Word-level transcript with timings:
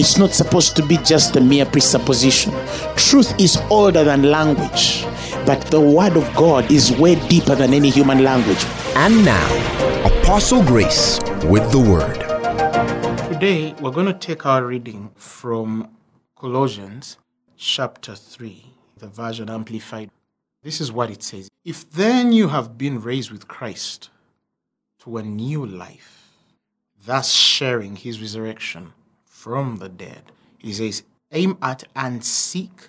It's 0.00 0.16
not 0.16 0.32
supposed 0.32 0.76
to 0.76 0.82
be 0.82 0.96
just 0.96 1.36
a 1.36 1.42
mere 1.42 1.66
presupposition. 1.66 2.54
Truth 2.96 3.38
is 3.38 3.58
older 3.68 4.02
than 4.02 4.22
language, 4.22 5.04
but 5.44 5.60
the 5.66 5.78
word 5.78 6.16
of 6.16 6.24
God 6.34 6.72
is 6.72 6.90
way 6.92 7.16
deeper 7.28 7.54
than 7.54 7.74
any 7.74 7.90
human 7.90 8.24
language. 8.24 8.64
And 8.96 9.22
now, 9.26 9.46
Apostle 10.06 10.64
Grace 10.64 11.20
with 11.44 11.70
the 11.70 11.78
Word. 11.78 12.18
Today, 13.30 13.74
we're 13.82 13.90
going 13.90 14.06
to 14.06 14.14
take 14.14 14.46
our 14.46 14.64
reading 14.64 15.10
from 15.16 15.90
Colossians 16.34 17.18
chapter 17.58 18.14
3, 18.14 18.64
the 18.96 19.08
version 19.08 19.50
amplified. 19.50 20.08
This 20.62 20.80
is 20.80 20.90
what 20.90 21.10
it 21.10 21.22
says 21.22 21.50
If 21.62 21.90
then 21.90 22.32
you 22.32 22.48
have 22.48 22.78
been 22.78 23.02
raised 23.02 23.30
with 23.30 23.48
Christ 23.48 24.08
to 25.00 25.18
a 25.18 25.22
new 25.22 25.66
life, 25.66 26.30
thus 27.04 27.30
sharing 27.32 27.96
his 27.96 28.18
resurrection 28.18 28.94
from 29.40 29.78
the 29.78 29.88
dead, 29.88 30.20
he 30.58 30.70
says, 30.70 31.02
aim 31.32 31.56
at 31.62 31.82
and 31.96 32.22
seek 32.22 32.88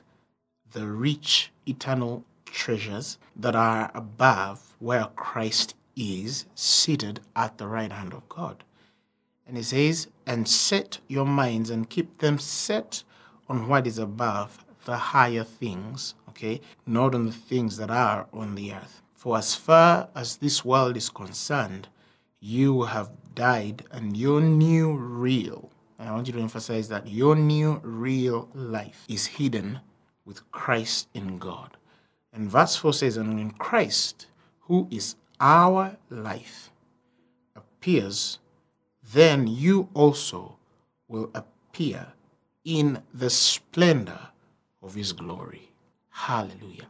the 0.74 0.86
rich 0.86 1.50
eternal 1.66 2.26
treasures 2.46 3.18
that 3.38 3.56
are 3.56 3.90
above 3.96 4.76
where 4.80 5.06
Christ 5.16 5.76
is 5.96 6.46
seated 6.54 7.22
at 7.38 7.58
the 7.58 7.68
right 7.68 7.92
hand 7.92 8.14
of 8.14 8.28
God. 8.28 8.66
And 9.48 9.56
he 9.56 9.64
says, 9.64 10.10
and 10.28 10.46
set 10.46 11.00
your 11.08 11.26
minds 11.26 11.70
and 11.70 11.90
keep 11.90 12.18
them 12.18 12.38
set 12.38 13.04
on 13.48 13.70
what 13.70 13.88
is 13.88 13.98
above 13.98 14.66
the 14.84 14.98
higher 14.98 15.46
things, 15.46 16.16
okay, 16.28 16.60
not 16.86 17.16
on 17.16 17.28
the 17.28 17.32
things 17.32 17.78
that 17.78 17.90
are 17.90 18.28
on 18.34 18.56
the 18.56 18.74
earth. 18.74 19.02
For 19.14 19.38
as 19.38 19.56
far 19.56 20.10
as 20.14 20.36
this 20.36 20.66
world 20.66 20.98
is 20.98 21.10
concerned, 21.10 21.88
you 22.42 22.84
have 22.84 23.10
died 23.36 23.86
and 23.90 24.18
your 24.18 24.42
new 24.42 24.92
real, 24.92 25.71
I 26.08 26.12
want 26.12 26.28
you 26.28 26.34
to 26.34 26.40
emphasize 26.40 26.88
that 26.90 27.08
your 27.08 27.36
new 27.36 27.80
real 27.84 28.50
life 28.54 29.06
is 29.08 29.26
hidden 29.26 29.80
with 30.26 30.50
Christ 30.52 31.08
in 31.14 31.38
God. 31.38 31.78
And 32.34 32.50
verse 32.50 32.76
4 32.76 32.94
says, 32.94 33.18
And 33.18 33.36
when 33.36 33.52
Christ, 33.52 34.28
who 34.62 34.88
is 34.90 35.16
our 35.40 35.98
life, 36.10 36.72
appears, 37.56 38.40
then 39.14 39.48
you 39.48 39.90
also 39.94 40.58
will 41.08 41.30
appear 41.36 42.08
in 42.64 43.02
the 43.14 43.30
splendor 43.30 44.30
of 44.82 44.96
his 44.96 45.14
glory. 45.14 45.72
Hallelujah. 46.10 46.88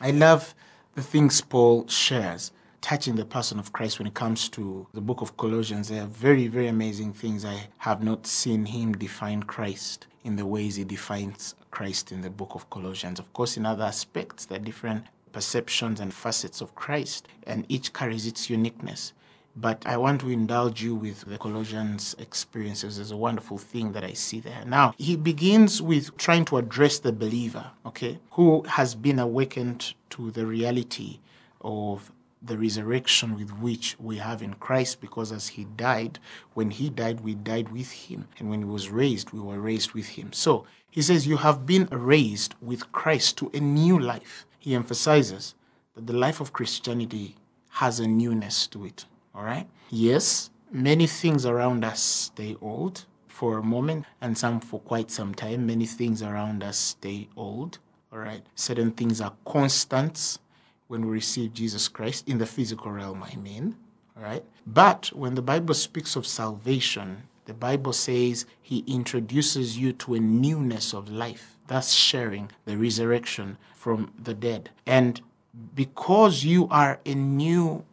I 0.00 0.10
love 0.10 0.54
the 0.94 1.02
things 1.02 1.40
Paul 1.40 1.86
shares 1.88 2.52
touching 2.84 3.16
the 3.16 3.24
person 3.24 3.58
of 3.58 3.72
Christ 3.72 3.98
when 3.98 4.06
it 4.06 4.12
comes 4.12 4.50
to 4.50 4.86
the 4.92 5.00
book 5.00 5.22
of 5.22 5.38
Colossians. 5.38 5.88
There 5.88 6.02
are 6.02 6.06
very, 6.06 6.48
very 6.48 6.66
amazing 6.66 7.14
things. 7.14 7.42
I 7.42 7.68
have 7.78 8.02
not 8.02 8.26
seen 8.26 8.66
him 8.66 8.92
define 8.92 9.42
Christ 9.42 10.06
in 10.22 10.36
the 10.36 10.44
ways 10.44 10.76
he 10.76 10.84
defines 10.84 11.54
Christ 11.70 12.12
in 12.12 12.20
the 12.20 12.28
book 12.28 12.54
of 12.54 12.68
Colossians. 12.68 13.18
Of 13.18 13.32
course, 13.32 13.56
in 13.56 13.64
other 13.64 13.84
aspects, 13.84 14.44
there 14.44 14.58
are 14.58 14.62
different 14.62 15.06
perceptions 15.32 15.98
and 15.98 16.12
facets 16.12 16.60
of 16.60 16.74
Christ, 16.74 17.26
and 17.46 17.64
each 17.70 17.94
carries 17.94 18.26
its 18.26 18.50
uniqueness. 18.50 19.14
But 19.56 19.86
I 19.86 19.96
want 19.96 20.20
to 20.20 20.28
indulge 20.28 20.82
you 20.82 20.94
with 20.94 21.24
the 21.24 21.38
Colossians 21.38 22.14
experiences. 22.18 22.96
There's 22.96 23.12
a 23.12 23.16
wonderful 23.16 23.56
thing 23.56 23.92
that 23.92 24.04
I 24.04 24.12
see 24.12 24.40
there. 24.40 24.62
Now, 24.66 24.94
he 24.98 25.16
begins 25.16 25.80
with 25.80 26.14
trying 26.18 26.44
to 26.46 26.58
address 26.58 26.98
the 26.98 27.12
believer, 27.12 27.70
okay, 27.86 28.18
who 28.32 28.62
has 28.64 28.94
been 28.94 29.18
awakened 29.18 29.94
to 30.10 30.30
the 30.30 30.44
reality 30.44 31.20
of 31.62 32.12
the 32.44 32.58
resurrection 32.58 33.34
with 33.34 33.50
which 33.58 33.96
we 33.98 34.18
have 34.18 34.42
in 34.42 34.54
Christ 34.54 35.00
because 35.00 35.32
as 35.32 35.48
he 35.48 35.64
died, 35.64 36.18
when 36.52 36.70
he 36.70 36.90
died, 36.90 37.20
we 37.20 37.34
died 37.34 37.72
with 37.72 37.90
him. 37.90 38.28
And 38.38 38.50
when 38.50 38.60
he 38.60 38.64
was 38.66 38.90
raised, 38.90 39.32
we 39.32 39.40
were 39.40 39.58
raised 39.58 39.92
with 39.92 40.08
him. 40.08 40.32
So 40.32 40.66
he 40.90 41.02
says, 41.02 41.26
You 41.26 41.38
have 41.38 41.66
been 41.66 41.88
raised 41.90 42.54
with 42.60 42.92
Christ 42.92 43.38
to 43.38 43.50
a 43.54 43.60
new 43.60 43.98
life. 43.98 44.46
He 44.58 44.74
emphasizes 44.74 45.54
that 45.94 46.06
the 46.06 46.12
life 46.12 46.40
of 46.40 46.52
Christianity 46.52 47.36
has 47.70 47.98
a 47.98 48.06
newness 48.06 48.66
to 48.68 48.84
it. 48.84 49.06
All 49.34 49.42
right? 49.42 49.68
Yes, 49.90 50.50
many 50.70 51.06
things 51.06 51.46
around 51.46 51.84
us 51.84 52.00
stay 52.00 52.56
old 52.60 53.04
for 53.26 53.58
a 53.58 53.62
moment 53.62 54.06
and 54.20 54.38
some 54.38 54.60
for 54.60 54.80
quite 54.80 55.10
some 55.10 55.34
time. 55.34 55.66
Many 55.66 55.86
things 55.86 56.22
around 56.22 56.62
us 56.62 56.76
stay 56.76 57.28
old. 57.36 57.78
All 58.12 58.20
right? 58.20 58.44
Certain 58.54 58.92
things 58.92 59.20
are 59.20 59.34
constants 59.44 60.38
when 60.88 61.06
we 61.06 61.12
receive 61.12 61.54
Jesus 61.54 61.88
Christ 61.88 62.28
in 62.28 62.38
the 62.38 62.46
physical 62.46 62.90
realm, 62.90 63.22
I 63.22 63.36
mean. 63.36 63.76
Right? 64.16 64.44
But 64.66 65.10
when 65.12 65.34
the 65.34 65.42
Bible 65.42 65.74
speaks 65.74 66.14
of 66.14 66.26
salvation, 66.26 67.24
the 67.46 67.54
Bible 67.54 67.92
says 67.92 68.46
he 68.62 68.84
introduces 68.86 69.76
you 69.76 69.92
to 69.94 70.14
a 70.14 70.20
newness 70.20 70.94
of 70.94 71.10
life, 71.10 71.56
thus 71.66 71.92
sharing 71.92 72.50
the 72.64 72.76
resurrection 72.76 73.58
from 73.74 74.12
the 74.22 74.34
dead. 74.34 74.70
And 74.86 75.20
because 75.74 76.44
you 76.44 76.68
are 76.70 77.00
a 77.04 77.14
new 77.14 77.84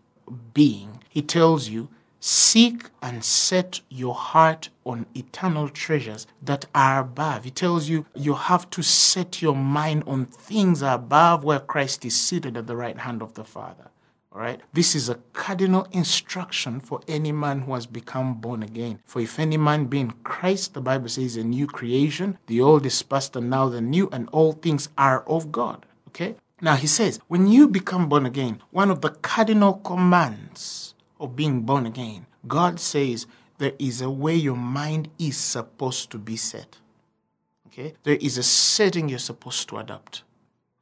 being, 0.53 1.03
he 1.09 1.21
tells 1.21 1.69
you, 1.69 1.89
seek 2.21 2.85
and 3.01 3.25
set 3.25 3.81
your 3.89 4.13
heart 4.13 4.69
on 4.85 5.07
eternal 5.15 5.67
treasures 5.67 6.27
that 6.41 6.65
are 6.73 6.99
above. 6.99 7.43
He 7.43 7.51
tells 7.51 7.89
you, 7.89 8.05
you 8.15 8.35
have 8.35 8.69
to 8.69 8.81
set 8.81 9.41
your 9.41 9.55
mind 9.55 10.03
on 10.05 10.27
things 10.27 10.81
above 10.81 11.43
where 11.43 11.59
Christ 11.59 12.05
is 12.05 12.15
seated 12.15 12.55
at 12.55 12.67
the 12.67 12.77
right 12.77 12.99
hand 12.99 13.21
of 13.21 13.33
the 13.33 13.43
Father. 13.43 13.89
All 14.33 14.39
right. 14.39 14.61
This 14.71 14.95
is 14.95 15.09
a 15.09 15.19
cardinal 15.33 15.87
instruction 15.91 16.79
for 16.79 17.01
any 17.05 17.33
man 17.33 17.61
who 17.61 17.73
has 17.73 17.85
become 17.85 18.35
born 18.35 18.63
again. 18.63 18.99
For 19.05 19.19
if 19.19 19.37
any 19.39 19.57
man 19.57 19.85
be 19.85 19.99
in 19.99 20.11
Christ, 20.23 20.73
the 20.73 20.79
Bible 20.79 21.09
says, 21.09 21.35
a 21.35 21.43
new 21.43 21.67
creation, 21.67 22.37
the 22.47 22.61
old 22.61 22.85
is 22.85 23.01
past 23.03 23.35
and 23.35 23.49
now 23.49 23.67
the 23.67 23.81
new, 23.81 24.07
and 24.09 24.29
all 24.31 24.53
things 24.53 24.87
are 24.97 25.23
of 25.27 25.51
God. 25.51 25.85
Okay. 26.09 26.35
Now 26.61 26.75
he 26.75 26.87
says, 26.87 27.19
when 27.27 27.47
you 27.47 27.67
become 27.67 28.07
born 28.07 28.25
again, 28.25 28.61
one 28.69 28.89
of 28.89 29.01
the 29.01 29.09
cardinal 29.09 29.73
commands 29.73 30.93
of 31.21 31.35
being 31.35 31.61
born 31.61 31.85
again, 31.85 32.25
God 32.47 32.79
says 32.79 33.27
there 33.59 33.73
is 33.79 34.01
a 34.01 34.09
way 34.09 34.35
your 34.35 34.57
mind 34.57 35.09
is 35.19 35.37
supposed 35.37 36.09
to 36.11 36.17
be 36.17 36.35
set. 36.35 36.77
Okay? 37.67 37.93
There 38.03 38.17
is 38.19 38.37
a 38.37 38.43
setting 38.43 39.07
you're 39.07 39.19
supposed 39.19 39.69
to 39.69 39.77
adopt. 39.77 40.23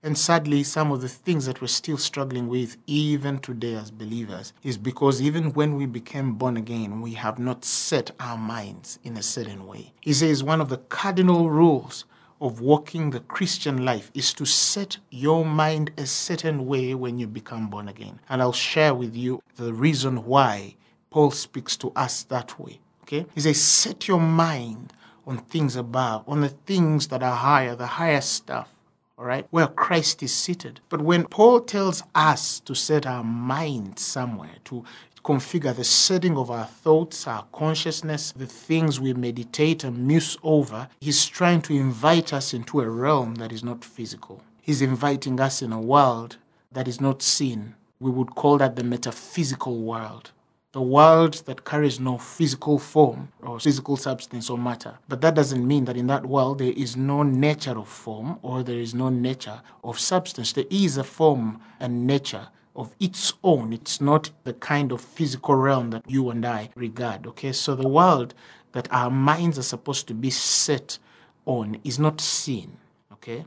And 0.02 0.18
sadly, 0.18 0.64
some 0.64 0.94
of 0.94 1.02
the 1.02 1.10
things 1.10 1.46
that 1.46 1.60
we're 1.60 1.68
still 1.68 1.98
struggling 1.98 2.48
with, 2.48 2.78
even 2.88 3.40
today 3.40 3.76
as 3.76 3.92
believers, 3.92 4.54
is 4.64 4.78
because 4.78 5.22
even 5.22 5.52
when 5.52 5.76
we 5.76 5.86
became 5.86 6.36
born 6.36 6.56
again, 6.56 7.02
we 7.02 7.16
have 7.16 7.38
not 7.38 7.66
set 7.66 8.12
our 8.18 8.38
minds 8.38 8.98
in 9.04 9.18
a 9.18 9.22
certain 9.22 9.68
way. 9.68 9.92
He 10.00 10.14
says 10.14 10.42
one 10.42 10.62
of 10.62 10.70
the 10.70 10.78
cardinal 10.78 11.50
rules 11.50 12.06
of 12.42 12.62
walking 12.62 13.10
the 13.10 13.20
Christian 13.20 13.84
life 13.84 14.12
is 14.14 14.34
to 14.34 14.46
set 14.46 14.98
your 15.10 15.44
mind 15.46 15.92
a 15.98 16.06
certain 16.06 16.66
way 16.66 16.94
when 16.94 17.20
you 17.20 17.28
become 17.28 17.70
born 17.70 17.88
again. 17.88 18.20
And 18.30 18.42
I'll 18.42 18.54
share 18.54 18.94
with 18.94 19.16
you 19.16 19.42
the 19.56 19.74
reason 19.74 20.26
why 20.26 20.76
Paul 21.10 21.32
speaks 21.32 21.76
to 21.78 21.92
us 21.96 22.24
that 22.24 22.60
way. 22.60 22.80
Okay? 23.04 23.26
He 23.34 23.42
says, 23.42 23.62
set 23.62 24.08
your 24.08 24.20
mind 24.20 24.94
on 25.26 25.38
things 25.38 25.76
above, 25.76 26.24
on 26.28 26.42
the 26.42 26.50
things 26.50 27.08
that 27.08 27.24
are 27.24 27.36
higher, 27.36 27.76
the 27.76 27.88
higher 27.88 28.22
stuff. 28.22 28.74
All 29.18 29.26
right, 29.26 29.46
where 29.50 29.68
Christ 29.68 30.24
is 30.24 30.34
seated. 30.34 30.80
But 30.88 31.02
when 31.02 31.26
Paul 31.26 31.60
tells 31.60 32.04
us 32.16 32.62
to 32.62 32.74
set 32.74 33.06
our 33.06 33.22
mind 33.22 34.00
somewhere, 34.00 34.56
to 34.64 34.86
configure 35.30 35.76
the 35.76 35.84
setting 35.84 36.36
of 36.36 36.50
our 36.50 36.66
thoughts, 36.66 37.28
our 37.28 37.46
consciousness, 37.52 38.32
the 38.32 38.48
things 38.48 39.00
we 39.00 39.14
meditate 39.14 39.84
and 39.84 40.08
muse 40.08 40.36
over, 40.42 40.90
he's 41.00 41.28
trying 41.28 41.62
to 41.62 41.72
invite 41.72 42.34
us 42.34 42.52
into 42.52 42.82
a 42.82 42.90
realm 42.90 43.36
that 43.36 43.52
is 43.52 43.64
not 43.64 43.86
physical. 43.86 44.42
He's 44.60 44.82
inviting 44.82 45.40
us 45.40 45.62
in 45.62 45.72
a 45.72 45.80
world 45.80 46.38
that 46.72 46.88
is 46.88 47.00
not 47.00 47.22
seen. 47.22 47.76
We 48.00 48.10
would 48.10 48.34
call 48.34 48.58
that 48.58 48.76
the 48.76 48.84
metaphysical 48.84 49.78
world. 49.78 50.32
The 50.72 50.82
world 50.82 51.44
that 51.46 51.64
carries 51.64 52.00
no 52.00 52.18
physical 52.18 52.80
form 52.80 53.32
or 53.44 53.60
physical 53.60 53.98
substance 53.98 54.50
or 54.50 54.58
matter. 54.58 54.98
But 55.08 55.22
that 55.22 55.36
doesn't 55.36 55.68
mean 55.68 55.86
that 55.86 55.98
in 55.98 56.08
that 56.08 56.26
world 56.26 56.58
there 56.58 56.74
is 56.76 56.98
no 56.98 57.22
nature 57.22 57.78
of 57.78 57.88
form 57.88 58.40
or 58.42 58.64
there 58.64 58.80
is 58.80 58.96
no 58.96 59.10
nature 59.10 59.62
of 59.84 60.00
substance. 60.00 60.54
There 60.54 60.66
is 60.72 60.98
a 60.98 61.04
form 61.04 61.62
and 61.80 62.08
nature 62.08 62.48
of 62.80 62.96
its 63.00 63.34
own. 63.44 63.74
It's 63.74 64.00
not 64.00 64.32
the 64.46 64.54
kind 64.54 64.92
of 64.94 65.02
physical 65.02 65.56
realm 65.56 65.90
that 65.90 66.10
you 66.10 66.30
and 66.30 66.46
I 66.46 66.70
regard. 66.76 67.28
Okay, 67.28 67.52
so 67.52 67.76
the 67.76 67.88
world 67.88 68.34
that 68.72 68.88
our 68.92 69.12
minds 69.12 69.60
are 69.60 69.64
supposed 69.64 70.08
to 70.08 70.14
be 70.14 70.30
set 70.30 70.98
on 71.46 71.78
is 71.84 72.00
not 72.00 72.22
seen. 72.22 72.78
Okay, 73.12 73.46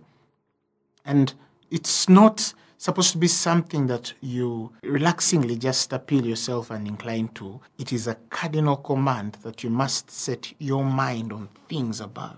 And 1.06 1.32
it's 1.70 2.10
not 2.10 2.52
supposed 2.76 3.12
to 3.12 3.18
be 3.18 3.28
something 3.28 3.86
that 3.86 4.12
you 4.20 4.70
relaxingly 4.82 5.56
just 5.58 5.92
appeal 5.94 6.26
yourself 6.26 6.70
and 6.70 6.86
incline 6.86 7.28
to. 7.28 7.60
It 7.78 7.90
is 7.90 8.06
a 8.06 8.16
cardinal 8.28 8.76
command 8.76 9.38
that 9.44 9.64
you 9.64 9.70
must 9.70 10.10
set 10.10 10.52
your 10.58 10.84
mind 10.84 11.32
on 11.32 11.48
things 11.68 12.02
above, 12.02 12.36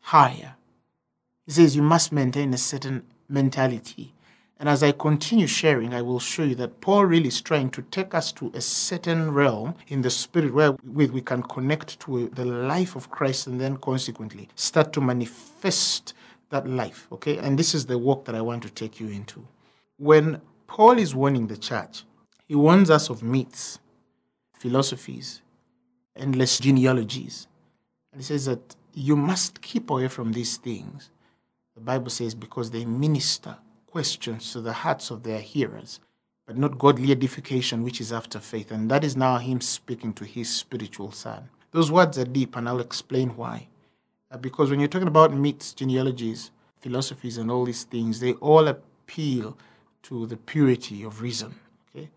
higher. 0.00 0.54
He 1.44 1.52
says 1.52 1.76
you 1.76 1.82
must 1.82 2.12
maintain 2.12 2.54
a 2.54 2.58
certain 2.58 3.04
mentality. 3.28 4.14
And 4.60 4.68
as 4.68 4.82
I 4.82 4.92
continue 4.92 5.46
sharing, 5.46 5.94
I 5.94 6.02
will 6.02 6.20
show 6.20 6.42
you 6.42 6.54
that 6.56 6.82
Paul 6.82 7.06
really 7.06 7.28
is 7.28 7.40
trying 7.40 7.70
to 7.70 7.80
take 7.80 8.14
us 8.14 8.30
to 8.32 8.52
a 8.54 8.60
certain 8.60 9.32
realm 9.32 9.74
in 9.88 10.02
the 10.02 10.10
spirit 10.10 10.52
where 10.52 10.72
we 10.84 11.22
can 11.22 11.42
connect 11.44 11.98
to 12.00 12.28
the 12.28 12.44
life 12.44 12.94
of 12.94 13.10
Christ 13.10 13.46
and 13.46 13.58
then 13.58 13.78
consequently 13.78 14.50
start 14.56 14.92
to 14.92 15.00
manifest 15.00 16.12
that 16.50 16.68
life. 16.68 17.08
Okay? 17.10 17.38
And 17.38 17.58
this 17.58 17.74
is 17.74 17.86
the 17.86 17.96
work 17.96 18.26
that 18.26 18.34
I 18.34 18.42
want 18.42 18.62
to 18.64 18.68
take 18.68 19.00
you 19.00 19.08
into. 19.08 19.48
When 19.96 20.42
Paul 20.66 20.98
is 20.98 21.14
warning 21.14 21.46
the 21.46 21.56
church, 21.56 22.04
he 22.46 22.54
warns 22.54 22.90
us 22.90 23.08
of 23.08 23.22
myths, 23.22 23.78
philosophies, 24.52 25.40
endless 26.14 26.58
genealogies. 26.58 27.48
And 28.12 28.20
he 28.20 28.26
says 28.26 28.44
that 28.44 28.76
you 28.92 29.16
must 29.16 29.62
keep 29.62 29.88
away 29.88 30.08
from 30.08 30.32
these 30.32 30.58
things. 30.58 31.08
The 31.76 31.80
Bible 31.80 32.10
says 32.10 32.34
because 32.34 32.70
they 32.70 32.84
minister 32.84 33.56
questions 33.90 34.52
to 34.52 34.60
the 34.60 34.72
hearts 34.72 35.10
of 35.10 35.22
their 35.22 35.40
hearers, 35.40 36.00
but 36.46 36.56
not 36.56 36.78
godly 36.78 37.12
edification, 37.12 37.82
which 37.82 38.00
is 38.00 38.12
after 38.12 38.38
faith. 38.38 38.70
And 38.70 38.90
that 38.90 39.04
is 39.04 39.16
now 39.16 39.38
him 39.38 39.60
speaking 39.60 40.12
to 40.14 40.24
his 40.24 40.48
spiritual 40.48 41.12
son. 41.12 41.48
Those 41.72 41.90
words 41.90 42.18
are 42.18 42.24
deep, 42.24 42.56
and 42.56 42.68
I'll 42.68 42.80
explain 42.80 43.30
why. 43.36 43.68
Uh, 44.30 44.38
because 44.38 44.70
when 44.70 44.80
you're 44.80 44.88
talking 44.88 45.08
about 45.08 45.32
myths, 45.34 45.72
genealogies, 45.72 46.50
philosophies, 46.80 47.38
and 47.38 47.50
all 47.50 47.64
these 47.64 47.84
things, 47.84 48.20
they 48.20 48.32
all 48.34 48.68
appeal 48.68 49.56
to 50.04 50.26
the 50.26 50.36
purity 50.36 51.02
of 51.02 51.20
reason. 51.20 51.54
Okay? 51.94 52.08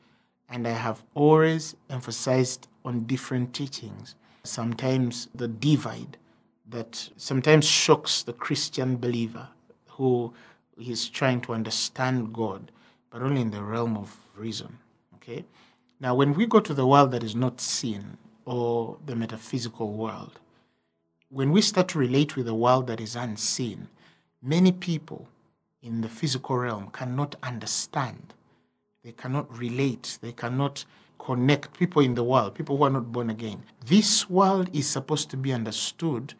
And 0.49 0.67
I 0.67 0.71
have 0.71 1.03
always 1.13 1.75
emphasized 1.89 2.67
on 2.85 3.03
different 3.05 3.53
teachings. 3.53 4.15
Sometimes 4.43 5.27
the 5.33 5.47
divide 5.47 6.17
that 6.69 7.09
sometimes 7.17 7.65
shocks 7.65 8.23
the 8.23 8.33
Christian 8.33 8.97
believer 8.97 9.47
who 9.87 10.33
is 10.77 11.09
trying 11.09 11.41
to 11.41 11.53
understand 11.53 12.33
God, 12.33 12.71
but 13.09 13.21
only 13.21 13.41
in 13.41 13.51
the 13.51 13.61
realm 13.61 13.97
of 13.97 14.15
reason. 14.35 14.77
Okay? 15.15 15.45
Now, 15.99 16.15
when 16.15 16.33
we 16.33 16.45
go 16.45 16.59
to 16.59 16.73
the 16.73 16.87
world 16.87 17.11
that 17.11 17.23
is 17.23 17.35
not 17.35 17.61
seen, 17.61 18.17
or 18.45 18.97
the 19.05 19.15
metaphysical 19.15 19.93
world, 19.93 20.39
when 21.29 21.51
we 21.51 21.61
start 21.61 21.87
to 21.89 21.97
relate 21.97 22.35
with 22.35 22.45
the 22.45 22.53
world 22.53 22.87
that 22.87 22.99
is 22.99 23.15
unseen, 23.15 23.87
many 24.41 24.71
people 24.71 25.27
in 25.81 26.01
the 26.01 26.09
physical 26.09 26.57
realm 26.57 26.89
cannot 26.91 27.35
understand. 27.41 28.33
They 29.03 29.11
cannot 29.11 29.57
relate. 29.57 30.17
They 30.21 30.31
cannot 30.31 30.85
connect. 31.19 31.77
People 31.77 32.01
in 32.01 32.15
the 32.15 32.23
world, 32.23 32.55
people 32.55 32.77
who 32.77 32.83
are 32.83 32.89
not 32.89 33.11
born 33.11 33.29
again. 33.29 33.63
This 33.85 34.29
world 34.29 34.69
is 34.73 34.87
supposed 34.87 35.29
to 35.31 35.37
be 35.37 35.53
understood 35.53 36.33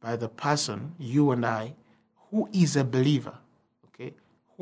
by 0.00 0.16
the 0.16 0.28
person, 0.28 0.94
you 0.98 1.30
and 1.30 1.46
I, 1.46 1.74
who 2.30 2.48
is 2.52 2.76
a 2.76 2.84
believer, 2.84 3.38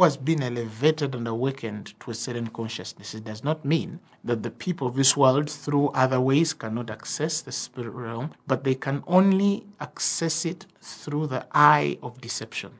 who 0.00 0.04
has 0.04 0.16
been 0.16 0.42
elevated 0.42 1.14
and 1.14 1.28
awakened 1.28 1.92
to 2.00 2.10
a 2.10 2.14
certain 2.14 2.46
consciousness. 2.46 3.14
It 3.14 3.22
does 3.22 3.44
not 3.44 3.66
mean 3.66 4.00
that 4.24 4.42
the 4.42 4.50
people 4.50 4.86
of 4.86 4.96
this 4.96 5.14
world, 5.14 5.50
through 5.50 5.88
other 5.88 6.18
ways, 6.18 6.54
cannot 6.54 6.88
access 6.88 7.42
the 7.42 7.52
spirit 7.52 7.90
realm, 7.90 8.30
but 8.46 8.64
they 8.64 8.74
can 8.74 9.04
only 9.06 9.66
access 9.78 10.46
it 10.46 10.64
through 10.80 11.26
the 11.26 11.46
eye 11.52 11.98
of 12.02 12.18
deception. 12.18 12.70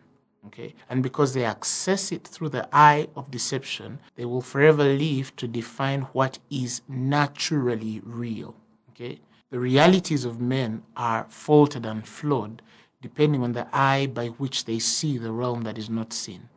Okay? 0.46 0.75
And 0.88 1.02
because 1.02 1.34
they 1.34 1.44
access 1.44 2.11
it 2.11 2.26
through 2.26 2.49
the 2.49 2.67
eye 2.72 3.08
of 3.14 3.31
deception, 3.31 3.99
they 4.17 4.25
will 4.25 4.40
forever 4.40 4.84
live 4.84 5.37
to 5.37 5.46
define 5.46 6.02
what 6.14 6.38
is 6.49 6.81
naturally 6.88 8.00
real. 8.02 8.55
Okay? 8.93 9.20
The 9.50 9.58
realities 9.58 10.25
of 10.25 10.40
men 10.40 10.84
are 10.96 11.26
faulted 11.28 11.84
and 11.84 12.08
flawed 12.08 12.62
depending 13.02 13.43
on 13.43 13.52
the 13.52 13.67
eye 13.75 14.06
by 14.06 14.28
which 14.28 14.64
they 14.64 14.78
see 14.78 15.19
the 15.19 15.32
realm 15.32 15.64
that 15.64 15.76
is 15.76 15.90
not 15.90 16.14
seen. 16.14 16.49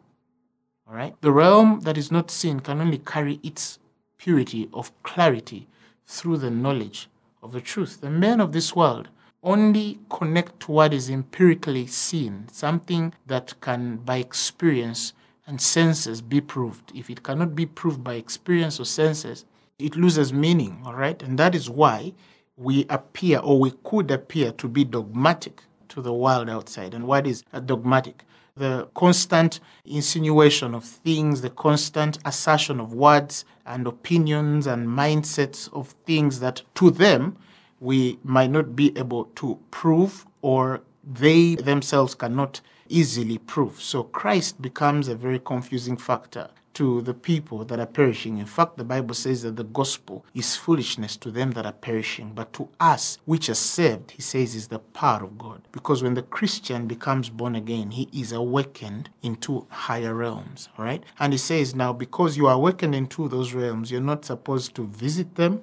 All 0.87 0.95
right? 0.95 1.15
The 1.21 1.31
realm 1.31 1.81
that 1.81 1.97
is 1.97 2.11
not 2.11 2.29
seen 2.29 2.59
can 2.59 2.81
only 2.81 2.97
carry 2.97 3.39
its 3.43 3.79
purity 4.17 4.69
of 4.73 4.91
clarity 5.03 5.67
through 6.05 6.37
the 6.37 6.51
knowledge 6.51 7.09
of 7.41 7.51
the 7.51 7.61
truth. 7.61 8.01
The 8.01 8.09
men 8.09 8.39
of 8.39 8.51
this 8.51 8.75
world 8.75 9.09
only 9.43 9.99
connect 10.09 10.61
to 10.61 10.71
what 10.71 10.93
is 10.93 11.09
empirically 11.09 11.85
seen, 11.87 12.47
something 12.51 13.13
that 13.27 13.53
can, 13.59 13.97
by 13.97 14.17
experience 14.17 15.13
and 15.45 15.59
senses, 15.59 16.21
be 16.21 16.39
proved. 16.39 16.91
If 16.95 17.09
it 17.09 17.23
cannot 17.23 17.53
be 17.53 17.65
proved 17.65 18.03
by 18.03 18.13
experience 18.13 18.79
or 18.79 18.85
senses, 18.85 19.45
it 19.77 19.97
loses 19.97 20.31
meaning, 20.31 20.81
all 20.85 20.95
right? 20.95 21.21
And 21.21 21.37
that 21.39 21.55
is 21.55 21.69
why 21.69 22.13
we 22.55 22.85
appear 22.89 23.39
or 23.39 23.59
we 23.59 23.73
could 23.83 24.11
appear 24.11 24.51
to 24.53 24.67
be 24.69 24.85
dogmatic 24.85 25.63
to 25.89 26.01
the 26.01 26.13
world 26.13 26.49
outside. 26.49 26.93
And 26.93 27.05
what 27.05 27.27
is 27.27 27.43
dogmatic? 27.65 28.23
The 28.55 28.87
constant 28.93 29.59
insinuation 29.83 30.75
of 30.75 30.83
things, 30.83 31.41
the 31.41 31.49
constant 31.49 32.19
assertion 32.23 32.79
of 32.79 32.93
words 32.93 33.45
and 33.65 33.87
opinions 33.87 34.67
and 34.67 34.87
mindsets 34.87 35.73
of 35.73 35.95
things 36.05 36.39
that 36.39 36.61
to 36.75 36.91
them 36.91 37.35
we 37.79 38.19
might 38.23 38.51
not 38.51 38.75
be 38.75 38.95
able 38.95 39.25
to 39.35 39.57
prove 39.71 40.27
or 40.43 40.81
they 41.03 41.55
themselves 41.55 42.13
cannot 42.13 42.61
easily 42.89 43.39
prove. 43.39 43.81
So 43.81 44.03
Christ 44.03 44.61
becomes 44.61 45.07
a 45.07 45.15
very 45.15 45.39
confusing 45.39 45.97
factor 45.97 46.49
to 46.73 47.01
the 47.01 47.13
people 47.13 47.63
that 47.65 47.79
are 47.79 47.85
perishing. 47.85 48.37
In 48.37 48.45
fact, 48.45 48.77
the 48.77 48.83
Bible 48.83 49.13
says 49.13 49.43
that 49.43 49.55
the 49.55 49.63
gospel 49.63 50.25
is 50.33 50.55
foolishness 50.55 51.17
to 51.17 51.31
them 51.31 51.51
that 51.51 51.65
are 51.65 51.71
perishing, 51.71 52.31
but 52.33 52.53
to 52.53 52.69
us 52.79 53.17
which 53.25 53.49
are 53.49 53.55
saved, 53.55 54.11
he 54.11 54.21
says, 54.21 54.55
is 54.55 54.67
the 54.67 54.79
power 54.79 55.23
of 55.23 55.37
God. 55.37 55.61
Because 55.71 56.01
when 56.01 56.13
the 56.13 56.23
Christian 56.23 56.87
becomes 56.87 57.29
born 57.29 57.55
again, 57.55 57.91
he 57.91 58.09
is 58.13 58.31
awakened 58.31 59.09
into 59.21 59.67
higher 59.69 60.13
realms, 60.13 60.69
all 60.77 60.85
right? 60.85 61.03
And 61.19 61.33
he 61.33 61.37
says, 61.37 61.75
now 61.75 61.93
because 61.93 62.37
you 62.37 62.47
are 62.47 62.55
awakened 62.55 62.95
into 62.95 63.27
those 63.27 63.53
realms, 63.53 63.91
you're 63.91 64.01
not 64.01 64.25
supposed 64.25 64.75
to 64.75 64.85
visit 64.85 65.35
them, 65.35 65.61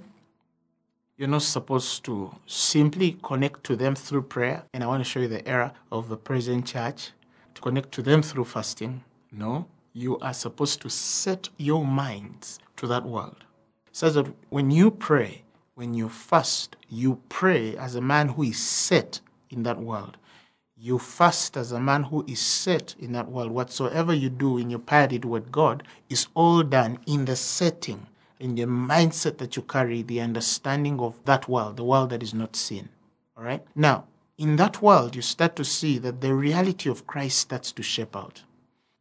you're 1.17 1.29
not 1.29 1.43
supposed 1.43 2.03
to 2.05 2.35
simply 2.47 3.19
connect 3.23 3.63
to 3.65 3.77
them 3.77 3.95
through 3.95 4.23
prayer. 4.23 4.63
And 4.73 4.83
I 4.83 4.87
want 4.87 5.05
to 5.05 5.09
show 5.09 5.21
you 5.21 5.29
the 5.29 5.47
error 5.47 5.73
of 5.93 6.09
the 6.09 6.17
present 6.17 6.67
church 6.67 7.11
to 7.55 7.61
connect 7.61 7.93
to 7.93 8.03
them 8.03 8.23
through 8.23 8.47
fasting. 8.47 9.05
No, 9.31 9.67
you 9.93 10.19
are 10.21 10.35
supposed 10.35 10.81
to 10.83 10.91
set 10.91 11.49
your 11.57 11.85
minds 11.85 12.59
to 12.77 12.87
that 12.87 13.05
world. 13.05 13.45
Says 13.93 14.15
that 14.15 14.33
when 14.49 14.71
you 14.71 14.91
pray, 14.91 15.43
when 15.75 15.95
you 15.95 16.09
fast, 16.09 16.77
you 16.89 17.21
pray 17.29 17.77
as 17.77 17.95
a 17.95 18.01
man 18.01 18.29
who 18.29 18.45
is 18.45 18.59
set 18.59 19.21
in 19.51 19.63
that 19.65 19.79
world. 19.79 20.17
You 20.77 20.99
fast 20.99 21.57
as 21.57 21.73
a 21.73 21.81
man 21.81 22.05
who 22.05 22.25
is 22.27 22.41
set 22.41 22.95
in 22.99 23.13
that 23.13 23.29
world. 23.29 23.51
Whatsoever 23.51 24.15
you 24.15 24.31
do 24.31 24.59
in 24.59 24.71
your 24.71 24.79
piety 24.79 25.19
toward 25.19 25.53
God 25.53 25.83
is 26.09 26.29
all 26.35 26.63
done 26.63 26.99
in 27.07 27.25
the 27.25 27.37
setting 27.37 28.07
in 28.41 28.55
the 28.55 28.63
mindset 28.63 29.37
that 29.37 29.55
you 29.55 29.63
carry, 29.63 30.03
the 30.03 30.21
understanding 30.21 30.99
of 30.99 31.23
that 31.27 31.49
world, 31.49 31.77
the 31.77 31.85
world 31.85 32.11
that 32.11 32.23
is 32.23 32.35
not 32.35 32.57
seen. 32.57 32.89
All 33.37 33.45
right? 33.45 33.63
Now, 33.77 34.05
in 34.39 34.57
that 34.57 34.81
world, 34.81 35.15
you 35.15 35.23
start 35.23 35.55
to 35.57 35.65
see 35.65 35.99
that 35.99 36.23
the 36.23 36.35
reality 36.35 36.89
of 36.89 37.07
Christ 37.07 37.39
starts 37.39 37.71
to 37.73 37.83
shape 37.83 38.17
out. 38.17 38.43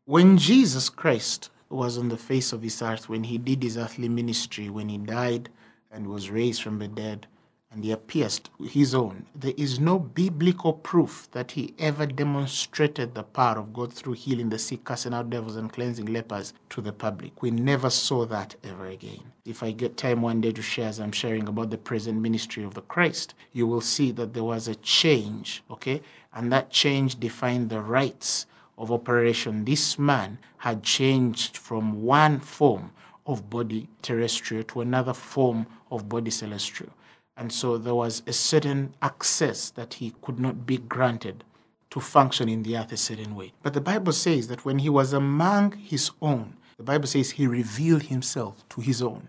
When 0.10 0.39
Jesus 0.39 0.89
Christ 0.89 1.51
was 1.70 1.96
on 1.96 2.10
the 2.10 2.18
face 2.18 2.51
of 2.51 2.63
this 2.63 2.82
earth, 2.82 3.10
when 3.10 3.25
he 3.25 3.38
did 3.38 3.62
his 3.62 3.78
earthly 3.78 4.10
ministry, 4.10 4.68
when 4.68 4.89
he 4.89 4.98
died 4.98 5.50
and 5.92 6.08
was 6.08 6.32
raised 6.32 6.63
from 6.63 6.80
the 6.80 6.88
dead, 6.88 7.28
and 7.70 7.86
he 7.86 7.96
pierced 7.96 8.50
his 8.60 8.96
own. 8.96 9.28
There 9.36 9.54
is 9.56 9.80
no 9.80 10.00
biblical 10.00 10.74
proof 10.74 11.28
that 11.34 11.51
he 11.51 11.75
ever 11.78 12.08
demonstrated 12.08 13.13
the 13.13 13.22
power 13.22 13.60
of 13.60 13.72
God 13.72 13.94
through 13.94 14.13
healing 14.13 14.50
the 14.50 14.58
sick, 14.58 14.84
casting 14.84 15.13
out 15.13 15.30
devils, 15.30 15.58
and 15.58 15.72
cleansing 15.72 16.08
lepers 16.08 16.54
to 16.72 16.82
the 16.82 16.92
public. 16.92 17.44
We 17.44 17.51
never 17.51 17.92
saw 17.92 18.25
that 18.25 18.56
ever 18.63 18.88
again. 18.88 19.32
If 19.46 19.62
I 19.62 19.70
get 19.70 19.96
time 19.96 20.24
one 20.24 20.42
day 20.42 20.54
to 20.54 20.62
share, 20.63 20.89
as 20.89 21.00
I'm 21.00 21.12
sharing 21.12 21.48
about 21.48 21.70
the 21.70 21.78
present 21.78 22.20
ministry 22.20 22.63
of 22.63 22.74
the 22.74 22.82
Christ, 22.82 23.36
you 23.54 23.68
will 23.68 23.80
see 23.80 24.12
that 24.13 24.34
there 24.34 24.44
was 24.44 24.68
a 24.68 24.74
change, 24.74 25.62
okay? 25.70 26.01
And 26.34 26.51
that 26.51 26.72
change 26.72 27.20
defined 27.20 27.70
the 27.70 27.82
rights 27.82 28.48
of 28.80 28.92
operation. 28.92 29.66
This 29.66 30.00
man 30.00 30.40
had 30.58 30.82
changed 30.82 31.58
from 31.58 32.02
one 32.02 32.40
form 32.40 32.92
of 33.28 33.50
body 33.50 33.88
terrestrial 34.02 34.64
to 34.64 34.82
another 34.82 35.14
form 35.14 35.68
of 35.92 36.10
body 36.10 36.32
celestial. 36.32 36.90
And 37.38 37.52
so 37.54 37.78
there 37.78 37.96
was 37.96 38.24
a 38.26 38.34
certain 38.34 38.96
access 39.02 39.70
that 39.72 39.96
he 39.96 40.16
could 40.22 40.40
not 40.40 40.66
be 40.66 40.78
granted 40.78 41.44
to 41.92 42.00
function 42.00 42.50
in 42.50 42.64
the 42.64 42.78
earth 42.78 42.92
a 42.92 42.98
certain 42.98 43.36
way. 43.36 43.54
But 43.62 43.74
the 43.74 43.82
Bible 43.82 44.14
says 44.14 44.48
that 44.48 44.66
when 44.66 44.80
he 44.80 44.90
was 44.90 45.14
among 45.14 45.74
his 45.74 46.12
own, 46.22 46.56
the 46.78 46.84
Bible 46.84 47.08
says 47.08 47.32
he 47.32 47.48
revealed 47.48 48.04
himself 48.04 48.68
to 48.70 48.82
his 48.82 49.02
own. 49.02 49.28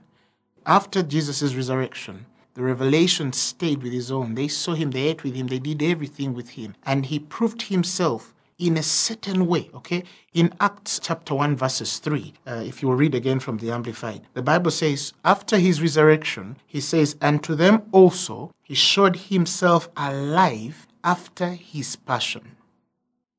After 0.66 1.02
Jesus' 1.02 1.54
resurrection, 1.54 2.26
the 2.54 2.62
revelation 2.62 3.32
stayed 3.32 3.82
with 3.82 3.92
his 3.92 4.10
own. 4.12 4.34
They 4.34 4.48
saw 4.48 4.74
him, 4.74 4.90
they 4.90 5.08
ate 5.08 5.24
with 5.24 5.34
him, 5.34 5.46
they 5.46 5.58
did 5.58 5.82
everything 5.82 6.34
with 6.34 6.50
him. 6.50 6.74
And 6.84 7.06
he 7.06 7.18
proved 7.18 7.62
himself 7.62 8.34
in 8.60 8.76
a 8.76 8.82
certain 8.82 9.46
way, 9.46 9.70
okay? 9.74 10.04
In 10.34 10.52
Acts 10.60 11.00
chapter 11.02 11.34
1, 11.34 11.56
verses 11.56 11.98
3, 11.98 12.34
uh, 12.46 12.62
if 12.64 12.82
you 12.82 12.88
will 12.88 12.94
read 12.94 13.14
again 13.14 13.40
from 13.40 13.56
the 13.56 13.70
Amplified, 13.72 14.20
the 14.34 14.42
Bible 14.42 14.70
says, 14.70 15.14
after 15.24 15.58
his 15.58 15.80
resurrection, 15.80 16.56
he 16.66 16.80
says, 16.80 17.16
and 17.22 17.42
to 17.42 17.56
them 17.56 17.82
also 17.90 18.52
he 18.62 18.74
showed 18.74 19.16
himself 19.16 19.88
alive 19.96 20.86
after 21.02 21.48
his 21.48 21.96
passion. 21.96 22.56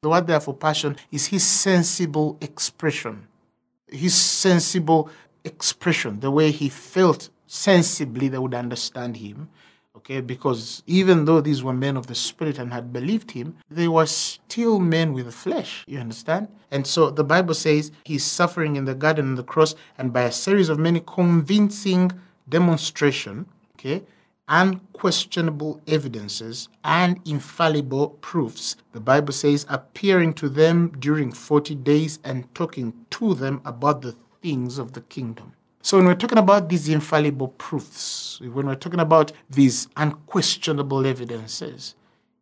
The 0.02 0.10
word 0.10 0.26
there 0.26 0.40
for 0.40 0.56
passion 0.56 0.98
is 1.12 1.28
his 1.28 1.46
sensible 1.46 2.38
expression. 2.42 3.28
His 3.88 4.16
sensible 4.16 5.10
expression, 5.44 6.20
the 6.20 6.32
way 6.32 6.50
he 6.50 6.70
felt 6.70 7.30
sensibly 7.46 8.28
they 8.28 8.40
would 8.40 8.56
understand 8.56 9.18
him. 9.18 9.50
Okay, 9.98 10.22
because 10.22 10.84
even 10.88 11.26
though 11.26 11.42
these 11.42 11.64
were 11.64 11.74
men 11.74 11.98
of 11.98 12.08
the 12.08 12.16
Spirit 12.16 12.58
and 12.58 12.72
had 12.72 12.94
believed 12.94 13.32
him, 13.32 13.58
they 13.70 13.88
were 13.88 14.06
still 14.06 14.80
men 14.80 15.12
with 15.12 15.34
flesh. 15.34 15.84
You 15.86 16.00
understand? 16.00 16.48
And 16.72 16.88
so 16.88 17.10
the 17.12 17.26
Bible 17.26 17.54
says 17.54 17.92
he's 18.06 18.24
suffering 18.24 18.78
in 18.78 18.86
the 18.86 18.96
garden 18.96 19.28
and 19.28 19.38
the 19.38 19.44
cross, 19.44 19.76
and 19.98 20.14
by 20.14 20.22
a 20.22 20.32
series 20.32 20.70
of 20.70 20.80
many 20.80 21.02
convincing 21.06 22.12
demonstration, 22.48 23.46
okay, 23.76 24.04
unquestionable 24.48 25.82
evidences 25.88 26.70
and 26.84 27.20
infallible 27.26 28.10
proofs. 28.22 28.78
The 28.94 29.00
Bible 29.00 29.34
says, 29.34 29.66
appearing 29.70 30.34
to 30.36 30.50
them 30.50 30.90
during 31.00 31.32
40 31.32 31.76
days 31.76 32.20
and 32.24 32.54
talking 32.56 32.94
to 33.12 33.34
them 33.34 33.62
about 33.66 34.02
the 34.02 34.16
things 34.42 34.78
of 34.78 34.94
the 34.94 35.02
kingdom. 35.02 35.54
So, 35.84 35.98
when 35.98 36.06
we're 36.06 36.16
talking 36.16 36.38
about 36.38 36.70
these 36.70 36.88
infallible 36.90 37.48
proofs, 37.48 38.40
when 38.40 38.68
we're 38.68 38.76
talking 38.76 39.00
about 39.00 39.32
these 39.50 39.88
unquestionable 39.98 41.08
evidences, 41.08 41.96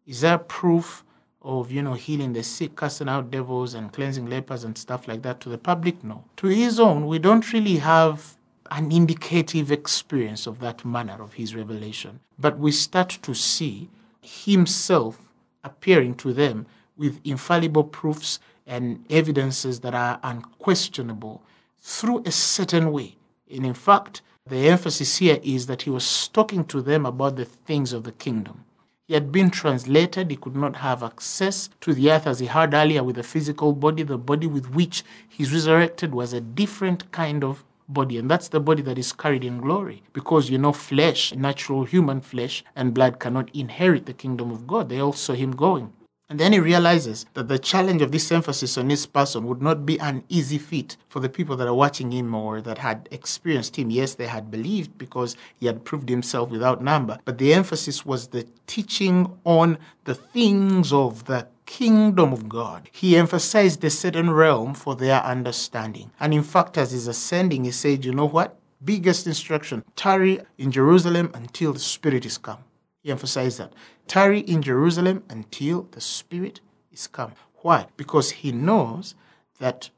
is 0.05 0.21
there 0.21 0.37
proof 0.37 1.05
of, 1.41 1.71
you 1.71 1.81
know, 1.81 1.93
healing 1.93 2.33
the 2.33 2.43
sick, 2.43 2.75
casting 2.75 3.07
out 3.07 3.31
devils, 3.31 3.75
and 3.75 3.93
cleansing 3.93 4.25
lepers 4.25 4.65
and 4.65 4.77
stuff 4.77 5.07
like 5.07 5.21
that 5.21 5.39
to 5.39 5.49
the 5.49 5.57
public? 5.57 6.03
No. 6.03 6.25
To 6.37 6.47
his 6.47 6.81
own, 6.81 7.07
we 7.07 7.17
don't 7.17 7.53
really 7.53 7.77
have 7.77 8.35
an 8.71 8.91
indicative 8.91 9.71
experience 9.71 10.45
of 10.45 10.59
that 10.59 10.83
manner 10.83 11.21
of 11.21 11.33
his 11.33 11.55
revelation. 11.55 12.19
But 12.37 12.59
we 12.59 12.73
start 12.73 13.19
to 13.21 13.33
see 13.33 13.89
himself 14.21 15.17
appearing 15.63 16.15
to 16.15 16.33
them 16.33 16.65
with 16.97 17.21
infallible 17.23 17.85
proofs 17.85 18.39
and 18.67 19.05
evidences 19.09 19.79
that 19.79 19.95
are 19.95 20.19
unquestionable 20.23 21.41
through 21.79 22.23
a 22.25 22.31
certain 22.31 22.91
way. 22.91 23.15
And 23.49 23.65
in 23.65 23.73
fact, 23.73 24.21
the 24.47 24.69
emphasis 24.69 25.17
here 25.17 25.39
is 25.43 25.67
that 25.67 25.83
he 25.83 25.89
was 25.89 26.27
talking 26.29 26.65
to 26.65 26.81
them 26.81 27.05
about 27.05 27.35
the 27.35 27.45
things 27.45 27.93
of 27.93 28.03
the 28.03 28.11
kingdom. 28.11 28.65
He 29.07 29.15
had 29.15 29.31
been 29.31 29.49
translated. 29.49 30.29
He 30.29 30.37
could 30.37 30.55
not 30.55 30.75
have 30.77 31.01
access 31.01 31.69
to 31.81 31.93
the 31.93 32.11
earth 32.11 32.27
as 32.27 32.39
he 32.39 32.45
had 32.45 32.73
earlier 32.73 33.03
with 33.03 33.17
a 33.17 33.23
physical 33.23 33.73
body. 33.73 34.03
The 34.03 34.19
body 34.19 34.45
with 34.45 34.69
which 34.73 35.03
he's 35.27 35.51
resurrected 35.51 36.13
was 36.13 36.31
a 36.31 36.41
different 36.41 37.11
kind 37.11 37.43
of 37.43 37.63
body, 37.87 38.17
and 38.17 38.29
that's 38.29 38.49
the 38.49 38.59
body 38.59 38.83
that 38.83 38.99
is 38.99 39.11
carried 39.11 39.43
in 39.43 39.61
glory. 39.61 40.03
Because 40.13 40.49
you 40.49 40.59
know, 40.59 40.73
flesh, 40.73 41.33
natural 41.33 41.85
human 41.85 42.21
flesh 42.21 42.63
and 42.75 42.93
blood 42.93 43.19
cannot 43.19 43.49
inherit 43.55 44.05
the 44.05 44.13
kingdom 44.13 44.51
of 44.51 44.67
God. 44.67 44.89
They 44.89 44.99
all 44.99 45.13
saw 45.13 45.33
him 45.33 45.51
going. 45.55 45.91
And 46.29 46.39
then 46.39 46.53
he 46.53 46.59
realizes 46.59 47.25
that 47.33 47.47
the 47.47 47.57
challenge 47.57 48.03
of 48.03 48.11
this 48.11 48.31
emphasis 48.31 48.77
on 48.77 48.91
his 48.91 49.07
person 49.07 49.47
would 49.47 49.63
not 49.63 49.83
be 49.83 49.99
an 49.99 50.23
easy 50.29 50.59
feat 50.59 50.95
for 51.07 51.19
the 51.19 51.27
people 51.27 51.55
that 51.57 51.67
are 51.67 51.73
watching 51.73 52.11
him 52.11 52.35
or 52.35 52.61
that 52.61 52.77
had 52.77 53.09
experienced 53.09 53.77
him. 53.77 53.89
Yes, 53.89 54.13
they 54.13 54.27
had 54.27 54.51
believed 54.51 54.95
because 54.99 55.35
he 55.59 55.65
had 55.65 55.83
proved 55.85 56.07
himself 56.07 56.51
without 56.51 56.83
number. 56.83 57.17
But 57.25 57.39
the 57.39 57.51
emphasis 57.51 58.05
was 58.05 58.27
the 58.27 58.45
teaching 58.67 59.39
on 59.43 59.79
the 60.03 60.13
things 60.13 60.93
of 60.93 61.25
the 61.25 61.47
kingdom 61.65 62.31
of 62.31 62.47
God. 62.47 62.89
He 62.91 63.17
emphasized 63.17 63.83
a 63.83 63.89
certain 63.89 64.29
realm 64.29 64.75
for 64.75 64.95
their 64.95 65.23
understanding. 65.23 66.11
And 66.19 66.31
in 66.31 66.43
fact, 66.43 66.77
as 66.77 66.91
he's 66.91 67.07
ascending, 67.07 67.63
he 67.63 67.71
said, 67.71 68.05
You 68.05 68.13
know 68.13 68.27
what? 68.27 68.55
Biggest 68.85 69.25
instruction 69.25 69.83
tarry 69.95 70.39
in 70.59 70.71
Jerusalem 70.71 71.31
until 71.33 71.73
the 71.73 71.79
Spirit 71.79 72.23
is 72.23 72.37
come. 72.37 72.59
He 73.01 73.11
emphasized 73.11 73.59
that. 73.59 73.73
Tarry 74.07 74.39
in 74.41 74.61
Jerusalem 74.61 75.23
until 75.29 75.87
the 75.91 76.01
Spirit 76.01 76.59
is 76.91 77.07
come. 77.07 77.33
Why? 77.57 77.87
Because 77.97 78.31
he 78.31 78.51
knows 78.51 79.15
that 79.59 79.89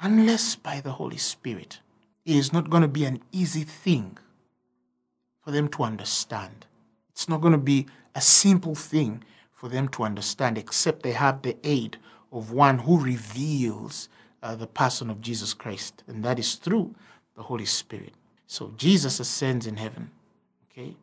unless 0.00 0.56
by 0.56 0.80
the 0.80 0.92
Holy 0.92 1.16
Spirit, 1.16 1.80
it 2.24 2.36
is 2.36 2.52
not 2.52 2.70
going 2.70 2.82
to 2.82 2.88
be 2.88 3.04
an 3.04 3.22
easy 3.32 3.64
thing 3.64 4.18
for 5.42 5.50
them 5.50 5.68
to 5.68 5.82
understand. 5.82 6.66
It's 7.10 7.28
not 7.28 7.40
going 7.40 7.52
to 7.52 7.58
be 7.58 7.86
a 8.14 8.20
simple 8.20 8.74
thing 8.74 9.22
for 9.52 9.68
them 9.68 9.88
to 9.88 10.02
understand, 10.02 10.58
except 10.58 11.02
they 11.02 11.12
have 11.12 11.42
the 11.42 11.56
aid 11.64 11.98
of 12.32 12.50
one 12.50 12.78
who 12.78 13.00
reveals 13.00 14.08
uh, 14.42 14.54
the 14.54 14.66
person 14.66 15.10
of 15.10 15.20
Jesus 15.20 15.54
Christ, 15.54 16.02
and 16.06 16.24
that 16.24 16.38
is 16.38 16.56
through 16.56 16.94
the 17.36 17.42
Holy 17.42 17.64
Spirit. 17.64 18.12
So 18.46 18.72
Jesus 18.76 19.20
ascends 19.20 19.66
in 19.66 19.76
heaven. 19.76 20.10
Okay? 20.70 20.94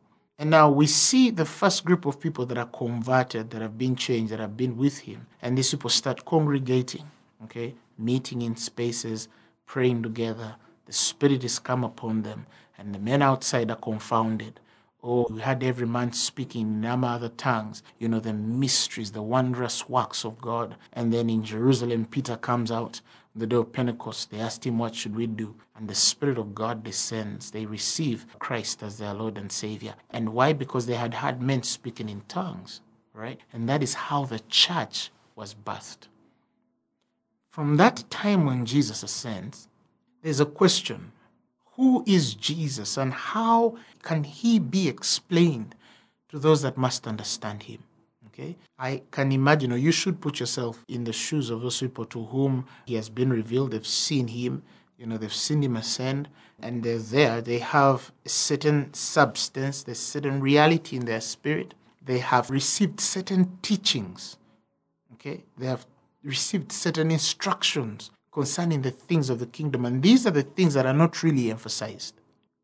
And 0.42 0.50
now 0.50 0.72
we 0.72 0.88
see 0.88 1.30
the 1.30 1.46
first 1.46 1.86
group 1.86 2.08
of 2.08 2.20
people 2.20 2.48
that 2.48 2.58
are 2.58 2.66
converted, 2.66 3.52
that 3.52 3.62
have 3.62 3.78
been 3.78 3.96
changed, 3.96 4.32
that 4.32 4.40
have 4.40 4.58
been 4.58 4.76
with 4.76 4.98
him. 4.98 5.28
And 5.40 5.56
these 5.56 5.70
people 5.70 5.92
start 5.92 6.26
congregating, 6.26 7.06
okay, 7.44 7.76
meeting 7.96 8.42
in 8.42 8.56
spaces, 8.56 9.28
praying 9.68 10.02
together. 10.02 10.56
The 10.88 10.94
Spirit 10.94 11.44
is 11.44 11.60
come 11.60 11.84
upon 11.84 12.24
them, 12.24 12.48
and 12.76 12.96
the 12.96 12.98
men 12.98 13.22
outside 13.22 13.70
are 13.70 13.76
confounded. 13.76 14.60
Oh, 15.04 15.28
we 15.30 15.42
had 15.42 15.64
every 15.64 15.86
man 15.86 16.12
speaking 16.12 16.84
in 16.84 16.86
other 16.86 17.30
tongues, 17.30 17.84
you 18.00 18.08
know, 18.08 18.20
the 18.20 18.34
mysteries, 18.34 19.12
the 19.12 19.22
wondrous 19.22 19.88
works 19.88 20.26
of 20.26 20.42
God. 20.42 20.76
And 20.92 21.14
then 21.14 21.30
in 21.30 21.44
Jerusalem, 21.44 22.06
Peter 22.06 22.36
comes 22.36 22.72
out 22.72 23.02
the 23.36 23.48
day 23.48 23.56
of 23.56 23.72
Pentecost. 23.72 24.30
They 24.30 24.40
asked 24.40 24.66
him, 24.66 24.78
What 24.78 24.96
should 24.96 25.16
we 25.16 25.28
do? 25.28 25.56
And 25.76 25.88
the 25.88 25.96
Spirit 25.96 26.38
of 26.38 26.54
God 26.54 26.84
descends. 26.84 27.52
They 27.52 27.66
receive 27.66 28.26
Christ 28.40 28.84
as 28.84 28.98
their 28.98 29.14
Lord 29.14 29.38
and 29.38 29.52
Savior. 29.52 29.96
And 30.10 30.34
why? 30.34 30.54
Because 30.54 30.86
they 30.86 30.96
had 30.96 31.14
had 31.14 31.42
men 31.42 31.64
speaking 31.64 32.10
in 32.10 32.22
tongues, 32.28 32.82
right? 33.14 33.40
And 33.54 33.68
that 33.70 33.82
is 33.82 33.94
how 33.94 34.26
the 34.26 34.40
church 34.50 35.12
was 35.36 35.54
birthed. 35.54 36.08
From 37.50 37.78
that 37.78 38.04
time 38.10 38.46
when 38.46 38.66
Jesus 38.66 39.04
ascends, 39.04 39.68
there's 40.22 40.40
a 40.40 40.46
question 40.46 41.12
who 41.74 42.04
is 42.06 42.36
Jesus 42.36 42.98
and 42.98 43.14
how 43.14 43.78
can 44.04 44.24
he 44.24 44.60
be 44.60 44.88
explained 44.88 45.76
to 46.30 46.38
those 46.38 46.62
that 46.62 46.78
must 46.78 47.08
understand 47.08 47.64
him? 47.64 47.84
Okay, 48.42 48.58
I 48.80 49.04
can 49.12 49.32
imagine, 49.32 49.72
or 49.72 49.78
you 49.78 49.92
should 49.92 50.20
put 50.20 50.40
yourself 50.40 50.84
in 50.88 51.04
the 51.04 51.14
shoes 51.14 51.52
of 51.52 51.62
those 51.62 51.80
people 51.80 52.06
to 52.06 52.26
whom 52.26 52.66
he 52.86 52.96
has 52.96 53.08
been 53.08 53.30
revealed. 53.30 53.72
They've 53.72 53.86
seen 53.86 54.30
him, 54.30 54.64
you 54.98 55.06
know, 55.06 55.18
they've 55.18 55.32
seen 55.32 55.62
him 55.62 55.76
ascend, 55.76 56.28
and 56.60 56.82
they're 56.82 56.98
there. 56.98 57.42
They 57.42 57.60
have 57.60 58.12
a 58.26 58.30
certain 58.30 58.94
substance, 58.96 59.84
there's 59.84 60.00
certain 60.00 60.42
reality 60.42 60.96
in 60.98 61.06
their 61.06 61.22
spirit. 61.22 61.76
They 62.04 62.18
have 62.18 62.50
received 62.50 63.00
certain 63.00 63.60
teachings. 63.62 64.38
Okay, 65.14 65.44
they 65.56 65.68
have 65.68 65.86
received 66.24 66.72
certain 66.72 67.12
instructions 67.12 68.10
concerning 68.32 68.82
the 68.82 68.90
things 68.90 69.30
of 69.30 69.38
the 69.38 69.46
kingdom. 69.46 69.86
And 69.86 70.02
these 70.02 70.26
are 70.26 70.32
the 70.32 70.42
things 70.42 70.74
that 70.74 70.88
are 70.88 70.94
not 70.94 71.22
really 71.22 71.52
emphasized. 71.52 72.16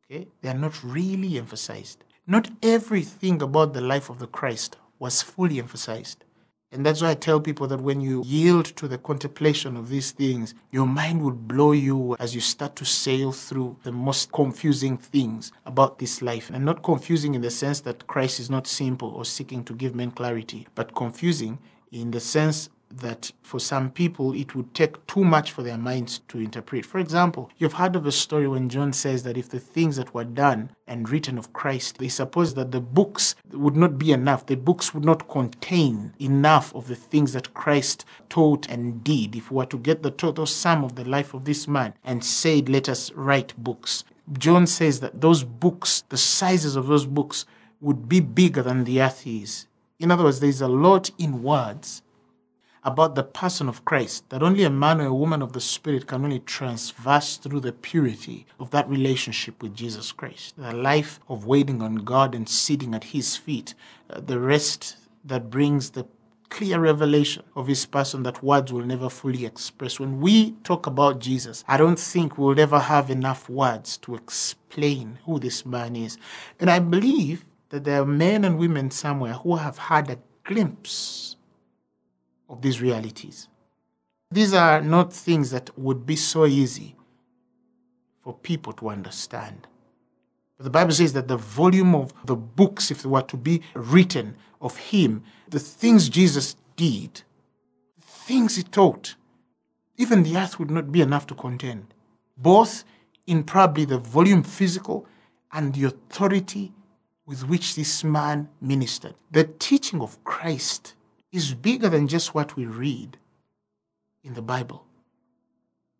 Okay? 0.10 0.27
They 0.41 0.50
are 0.50 0.55
not 0.57 0.84
really 0.84 1.38
emphasized. 1.38 2.03
Not 2.25 2.50
everything 2.63 3.41
about 3.43 3.74
the 3.74 3.81
life 3.81 4.10
of 4.10 4.17
the 4.17 4.27
Christ 4.27 4.77
was 5.00 5.22
fully 5.22 5.60
emphasized. 5.60 6.24
And 6.72 6.86
that's 6.86 7.01
why 7.01 7.12
I 7.12 7.16
tell 7.16 7.39
people 7.39 7.66
that 7.68 7.80
when 7.80 8.01
you 8.01 8.24
yield 8.25 8.66
to 8.75 8.89
the 8.89 8.98
contemplation 8.98 9.77
of 9.77 9.88
these 9.88 10.12
things, 10.12 10.54
your 10.70 10.86
mind 10.86 11.22
will 11.22 11.32
blow 11.32 11.72
you 11.72 12.18
as 12.20 12.36
you 12.36 12.42
start 12.42 12.75
to 12.75 12.86
sail 12.86 13.32
through 13.32 13.77
the 13.84 13.92
most 13.92 14.34
confusing 14.34 14.98
things 14.98 15.54
about 15.66 15.98
this 15.98 16.22
life. 16.22 16.50
And 16.54 16.66
not 16.66 16.84
confusing 16.84 17.36
in 17.36 17.42
the 17.42 17.51
sense 17.51 17.80
that 17.82 18.08
Christ 18.08 18.42
is 18.42 18.50
not 18.50 18.68
simple 18.68 19.10
or 19.10 19.24
seeking 19.24 19.63
to 19.63 19.74
give 19.74 19.96
men 19.96 20.12
clarity, 20.12 20.68
but 20.75 20.94
confusing 20.94 21.60
in 21.89 22.12
the 22.12 22.20
sense 22.20 22.70
that 22.89 23.32
for 23.41 23.60
some 23.60 23.89
people 23.89 24.34
it 24.34 24.56
would 24.56 24.74
take 24.74 25.06
too 25.08 25.24
much 25.24 25.51
for 25.51 25.63
their 25.63 25.77
minds 25.77 26.20
to 26.27 26.39
interpret. 26.39 26.86
For 26.86 27.00
example, 27.00 27.50
you've 27.58 27.74
heard 27.74 27.96
of 27.96 28.06
a 28.06 28.12
story 28.12 28.48
when 28.48 28.70
John 28.70 28.94
says 28.94 29.24
that 29.24 29.38
if 29.38 29.50
the 29.50 29.60
things 29.60 29.98
that 29.98 30.13
were 30.13 30.24
done 30.24 30.72
and 30.88 31.10
written 31.10 31.38
of 31.38 31.53
Christ, 31.53 31.98
they 31.98 32.08
suppose 32.08 32.53
that 32.53 32.72
the 32.72 32.82
books 32.82 33.36
would 33.51 33.75
not 33.75 33.98
be 33.98 34.12
enough. 34.12 34.46
The 34.46 34.56
books 34.56 34.94
would 34.94 35.06
not 35.06 35.27
contain 35.27 36.13
enough 36.20 36.74
of 36.74 36.88
the 36.88 36.96
things 36.96 37.34
that 37.34 37.53
Christ 37.53 38.06
taught 38.29 38.70
and 38.70 39.03
did. 39.03 39.36
If 39.36 39.51
we 39.51 39.58
were 39.58 39.65
to 39.65 39.77
get 39.77 40.03
the 40.03 40.12
total 40.12 40.46
sum 40.46 40.84
of 40.84 40.96
the 40.96 41.06
life 41.06 41.34
of 41.34 41.46
this 41.46 41.67
man 41.67 41.94
and 42.03 42.24
said, 42.24 42.70
let 42.70 42.89
us 42.89 43.12
write 43.13 43.53
books. 43.58 44.03
John 44.38 44.67
says 44.67 45.00
that 45.00 45.22
those 45.22 45.44
books, 45.44 46.03
the 46.10 46.17
sizes 46.17 46.75
of 46.75 46.88
those 46.88 47.06
books, 47.06 47.46
would 47.79 48.10
be 48.10 48.20
bigger 48.20 48.62
than 48.62 48.84
the 48.84 49.01
earth 49.01 49.25
is. 49.25 49.67
In 50.00 50.12
other 50.12 50.24
words, 50.25 50.39
there's 50.39 50.62
a 50.62 50.67
lot 50.67 51.12
in 51.17 51.44
words 51.44 52.01
about 52.88 53.15
the 53.15 53.24
person 53.24 53.67
of 53.67 53.84
Christ 53.84 54.29
that 54.29 54.41
only 54.41 54.63
a 54.63 54.70
man 54.70 55.01
or 55.01 55.08
a 55.08 55.13
woman 55.13 55.41
of 55.41 55.51
the 55.51 55.60
Spirit 55.60 56.08
can 56.08 56.24
only 56.24 56.39
transverse 56.39 57.36
through 57.36 57.60
the 57.60 57.74
purity 57.74 58.48
of 58.62 58.72
that 58.72 58.89
relationship 58.89 59.62
with 59.62 59.75
Jesus 59.75 60.13
Christ. 60.13 60.56
The 60.58 60.74
life 60.74 61.20
of 61.27 61.46
waiting 61.46 61.82
on 61.82 61.96
God 61.96 62.34
and 62.34 62.48
sitting 62.48 62.96
at 62.96 63.03
His 63.03 63.36
feet, 63.36 63.74
uh, 64.10 64.22
the 64.22 64.39
rest 64.39 64.96
that 65.25 65.50
brings 65.50 65.91
the 65.91 66.08
clear 66.50 66.79
revelation 66.79 67.44
of 67.58 67.67
his 67.67 67.86
person 67.86 68.24
that 68.24 68.41
words 68.41 68.72
will 68.72 68.86
never 68.86 69.10
fully 69.10 69.46
express. 69.46 70.00
When 70.00 70.22
we 70.22 70.51
talk 70.63 70.88
about 70.88 71.20
Jesus, 71.20 71.65
I 71.67 71.75
don't 71.75 72.00
think 72.00 72.38
we'll 72.38 72.58
ever 72.58 72.79
have 72.79 73.10
enough 73.10 73.50
words 73.50 73.98
to 73.98 74.15
explain 74.15 75.20
who 75.25 75.39
this 75.39 75.65
man 75.65 75.98
is. 75.98 76.17
And 76.58 76.70
I 76.70 76.79
believe 76.79 77.44
that 77.67 77.84
there 77.84 78.01
are 78.01 78.06
men 78.06 78.46
and 78.46 78.58
women 78.58 78.91
somewhere 78.91 79.34
who 79.34 79.58
have 79.58 79.77
had 79.77 80.10
a 80.10 80.20
glimpse 80.46 81.37
of 82.50 82.62
these 82.62 82.82
realities. 82.82 83.48
These 84.32 84.54
are 84.54 84.82
not 84.82 85.13
things 85.13 85.51
that 85.51 85.77
would 85.77 86.06
be 86.06 86.16
so 86.16 86.46
easy 86.46 86.96
for 88.22 88.34
people 88.34 88.74
to 88.74 88.89
understand. 88.89 89.68
But 90.58 90.66
the 90.66 90.70
Bible 90.70 90.92
says 90.92 91.13
that 91.13 91.27
the 91.27 91.38
volume 91.38 91.96
of 91.96 92.13
the 92.25 92.36
books, 92.36 92.92
if 92.92 93.04
they 93.04 93.10
were 93.10 93.22
to 93.22 93.38
be 93.38 93.62
written 93.74 94.36
of 94.60 94.75
him, 94.77 95.24
the 95.48 95.60
things 95.60 96.10
Jesus 96.10 96.56
did, 96.75 97.22
the 98.00 98.08
things 98.08 98.56
he 98.56 98.63
taught, 98.63 99.16
even 99.98 100.24
the 100.24 100.36
earth 100.36 100.60
would 100.60 100.72
not 100.72 100.92
be 100.92 101.01
enough 101.01 101.27
to 101.27 101.36
contain, 101.36 101.88
both 102.38 102.84
in 103.27 103.44
probably 103.44 103.86
the 103.86 103.98
volume 103.98 104.44
physical 104.44 105.06
and 105.51 105.74
the 105.74 105.86
authority 105.86 106.74
with 107.25 107.48
which 107.48 107.75
this 107.75 108.04
man 108.04 108.50
ministered. 108.62 109.16
The 109.32 109.44
teaching 109.46 110.01
of 110.01 110.24
Christ 110.24 110.96
is 111.31 111.53
bigger 111.53 111.89
than 111.89 112.07
just 112.07 112.34
what 112.34 112.55
we 112.55 112.65
read 112.65 113.17
in 114.24 114.34
the 114.34 114.41
Bible. 114.41 114.86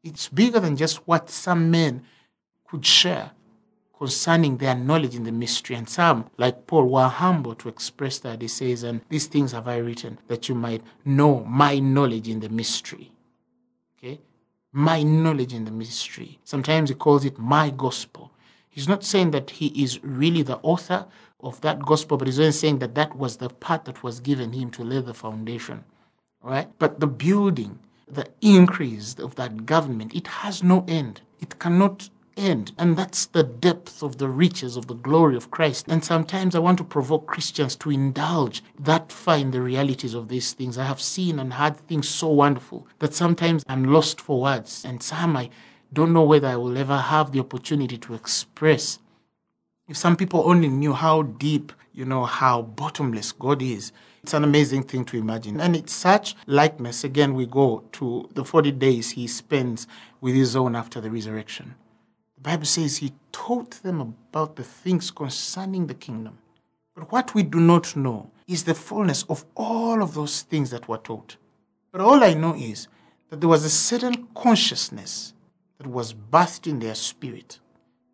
It's 0.04 0.30
bigger 0.30 0.60
than 0.60 0.78
just 0.78 1.08
what 1.08 1.30
some 1.30 1.70
men 1.72 2.04
could 2.68 2.86
share 2.86 3.32
concerning 3.98 4.58
their 4.58 4.76
knowledge 4.76 5.16
in 5.16 5.24
the 5.24 5.32
mystery. 5.32 5.76
And 5.76 5.90
some, 5.90 6.30
like 6.38 6.68
Paul, 6.68 6.88
were 6.88 7.08
humble 7.08 7.56
to 7.56 7.70
express 7.70 8.20
that. 8.20 8.42
He 8.42 8.48
says, 8.48 8.84
And 8.84 9.02
these 9.10 9.26
things 9.26 9.52
have 9.52 9.68
I 9.68 9.78
written, 9.78 10.20
that 10.28 10.48
you 10.48 10.56
might 10.56 10.84
know 11.04 11.44
my 11.46 11.80
knowledge 11.80 12.28
in 12.30 12.40
the 12.40 12.50
mystery. 12.50 13.12
Okay? 13.98 14.22
My 14.72 15.04
knowledge 15.04 15.54
in 15.54 15.66
the 15.66 15.72
mystery. 15.72 16.40
Sometimes 16.44 16.90
he 16.90 16.96
calls 16.96 17.26
it 17.26 17.40
my 17.40 17.72
gospel. 17.72 18.32
He's 18.78 18.88
not 18.88 19.04
saying 19.04 19.32
that 19.32 19.50
he 19.50 19.70
is 19.70 20.04
really 20.04 20.44
the 20.44 20.60
author 20.62 21.08
of 21.40 21.60
that 21.62 21.80
gospel, 21.80 22.16
but 22.16 22.28
he's 22.28 22.40
only 22.40 22.52
saying 22.52 22.78
that 22.78 22.94
that 22.94 23.16
was 23.18 23.38
the 23.38 23.50
part 23.50 23.86
that 23.86 24.04
was 24.04 24.20
given 24.20 24.54
him 24.54 24.70
to 24.70 24.84
lay 24.84 25.02
the 25.02 25.16
foundation. 25.16 25.84
right? 26.44 26.70
But 26.78 27.00
the 27.00 27.08
building, 27.08 27.80
the 28.08 28.28
increase 28.40 29.16
of 29.16 29.34
that 29.34 29.66
government, 29.66 30.14
it 30.14 30.28
has 30.28 30.62
no 30.62 30.86
end. 30.88 31.22
It 31.40 31.58
cannot 31.58 32.12
end. 32.38 32.74
And 32.78 32.96
that's 32.96 33.26
the 33.26 33.42
depth 33.42 34.04
of 34.04 34.20
the 34.20 34.30
riches 34.30 34.78
of 34.78 34.86
the 34.86 34.94
glory 34.94 35.36
of 35.36 35.50
Christ. 35.50 35.88
And 35.88 36.06
sometimes 36.06 36.54
I 36.54 36.60
want 36.60 36.78
to 36.78 36.84
provoke 36.84 37.26
Christians 37.26 37.76
to 37.78 37.90
indulge 37.90 38.64
that 38.80 39.12
far 39.12 39.40
in 39.40 39.50
the 39.50 39.62
realities 39.64 40.14
of 40.14 40.28
these 40.28 40.54
things. 40.54 40.78
I 40.78 40.84
have 40.84 41.02
seen 41.02 41.40
and 41.40 41.54
heard 41.54 41.78
things 41.78 42.08
so 42.08 42.28
wonderful 42.28 42.86
that 43.00 43.16
sometimes 43.16 43.64
I'm 43.68 43.86
lost 43.86 44.22
for 44.22 44.40
words. 44.40 44.86
And 44.86 45.02
some 45.02 45.36
I 45.36 45.50
don't 45.94 46.14
know 46.14 46.24
whether 46.24 46.48
I 46.48 46.56
will 46.56 46.78
ever 46.78 46.98
have 46.98 47.32
the 47.32 47.40
opportunity 47.40 47.98
to 47.98 48.14
express. 48.14 49.00
If 49.88 49.96
some 49.98 50.18
people 50.18 50.44
only 50.46 50.68
knew 50.68 50.94
how 50.94 51.22
deep, 51.22 51.72
you 51.94 52.06
know, 52.06 52.26
how 52.26 52.62
bottomless 52.62 53.32
God 53.32 53.62
is, 53.62 53.92
it's 54.22 54.34
an 54.34 54.44
amazing 54.44 54.84
thing 54.84 55.06
to 55.06 55.18
imagine. 55.18 55.62
And 55.62 55.76
it's 55.76 55.94
such 55.94 56.36
likeness. 56.46 57.06
Again, 57.06 57.34
we 57.34 57.46
go 57.46 57.86
to 57.94 58.30
the 58.34 58.44
40 58.44 58.72
days 58.74 59.12
he 59.12 59.28
spends 59.28 59.88
with 60.20 60.36
his 60.36 60.56
own 60.56 60.76
after 60.76 61.00
the 61.00 61.10
resurrection. 61.10 61.76
The 62.36 62.42
Bible 62.42 62.66
says 62.66 62.98
he 62.98 63.14
taught 63.32 63.72
them 63.84 64.02
about 64.02 64.58
the 64.58 64.64
things 64.64 65.12
concerning 65.12 65.88
the 65.88 65.94
kingdom. 65.94 66.40
But 66.94 67.12
what 67.12 67.34
we 67.34 67.44
do 67.44 67.60
not 67.60 67.96
know 67.96 68.30
is 68.48 68.64
the 68.64 68.74
fullness 68.74 69.24
of 69.30 69.46
all 69.56 70.02
of 70.02 70.14
those 70.14 70.42
things 70.42 70.72
that 70.72 70.88
were 70.90 70.98
taught. 70.98 71.38
But 71.92 72.02
all 72.02 72.24
I 72.24 72.34
know 72.34 72.56
is 72.56 72.88
that 73.30 73.40
there 73.40 73.50
was 73.50 73.64
a 73.64 73.70
certain 73.70 74.28
consciousness 74.36 75.34
that 75.78 75.88
was 75.88 76.14
bathed 76.14 76.68
in 76.68 76.80
their 76.80 76.96
spirit. 76.96 77.60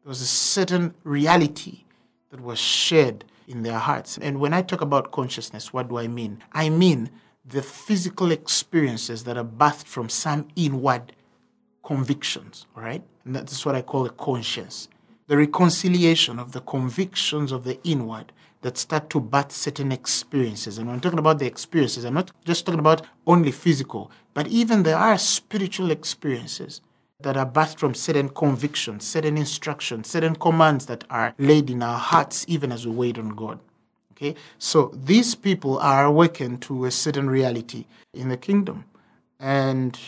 There 0.03 0.09
was 0.09 0.21
a 0.21 0.27
certain 0.27 0.93
reality 1.03 1.83
that 2.29 2.41
was 2.41 2.59
shared 2.59 3.25
in 3.47 3.63
their 3.63 3.79
hearts. 3.79 4.17
And 4.17 4.39
when 4.39 4.53
I 4.53 4.61
talk 4.61 4.81
about 4.81 5.11
consciousness, 5.11 5.71
what 5.71 5.89
do 5.89 5.97
I 5.97 6.07
mean? 6.07 6.41
I 6.51 6.69
mean 6.69 7.09
the 7.45 7.61
physical 7.61 8.31
experiences 8.31 9.23
that 9.25 9.37
are 9.37 9.43
birthed 9.43 9.85
from 9.85 10.09
some 10.09 10.47
inward 10.55 11.13
convictions, 11.83 12.65
all 12.75 12.83
right? 12.83 13.03
And 13.25 13.35
that's 13.35 13.65
what 13.65 13.75
I 13.75 13.81
call 13.81 14.05
a 14.05 14.09
conscience. 14.09 14.87
The 15.27 15.37
reconciliation 15.37 16.39
of 16.39 16.51
the 16.51 16.61
convictions 16.61 17.51
of 17.51 17.63
the 17.63 17.79
inward 17.83 18.31
that 18.61 18.77
start 18.77 19.09
to 19.09 19.19
birth 19.19 19.51
certain 19.51 19.91
experiences. 19.91 20.77
And 20.77 20.87
when 20.87 20.95
I'm 20.95 21.01
talking 21.01 21.19
about 21.19 21.39
the 21.39 21.45
experiences, 21.45 22.05
I'm 22.05 22.13
not 22.13 22.31
just 22.45 22.65
talking 22.65 22.79
about 22.79 23.05
only 23.27 23.51
physical, 23.51 24.09
but 24.33 24.47
even 24.47 24.83
there 24.83 24.97
are 24.97 25.17
spiritual 25.17 25.91
experiences 25.91 26.81
that 27.23 27.35
are 27.35 27.45
birthed 27.45 27.77
from 27.77 27.93
certain 27.93 28.29
convictions, 28.29 29.05
certain 29.05 29.37
instructions, 29.37 30.09
certain 30.09 30.35
commands 30.35 30.85
that 30.85 31.03
are 31.09 31.33
laid 31.37 31.69
in 31.69 31.81
our 31.81 31.97
hearts 31.97 32.45
even 32.47 32.71
as 32.71 32.85
we 32.85 32.93
wait 32.93 33.17
on 33.17 33.29
God. 33.29 33.59
Okay? 34.11 34.35
So 34.57 34.91
these 34.93 35.35
people 35.35 35.79
are 35.79 36.05
awakened 36.05 36.61
to 36.63 36.85
a 36.85 36.91
certain 36.91 37.29
reality 37.29 37.85
in 38.13 38.29
the 38.29 38.37
kingdom. 38.37 38.85
And 39.39 39.99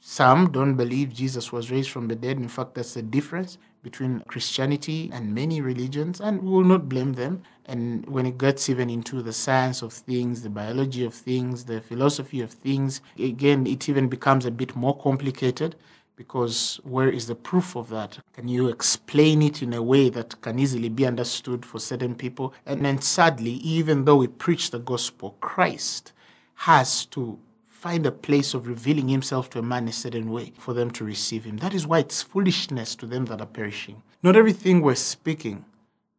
some 0.00 0.52
don't 0.52 0.76
believe 0.76 1.12
Jesus 1.12 1.50
was 1.50 1.70
raised 1.70 1.90
from 1.90 2.08
the 2.08 2.14
dead. 2.14 2.36
In 2.36 2.48
fact, 2.48 2.74
that's 2.74 2.94
the 2.94 3.02
difference 3.02 3.58
between 3.82 4.20
Christianity 4.20 5.10
and 5.12 5.34
many 5.34 5.60
religions, 5.60 6.20
and 6.20 6.42
we 6.42 6.50
will 6.50 6.64
not 6.64 6.88
blame 6.88 7.12
them. 7.12 7.42
And 7.66 8.06
when 8.06 8.26
it 8.26 8.38
gets 8.38 8.68
even 8.68 8.88
into 8.88 9.22
the 9.22 9.32
science 9.32 9.82
of 9.82 9.92
things, 9.92 10.42
the 10.42 10.50
biology 10.50 11.04
of 11.04 11.14
things, 11.14 11.64
the 11.64 11.80
philosophy 11.80 12.40
of 12.40 12.50
things, 12.50 13.02
again, 13.18 13.66
it 13.66 13.88
even 13.88 14.08
becomes 14.08 14.46
a 14.46 14.50
bit 14.50 14.74
more 14.74 14.96
complicated 14.96 15.76
because 16.16 16.80
where 16.84 17.08
is 17.08 17.26
the 17.26 17.34
proof 17.34 17.76
of 17.76 17.88
that? 17.88 18.18
Can 18.32 18.48
you 18.48 18.68
explain 18.68 19.42
it 19.42 19.62
in 19.62 19.72
a 19.72 19.82
way 19.82 20.08
that 20.10 20.40
can 20.40 20.58
easily 20.58 20.88
be 20.88 21.06
understood 21.06 21.64
for 21.66 21.78
certain 21.78 22.14
people? 22.14 22.54
And 22.66 22.84
then 22.84 23.00
sadly, 23.00 23.52
even 23.52 24.04
though 24.04 24.16
we 24.16 24.28
preach 24.28 24.70
the 24.70 24.78
gospel, 24.78 25.36
Christ 25.40 26.12
has 26.54 27.04
to 27.06 27.38
find 27.66 28.06
a 28.06 28.12
place 28.12 28.54
of 28.54 28.66
revealing 28.66 29.08
himself 29.08 29.50
to 29.50 29.58
a 29.58 29.62
man 29.62 29.88
a 29.88 29.92
certain 29.92 30.30
way 30.30 30.52
for 30.58 30.72
them 30.72 30.90
to 30.92 31.04
receive 31.04 31.44
him. 31.44 31.58
That 31.58 31.74
is 31.74 31.86
why 31.86 31.98
it's 31.98 32.22
foolishness 32.22 32.94
to 32.96 33.06
them 33.06 33.26
that 33.26 33.40
are 33.40 33.46
perishing. 33.46 34.02
Not 34.22 34.36
everything 34.36 34.80
we're 34.80 34.94
speaking 34.94 35.64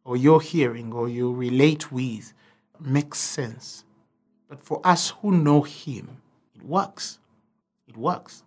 or 0.04 0.16
you're 0.16 0.40
hearing 0.40 0.92
or 0.92 1.08
you 1.08 1.32
relate 1.32 1.90
with 1.90 2.32
makes 2.78 3.18
sense. 3.18 3.84
But 4.48 4.62
for 4.62 4.80
us 4.84 5.14
who 5.20 5.32
know 5.32 5.62
him, 5.62 6.22
it 6.54 6.62
works. 6.62 7.18
It 7.88 7.96
works. 7.96 8.44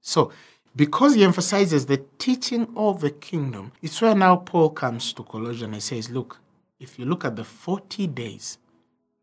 So, 0.00 0.32
because 0.76 1.14
he 1.14 1.24
emphasizes 1.24 1.86
the 1.86 2.04
teaching 2.18 2.68
of 2.76 3.00
the 3.00 3.10
kingdom, 3.10 3.72
it's 3.82 4.00
where 4.00 4.14
now 4.14 4.36
Paul 4.36 4.70
comes 4.70 5.12
to 5.14 5.24
Colossians 5.24 5.62
and 5.74 5.82
says, 5.82 6.10
Look, 6.10 6.38
if 6.78 6.98
you 6.98 7.04
look 7.04 7.24
at 7.24 7.36
the 7.36 7.44
40 7.44 8.06
days, 8.08 8.58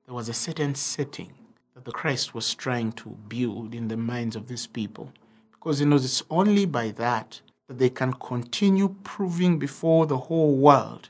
there 0.05 0.13
was 0.13 0.29
a 0.29 0.33
certain 0.33 0.75
setting 0.75 1.33
that 1.73 1.86
the 1.86 1.91
Christ 1.91 2.33
was 2.33 2.53
trying 2.53 2.91
to 2.93 3.10
build 3.10 3.73
in 3.73 3.88
the 3.88 3.97
minds 3.97 4.36
of 4.36 4.47
these 4.47 4.67
people. 4.67 5.12
Because 5.51 5.79
he 5.79 5.86
knows 5.86 6.05
it's 6.05 6.23
only 6.29 6.65
by 6.65 6.91
that 6.91 7.41
that 7.67 7.77
they 7.77 7.89
can 7.89 8.13
continue 8.13 8.95
proving 9.03 9.60
before 9.60 10.05
the 10.05 10.17
whole 10.17 10.55
world 10.55 11.10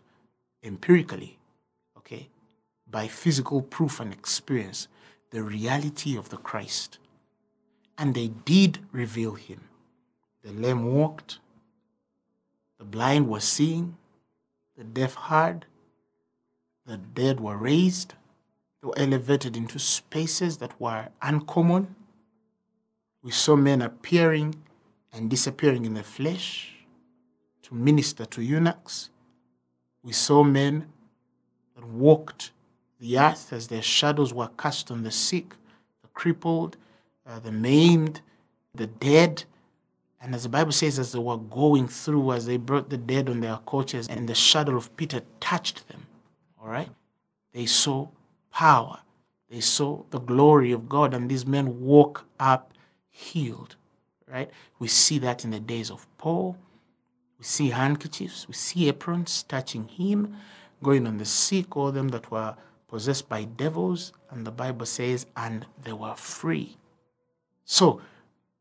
empirically, 0.64 1.38
okay, 1.98 2.28
by 2.90 3.08
physical 3.08 3.62
proof 3.62 4.00
and 4.00 4.12
experience, 4.12 4.88
the 5.32 5.44
reality 5.44 6.18
of 6.18 6.30
the 6.30 6.38
Christ. 6.38 6.98
And 7.98 8.14
they 8.14 8.28
did 8.28 8.80
reveal 8.92 9.34
him. 9.34 9.67
The 10.44 10.52
lame 10.54 10.94
walked, 10.94 11.40
the 12.78 12.86
blind 12.86 13.28
were 13.28 13.40
seeing, 13.40 13.98
the 14.78 14.84
deaf 14.84 15.16
heard, 15.16 15.66
the 16.86 16.98
dead 16.98 17.40
were 17.40 17.58
raised, 17.58 18.14
they 18.82 18.88
were 18.88 18.98
elevated 18.98 19.58
into 19.58 19.80
spaces 19.80 20.58
that 20.58 20.80
were 20.80 21.10
uncommon. 21.22 21.96
We 23.22 23.32
saw 23.32 23.56
men 23.56 23.82
appearing 23.82 24.56
and 25.12 25.30
disappearing 25.30 25.86
in 25.86 25.96
the 25.96 26.04
flesh 26.04 26.76
to 27.64 27.76
minister 27.76 28.26
to 28.26 28.42
eunuchs. 28.42 29.10
We 30.04 30.14
saw 30.14 30.44
men 30.44 30.88
that 31.76 31.86
walked 31.86 32.52
the 33.00 33.20
earth 33.20 33.52
as 33.52 33.68
their 33.68 33.82
shadows 33.82 34.34
were 34.34 34.50
cast 34.58 34.90
on 34.92 35.04
the 35.04 35.12
sick, 35.12 35.56
the 36.02 36.08
crippled, 36.14 36.78
uh, 37.26 37.40
the 37.40 37.52
maimed, 37.52 38.22
the 38.74 38.88
dead. 38.88 39.44
And 40.20 40.34
as 40.34 40.44
the 40.44 40.50
Bible 40.50 40.72
says, 40.72 40.98
as 40.98 41.12
they 41.12 41.20
were 41.20 41.38
going 41.38 41.88
through, 41.88 42.32
as 42.32 42.46
they 42.46 42.58
brought 42.58 42.90
the 42.90 42.98
dead 42.98 43.30
on 43.30 43.40
their 43.40 43.60
couches, 43.68 44.08
and 44.08 44.28
the 44.28 44.36
shadow 44.36 44.76
of 44.76 44.96
Peter 44.98 45.22
touched 45.40 45.88
them, 45.88 46.08
all 46.62 46.70
right, 46.70 46.90
they 47.54 47.66
saw 47.66 48.08
power. 48.52 49.00
They 49.50 49.62
saw 49.62 50.04
the 50.10 50.20
glory 50.20 50.72
of 50.72 50.90
God, 50.90 51.14
and 51.14 51.30
these 51.30 51.46
men 51.46 51.86
woke 51.86 52.26
up 52.40 52.74
healed. 53.10 53.76
Right? 54.28 54.50
We 54.80 54.88
see 54.88 55.20
that 55.20 55.46
in 55.46 55.52
the 55.52 55.60
days 55.60 55.90
of 55.90 56.06
Paul. 56.18 56.58
We 57.40 57.46
see 57.46 57.70
handkerchiefs, 57.70 58.48
we 58.48 58.56
see 58.56 58.90
aprons 58.90 59.44
touching 59.44 59.88
him, 59.88 60.36
going 60.82 61.06
on 61.06 61.18
the 61.18 61.26
sick, 61.26 61.78
all 61.78 61.92
them 61.92 62.10
that 62.10 62.32
were 62.32 62.56
possessed 62.88 63.30
by 63.30 63.44
devils, 63.44 64.12
and 64.32 64.46
the 64.46 64.52
Bible 64.52 64.86
says, 64.88 65.28
and 65.36 65.66
they 65.84 65.94
were 65.94 66.16
free. 66.16 66.78
So 67.64 68.02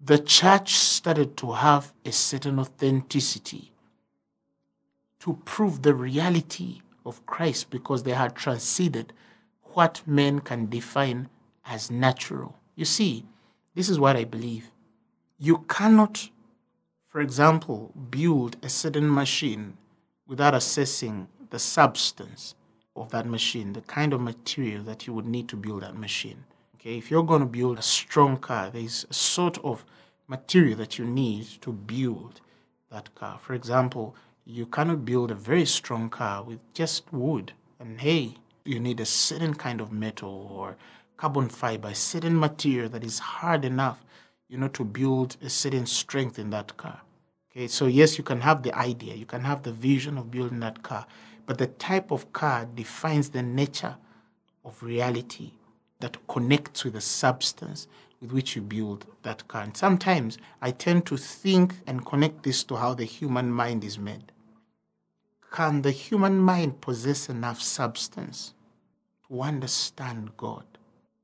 the 0.01 0.19
church 0.19 0.75
started 0.75 1.37
to 1.39 1.53
have 1.53 1.93
a 2.05 2.13
certain 2.13 2.59
authenticity 2.59 3.73
to 5.21 5.35
prove 5.45 5.83
the 5.83 5.95
reality 5.95 6.83
of 7.05 7.25
Christ 7.27 7.71
because 7.71 8.03
they 8.03 8.13
had 8.13 8.35
transcended 8.35 9.13
what 9.75 10.03
men 10.07 10.41
can 10.41 10.69
define 10.69 11.29
as 11.65 11.91
natural. 11.91 12.57
You 12.75 12.85
see, 12.85 13.25
this 13.75 13.89
is 13.89 13.99
what 13.99 14.17
I 14.17 14.25
believe. 14.25 14.71
You 15.39 15.65
cannot, 15.69 16.31
for 17.09 17.21
example, 17.21 17.93
build 18.11 18.57
a 18.63 18.69
certain 18.69 19.13
machine 19.13 19.77
without 20.27 20.55
assessing 20.55 21.29
the 21.51 21.59
substance 21.59 22.55
of 22.95 23.11
that 23.11 23.27
machine, 23.27 23.73
the 23.73 23.83
kind 23.83 24.13
of 24.13 24.21
material 24.21 24.83
that 24.85 25.07
you 25.07 25.13
would 25.13 25.27
need 25.27 25.49
to 25.49 25.57
build 25.57 25.83
that 25.83 25.97
machine. 25.97 26.45
Okay, 26.87 26.99
if 26.99 27.11
you're 27.11 27.25
going 27.25 27.41
to 27.41 27.47
build 27.47 27.81
a 27.81 27.83
strong 27.83 28.37
car, 28.37 28.71
there's 28.71 29.07
a 29.11 29.13
sort 29.13 29.59
of 29.65 29.85
material 30.29 30.79
that 30.79 31.01
you 31.01 31.05
need 31.05 31.49
to 31.63 31.73
build 31.73 32.41
that 32.93 33.13
car. 33.17 33.41
For 33.41 33.55
example, 33.55 34.15
you 34.45 34.67
cannot 34.67 35.05
build 35.05 35.33
a 35.33 35.35
very 35.35 35.65
strong 35.65 36.09
car 36.09 36.45
with 36.45 36.61
just 36.75 37.13
wood 37.13 37.55
and 37.81 38.01
hay. 38.01 38.37
You 38.65 38.79
need 38.79 39.01
a 39.01 39.05
certain 39.05 39.55
kind 39.55 39.81
of 39.81 39.91
metal 39.91 40.49
or 40.49 40.77
carbon 41.17 41.49
fiber, 41.49 41.89
a 41.89 41.95
certain 41.97 42.39
material 42.39 42.89
that 42.91 43.03
is 43.03 43.19
hard 43.19 43.65
enough, 43.65 44.05
you 44.49 44.57
know, 44.57 44.69
to 44.69 44.85
build 44.85 45.37
a 45.43 45.51
certain 45.51 45.87
strength 45.87 46.39
in 46.39 46.51
that 46.51 46.77
car. 46.77 47.01
Okay, 47.51 47.67
so 47.67 47.87
yes, 47.87 48.17
you 48.17 48.23
can 48.23 48.43
have 48.43 48.63
the 48.63 48.73
idea, 48.79 49.17
you 49.17 49.27
can 49.27 49.41
have 49.41 49.65
the 49.65 49.73
vision 49.73 50.17
of 50.17 50.31
building 50.31 50.61
that 50.61 50.85
car, 50.85 51.05
but 51.47 51.59
the 51.59 51.67
type 51.67 52.13
of 52.13 52.33
car 52.33 52.65
defines 52.65 53.31
the 53.31 53.43
nature 53.43 53.97
of 54.65 54.81
reality 54.85 55.51
that 56.07 56.25
connects 56.29 56.85
with 56.85 56.93
the 56.93 57.01
substance 57.01 57.89
with 58.21 58.31
which 58.31 58.55
you 58.55 58.63
build 58.63 59.05
that 59.25 59.49
car. 59.49 59.63
And 59.63 59.77
sometimes 59.77 60.39
I 60.63 60.71
tend 60.71 61.05
to 61.07 61.17
think 61.17 61.75
and 61.85 62.07
connect 62.07 62.45
this 62.45 62.63
to 62.65 62.77
how 62.77 62.95
the 62.95 63.05
human 63.05 63.51
mind 63.51 63.83
is 63.83 63.99
made. 63.99 64.31
Can 65.51 65.83
the 65.83 65.91
human 65.91 66.39
mind 66.39 66.81
possess 66.81 67.29
enough 67.29 67.61
substance 67.61 68.55
to 69.27 69.41
understand 69.43 70.37
God, 70.37 70.63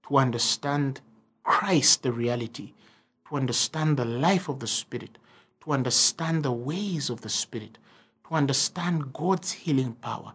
to 0.09 0.17
understand 0.17 1.01
Christ, 1.45 2.03
the 2.03 2.11
reality, 2.11 2.73
to 3.29 3.37
understand 3.37 3.97
the 3.97 4.05
life 4.05 4.49
of 4.49 4.59
the 4.59 4.67
Spirit, 4.67 5.17
to 5.63 5.71
understand 5.71 6.43
the 6.43 6.51
ways 6.51 7.09
of 7.09 7.21
the 7.21 7.29
Spirit, 7.29 7.79
to 8.27 8.35
understand 8.35 9.13
God's 9.13 9.53
healing 9.53 9.93
power, 9.93 10.33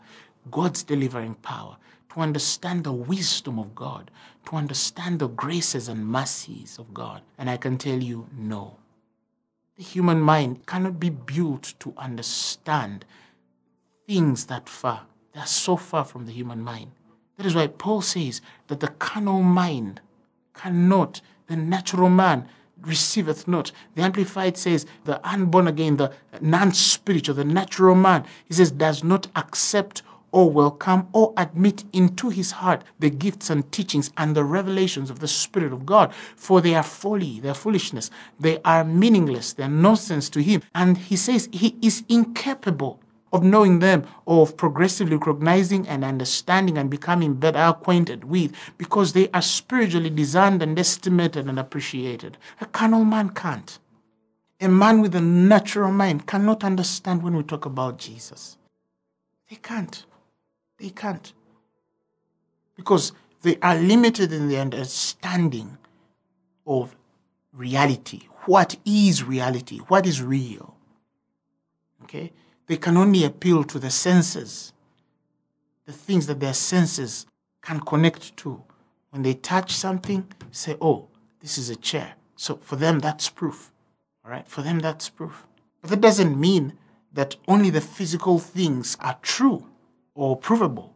God's 0.49 0.83
delivering 0.83 1.35
power, 1.35 1.75
to 2.17 2.23
understand 2.23 2.83
the 2.83 2.91
wisdom 2.91 3.59
of 3.59 3.75
God, 3.75 4.09
to 4.49 4.55
understand 4.55 5.19
the 5.19 5.27
graces 5.27 5.87
and 5.87 6.07
mercies 6.07 6.79
of 6.79 6.91
God. 6.91 7.21
And 7.37 7.47
I 7.47 7.57
can 7.57 7.77
tell 7.77 8.01
you, 8.01 8.25
no. 8.35 8.77
The 9.77 9.83
human 9.83 10.19
mind 10.19 10.65
cannot 10.65 10.99
be 10.99 11.11
built 11.11 11.75
to 11.79 11.93
understand 11.95 13.05
things 14.07 14.47
that 14.47 14.67
far. 14.67 15.03
They 15.33 15.41
are 15.41 15.45
so 15.45 15.77
far 15.77 16.03
from 16.03 16.25
the 16.25 16.31
human 16.31 16.59
mind. 16.63 16.89
That 17.37 17.45
is 17.45 17.53
why 17.53 17.67
Paul 17.67 18.01
says 18.01 18.41
that 18.65 18.79
the 18.79 18.87
carnal 18.87 19.43
mind 19.43 20.01
cannot, 20.55 21.21
the 21.45 21.55
natural 21.55 22.09
man 22.09 22.49
receiveth 22.81 23.47
not. 23.47 23.71
The 23.93 24.01
Amplified 24.01 24.57
says 24.57 24.87
the 25.05 25.23
unborn 25.27 25.67
again, 25.67 25.97
the 25.97 26.11
non 26.41 26.71
spiritual, 26.71 27.35
the 27.35 27.45
natural 27.45 27.93
man, 27.93 28.25
he 28.45 28.55
says, 28.55 28.71
does 28.71 29.03
not 29.03 29.27
accept 29.35 30.01
or 30.37 30.51
welcome 30.51 31.07
or 31.13 31.33
admit 31.35 31.83
into 31.91 32.29
his 32.29 32.51
heart 32.51 32.83
the 32.99 33.09
gifts 33.09 33.49
and 33.49 33.71
teachings 33.71 34.11
and 34.17 34.35
the 34.35 34.43
revelations 34.43 35.09
of 35.09 35.17
the 35.17 35.27
Spirit 35.27 35.73
of 35.73 35.83
God, 35.83 36.13
for 36.35 36.61
they 36.61 36.75
are 36.75 36.83
folly, 36.83 37.39
they 37.39 37.49
are 37.49 37.55
foolishness, 37.55 38.11
they 38.39 38.59
are 38.63 38.83
meaningless, 38.83 39.53
they 39.53 39.63
are 39.63 39.67
nonsense 39.67 40.29
to 40.29 40.43
him. 40.43 40.61
And 40.75 40.95
he 40.95 41.15
says 41.15 41.49
he 41.51 41.75
is 41.81 42.03
incapable 42.07 42.99
of 43.33 43.41
knowing 43.43 43.79
them, 43.79 44.05
or 44.25 44.43
of 44.43 44.55
progressively 44.55 45.15
recognizing 45.15 45.87
and 45.87 46.05
understanding 46.05 46.77
and 46.77 46.87
becoming 46.87 47.33
better 47.33 47.57
acquainted 47.57 48.23
with, 48.23 48.53
because 48.77 49.13
they 49.13 49.29
are 49.31 49.41
spiritually 49.41 50.11
discerned 50.11 50.61
and 50.61 50.77
estimated 50.77 51.47
and 51.47 51.57
appreciated. 51.57 52.37
A 52.61 52.67
carnal 52.67 53.05
man 53.05 53.29
can't. 53.29 53.79
A 54.61 54.67
man 54.67 55.01
with 55.01 55.15
a 55.15 55.21
natural 55.21 55.91
mind 55.91 56.27
cannot 56.27 56.63
understand 56.63 57.23
when 57.23 57.35
we 57.35 57.41
talk 57.41 57.65
about 57.65 57.97
Jesus. 57.97 58.59
They 59.49 59.55
can't. 59.55 60.05
They 60.77 60.89
can't. 60.89 61.33
Because 62.75 63.11
they 63.41 63.57
are 63.61 63.75
limited 63.75 64.31
in 64.31 64.49
their 64.49 64.61
understanding 64.61 65.77
of 66.65 66.95
reality. 67.53 68.27
What 68.45 68.77
is 68.85 69.23
reality? 69.23 69.79
What 69.87 70.05
is 70.05 70.21
real? 70.21 70.75
Okay? 72.03 72.31
They 72.67 72.77
can 72.77 72.97
only 72.97 73.23
appeal 73.23 73.63
to 73.65 73.79
the 73.79 73.89
senses, 73.89 74.73
the 75.85 75.93
things 75.93 76.27
that 76.27 76.39
their 76.39 76.53
senses 76.53 77.25
can 77.61 77.79
connect 77.79 78.35
to. 78.37 78.63
When 79.09 79.23
they 79.23 79.33
touch 79.33 79.71
something, 79.71 80.27
say, 80.51 80.75
oh, 80.81 81.07
this 81.39 81.57
is 81.57 81.69
a 81.69 81.75
chair. 81.75 82.15
So 82.35 82.57
for 82.57 82.75
them, 82.75 82.99
that's 82.99 83.29
proof. 83.29 83.71
All 84.23 84.31
right? 84.31 84.47
For 84.47 84.61
them, 84.61 84.79
that's 84.79 85.09
proof. 85.09 85.47
But 85.81 85.89
that 85.89 86.01
doesn't 86.01 86.39
mean 86.39 86.73
that 87.13 87.37
only 87.47 87.69
the 87.69 87.81
physical 87.81 88.37
things 88.37 88.97
are 88.99 89.17
true 89.21 89.65
or 90.17 90.35
provable. 90.35 90.95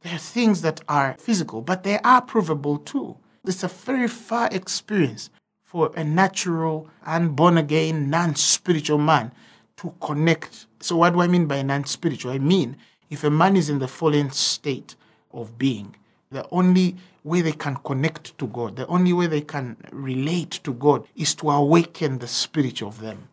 There 0.00 0.14
are 0.14 0.18
things 0.18 0.62
that 0.62 0.80
are 0.88 1.14
physical, 1.18 1.60
but 1.60 1.84
they 1.84 1.98
are 1.98 2.22
provable 2.22 2.78
too. 2.78 3.16
It's 3.44 3.62
a 3.62 3.68
very 3.68 4.08
far 4.08 4.48
experience 4.50 5.30
for 5.62 5.92
a 5.94 6.02
natural 6.02 6.88
and 7.04 7.36
born 7.36 7.58
again, 7.58 8.10
non 8.10 8.34
spiritual 8.34 8.98
man 8.98 9.30
to 9.76 9.94
connect. 10.00 10.66
So, 10.80 10.96
what 10.96 11.12
do 11.12 11.20
I 11.20 11.28
mean 11.28 11.46
by 11.46 11.62
non 11.62 11.84
spiritual? 11.84 12.32
I 12.32 12.38
mean, 12.38 12.76
if 13.10 13.24
a 13.24 13.30
man 13.30 13.56
is 13.56 13.68
in 13.68 13.78
the 13.78 13.88
fallen 13.88 14.30
state 14.30 14.96
of 15.32 15.58
being, 15.58 15.94
the 16.30 16.46
only 16.50 16.96
way 17.24 17.42
they 17.42 17.52
can 17.52 17.76
connect 17.76 18.36
to 18.38 18.46
God, 18.46 18.76
the 18.76 18.86
only 18.86 19.12
way 19.12 19.26
they 19.26 19.42
can 19.42 19.76
relate 19.92 20.60
to 20.64 20.72
God 20.72 21.06
is 21.14 21.34
to 21.36 21.50
awaken 21.50 22.18
the 22.18 22.28
spirit 22.28 22.82
of 22.82 23.00
them. 23.00 23.28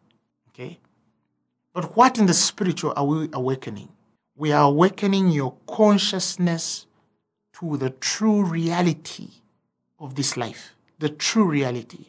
Okay? 0.49 0.79
But 1.73 1.95
what 1.95 2.17
in 2.17 2.25
the 2.25 2.33
spiritual 2.33 2.93
are 2.95 3.05
we 3.05 3.29
awakening? 3.31 3.89
We 4.35 4.51
are 4.51 4.63
awakening 4.63 5.29
your 5.29 5.55
consciousness 5.67 6.87
to 7.59 7.77
the 7.77 7.91
true 7.91 8.43
reality 8.43 9.29
of 9.99 10.15
this 10.15 10.35
life, 10.35 10.75
the 10.99 11.09
true 11.09 11.45
reality. 11.45 12.07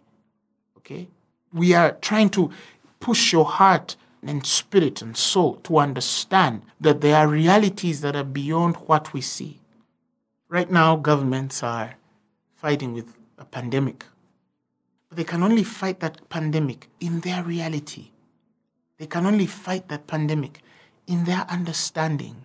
Okay? 0.79 1.09
We 1.53 1.75
are 1.75 1.93
trying 1.93 2.31
to 2.31 2.51
push 2.99 3.33
your 3.33 3.45
heart 3.45 3.97
and 4.23 4.45
spirit 4.47 5.03
and 5.03 5.17
soul 5.17 5.57
to 5.57 5.79
understand 5.79 6.63
that 6.81 7.03
there 7.03 7.17
are 7.17 7.29
realities 7.29 8.01
that 8.01 8.17
are 8.17 8.25
beyond 8.25 8.77
what 8.77 9.13
we 9.13 9.21
see. 9.21 9.61
Right 10.49 10.71
now, 10.71 10.97
governments 10.97 11.63
are 11.63 11.95
fighting 12.55 12.95
with 12.95 13.15
a 13.39 13.45
pandemic, 13.45 14.07
but 15.09 15.19
they 15.19 15.25
can 15.25 15.43
only 15.43 15.65
fight 15.65 16.01
that 16.01 16.29
pandemic 16.31 16.89
in 17.01 17.21
their 17.21 17.43
reality. 17.43 18.13
They 18.99 19.07
can 19.07 19.27
only 19.27 19.47
fight 19.47 19.89
that 19.89 20.07
pandemic 20.07 20.63
in 21.07 21.25
their 21.25 21.47
understanding, 21.49 22.37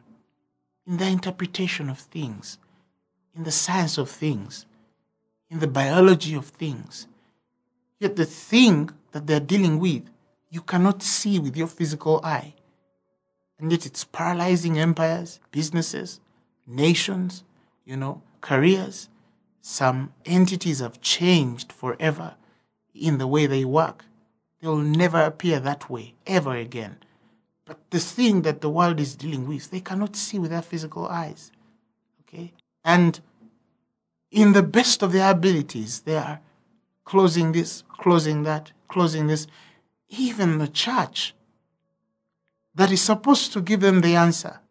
in 0.86 0.98
their 0.98 1.10
interpretation 1.10 1.90
of 1.90 2.00
things, 2.00 2.58
in 3.36 3.44
the 3.44 3.52
science 3.52 3.98
of 3.98 4.10
things, 4.10 4.66
in 5.50 5.60
the 5.60 5.68
biology 5.68 6.36
of 6.36 6.46
things. 6.46 7.08
Yet 8.00 8.16
the 8.16 8.26
thing 8.26 8.92
that 9.12 9.28
they're 9.28 9.40
dealing 9.40 9.80
with 9.80 10.10
you 10.50 10.62
cannot 10.62 11.04
see 11.04 11.38
with 11.40 11.56
your 11.56 11.68
physical 11.68 12.20
eye. 12.24 12.56
And 13.60 13.72
yet 13.72 13.86
it's 13.86 14.04
paralyzing 14.04 14.80
empires, 14.80 15.40
businesses, 15.52 16.20
nations, 16.66 17.44
you 17.86 17.98
know, 17.98 18.22
careers. 18.42 19.10
Some 19.62 20.14
entities 20.26 20.80
have 20.80 21.02
changed 21.02 21.72
forever 21.72 22.36
in 22.96 23.18
the 23.18 23.28
way 23.28 23.46
they 23.46 23.66
work. 23.66 24.06
They'll 24.62 24.78
never 24.78 25.22
appear 25.22 25.60
that 25.60 25.90
way 25.90 26.16
ever 26.26 26.56
again. 26.56 26.98
But 27.70 27.92
the 27.92 28.00
thing 28.00 28.42
that 28.42 28.62
the 28.62 28.70
world 28.70 29.00
is 29.00 29.16
dealing 29.16 29.48
with, 29.48 29.70
they 29.70 29.80
cannot 29.80 30.16
see 30.16 30.40
with 30.40 30.50
their 30.50 30.64
physical 30.64 31.06
eyes. 31.06 31.52
Okay? 32.22 32.52
And 32.84 33.20
in 34.32 34.54
the 34.54 34.64
best 34.64 35.04
of 35.04 35.12
their 35.12 35.30
abilities, 35.30 36.00
they 36.00 36.18
are 36.18 36.40
closing 37.06 37.52
this, 37.52 37.84
closing 37.88 38.42
that, 38.42 38.72
closing 38.88 39.28
this 39.28 39.46
even 40.10 40.58
the 40.58 40.68
church 40.68 41.36
that 42.74 42.92
is 42.92 43.02
supposed 43.02 43.54
to 43.54 43.62
give 43.62 43.82
them 43.82 44.02
the 44.02 44.16
answer 44.16 44.62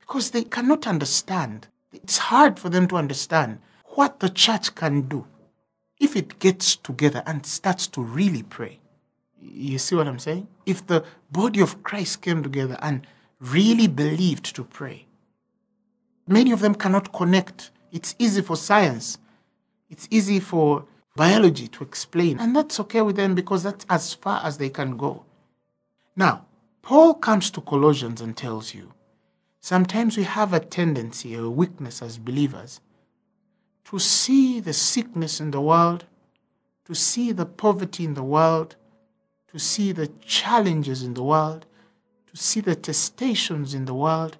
because 0.00 0.32
they 0.32 0.42
cannot 0.42 0.84
understand. 0.86 1.68
It's 1.92 2.18
hard 2.18 2.58
for 2.58 2.68
them 2.68 2.88
to 2.88 2.96
understand 2.96 3.60
what 3.94 4.18
the 4.18 4.30
church 4.30 4.74
can 4.74 5.02
do 5.02 5.26
if 6.00 6.16
it 6.16 6.40
gets 6.40 6.74
together 6.74 7.22
and 7.24 7.46
starts 7.46 7.86
to 7.86 8.02
really 8.02 8.42
pray. 8.42 8.80
You 9.42 9.78
see 9.78 9.96
what 9.96 10.06
I'm 10.06 10.18
saying? 10.18 10.46
If 10.64 10.86
the 10.86 11.04
body 11.30 11.60
of 11.60 11.82
Christ 11.82 12.22
came 12.22 12.42
together 12.42 12.78
and 12.80 13.06
really 13.40 13.88
believed 13.88 14.54
to 14.54 14.64
pray, 14.64 15.06
many 16.26 16.52
of 16.52 16.60
them 16.60 16.74
cannot 16.74 17.12
connect 17.12 17.70
It's 17.92 18.16
easy 18.18 18.40
for 18.40 18.56
science. 18.56 19.18
It's 19.90 20.08
easy 20.10 20.40
for 20.40 20.86
biology 21.14 21.68
to 21.68 21.84
explain. 21.84 22.40
And 22.40 22.56
that's 22.56 22.80
okay 22.80 23.02
with 23.02 23.16
them 23.16 23.34
because 23.34 23.62
that's 23.62 23.84
as 23.90 24.14
far 24.14 24.40
as 24.42 24.56
they 24.56 24.70
can 24.70 24.96
go. 24.96 25.24
Now, 26.16 26.46
Paul 26.80 27.14
comes 27.14 27.50
to 27.50 27.60
Colossians 27.60 28.22
and 28.22 28.34
tells 28.34 28.74
you 28.74 28.92
sometimes 29.60 30.16
we 30.16 30.24
have 30.24 30.54
a 30.54 30.60
tendency, 30.60 31.34
a 31.34 31.48
weakness 31.48 32.00
as 32.00 32.18
believers, 32.18 32.80
to 33.84 33.98
see 33.98 34.58
the 34.58 34.72
sickness 34.72 35.38
in 35.38 35.50
the 35.50 35.60
world, 35.60 36.06
to 36.86 36.94
see 36.94 37.30
the 37.30 37.46
poverty 37.46 38.04
in 38.04 38.14
the 38.14 38.22
world, 38.22 38.76
to 39.52 39.58
see 39.58 39.92
the 39.92 40.08
challenges 40.24 41.02
in 41.02 41.12
the 41.12 41.22
world, 41.22 41.66
to 42.26 42.36
see 42.36 42.60
the 42.60 42.74
testations 42.74 43.74
in 43.74 43.84
the 43.84 43.94
world, 43.94 44.38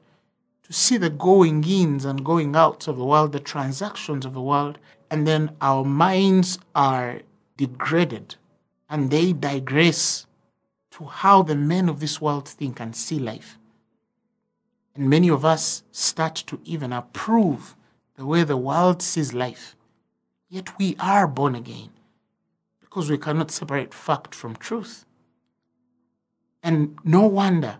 to 0.62 0.72
see 0.72 0.96
the 0.96 1.10
going 1.10 1.62
ins 1.64 2.06
and 2.06 2.24
going 2.24 2.56
outs 2.56 2.88
of 2.88 2.96
the 2.96 3.04
world, 3.04 3.32
the 3.32 3.40
transactions 3.40 4.24
of 4.24 4.32
the 4.32 4.40
world, 4.40 4.78
and 5.10 5.26
then 5.26 5.54
our 5.60 5.84
minds 5.84 6.58
are 6.74 7.20
degraded 7.58 8.36
and 8.88 9.10
they 9.10 9.34
digress 9.34 10.26
to 10.90 11.04
how 11.04 11.42
the 11.42 11.54
men 11.54 11.90
of 11.90 12.00
this 12.00 12.20
world 12.20 12.48
think 12.48 12.80
and 12.80 12.96
see 12.96 13.18
life. 13.18 13.58
And 14.94 15.10
many 15.10 15.28
of 15.28 15.44
us 15.44 15.82
start 15.92 16.36
to 16.46 16.58
even 16.64 16.92
approve 16.92 17.76
the 18.16 18.24
way 18.24 18.44
the 18.44 18.56
world 18.56 19.02
sees 19.02 19.34
life. 19.34 19.76
Yet 20.48 20.78
we 20.78 20.96
are 20.98 21.26
born 21.26 21.54
again 21.54 21.90
because 22.92 23.10
we 23.10 23.16
cannot 23.16 23.50
separate 23.50 23.94
fact 23.94 24.34
from 24.34 24.54
truth. 24.54 25.06
And 26.62 26.98
no 27.04 27.26
wonder 27.26 27.78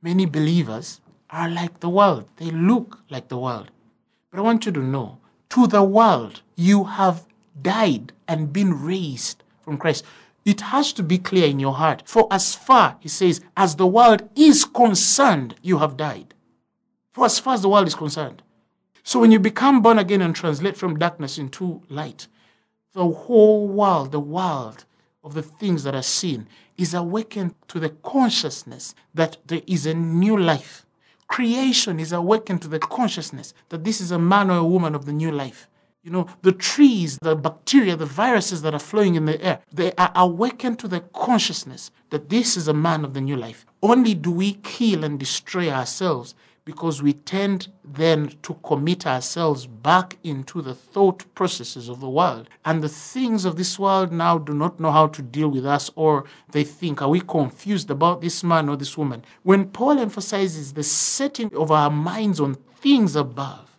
many 0.00 0.26
believers 0.26 1.00
are 1.28 1.48
like 1.48 1.80
the 1.80 1.88
world. 1.88 2.28
They 2.36 2.52
look 2.52 3.00
like 3.10 3.26
the 3.26 3.36
world. 3.36 3.72
But 4.30 4.38
I 4.38 4.42
want 4.42 4.64
you 4.64 4.70
to 4.70 4.80
know 4.80 5.18
to 5.48 5.66
the 5.66 5.82
world, 5.82 6.42
you 6.54 6.84
have 6.84 7.26
died 7.60 8.12
and 8.28 8.52
been 8.52 8.80
raised 8.80 9.42
from 9.60 9.76
Christ. 9.76 10.04
It 10.44 10.60
has 10.60 10.92
to 10.92 11.02
be 11.02 11.18
clear 11.18 11.48
in 11.48 11.58
your 11.58 11.74
heart. 11.74 12.04
For 12.06 12.28
as 12.30 12.54
far, 12.54 12.96
he 13.00 13.08
says, 13.08 13.40
as 13.56 13.74
the 13.74 13.88
world 13.88 14.28
is 14.36 14.64
concerned, 14.64 15.56
you 15.62 15.78
have 15.78 15.96
died. 15.96 16.32
For 17.12 17.24
as 17.24 17.40
far 17.40 17.54
as 17.54 17.62
the 17.62 17.68
world 17.68 17.88
is 17.88 17.96
concerned. 17.96 18.40
So 19.02 19.18
when 19.18 19.32
you 19.32 19.40
become 19.40 19.82
born 19.82 19.98
again 19.98 20.22
and 20.22 20.34
translate 20.34 20.76
from 20.76 20.96
darkness 20.96 21.38
into 21.38 21.82
light, 21.88 22.28
the 22.94 23.08
whole 23.08 23.68
world, 23.68 24.12
the 24.12 24.20
world 24.20 24.84
of 25.22 25.34
the 25.34 25.42
things 25.42 25.84
that 25.84 25.94
are 25.94 26.02
seen, 26.02 26.46
is 26.76 26.94
awakened 26.94 27.54
to 27.68 27.78
the 27.78 27.90
consciousness 27.90 28.94
that 29.12 29.36
there 29.46 29.62
is 29.66 29.84
a 29.86 29.94
new 29.94 30.38
life. 30.38 30.86
Creation 31.28 31.98
is 31.98 32.12
awakened 32.12 32.62
to 32.62 32.68
the 32.68 32.78
consciousness 32.78 33.54
that 33.68 33.84
this 33.84 34.00
is 34.00 34.10
a 34.10 34.18
man 34.18 34.50
or 34.50 34.58
a 34.58 34.64
woman 34.64 34.94
of 34.94 35.06
the 35.06 35.12
new 35.12 35.30
life. 35.30 35.68
You 36.02 36.10
know, 36.10 36.26
the 36.42 36.52
trees, 36.52 37.18
the 37.22 37.34
bacteria, 37.34 37.96
the 37.96 38.04
viruses 38.04 38.60
that 38.62 38.74
are 38.74 38.78
flowing 38.78 39.14
in 39.14 39.24
the 39.24 39.42
air, 39.42 39.60
they 39.72 39.92
are 39.92 40.12
awakened 40.14 40.78
to 40.80 40.88
the 40.88 41.00
consciousness 41.00 41.90
that 42.10 42.28
this 42.28 42.56
is 42.56 42.68
a 42.68 42.74
man 42.74 43.04
of 43.04 43.14
the 43.14 43.22
new 43.22 43.36
life. 43.36 43.64
Only 43.82 44.14
do 44.14 44.30
we 44.30 44.54
kill 44.62 45.02
and 45.02 45.18
destroy 45.18 45.70
ourselves 45.70 46.34
because 46.64 47.02
we 47.02 47.12
tend 47.12 47.68
then 47.84 48.32
to 48.42 48.54
commit 48.64 49.06
ourselves 49.06 49.66
back 49.66 50.16
into 50.24 50.62
the 50.62 50.74
thought 50.74 51.22
processes 51.34 51.88
of 51.88 52.00
the 52.00 52.08
world. 52.08 52.48
And 52.64 52.82
the 52.82 52.88
things 52.88 53.44
of 53.44 53.56
this 53.56 53.78
world 53.78 54.12
now 54.12 54.38
do 54.38 54.54
not 54.54 54.80
know 54.80 54.90
how 54.90 55.08
to 55.08 55.22
deal 55.22 55.48
with 55.48 55.66
us, 55.66 55.90
or 55.94 56.24
they 56.50 56.64
think, 56.64 57.02
are 57.02 57.08
we 57.08 57.20
confused 57.20 57.90
about 57.90 58.22
this 58.22 58.42
man 58.42 58.68
or 58.68 58.76
this 58.76 58.96
woman? 58.96 59.24
When 59.42 59.68
Paul 59.68 59.98
emphasizes 59.98 60.72
the 60.72 60.82
setting 60.82 61.54
of 61.54 61.70
our 61.70 61.90
minds 61.90 62.40
on 62.40 62.54
things 62.54 63.14
above, 63.14 63.76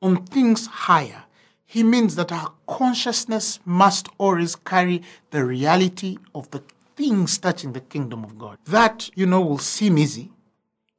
on 0.00 0.24
things 0.26 0.66
higher, 0.66 1.24
he 1.66 1.82
means 1.82 2.16
that 2.16 2.32
our 2.32 2.52
consciousness 2.66 3.60
must 3.64 4.08
always 4.18 4.56
carry 4.56 5.02
the 5.30 5.44
reality 5.44 6.18
of 6.34 6.50
the 6.50 6.62
things 6.96 7.38
touching 7.38 7.72
the 7.72 7.80
kingdom 7.80 8.24
of 8.24 8.38
God. 8.38 8.58
That, 8.66 9.10
you 9.14 9.26
know, 9.26 9.40
will 9.40 9.58
seem 9.58 9.98
easy 9.98 10.32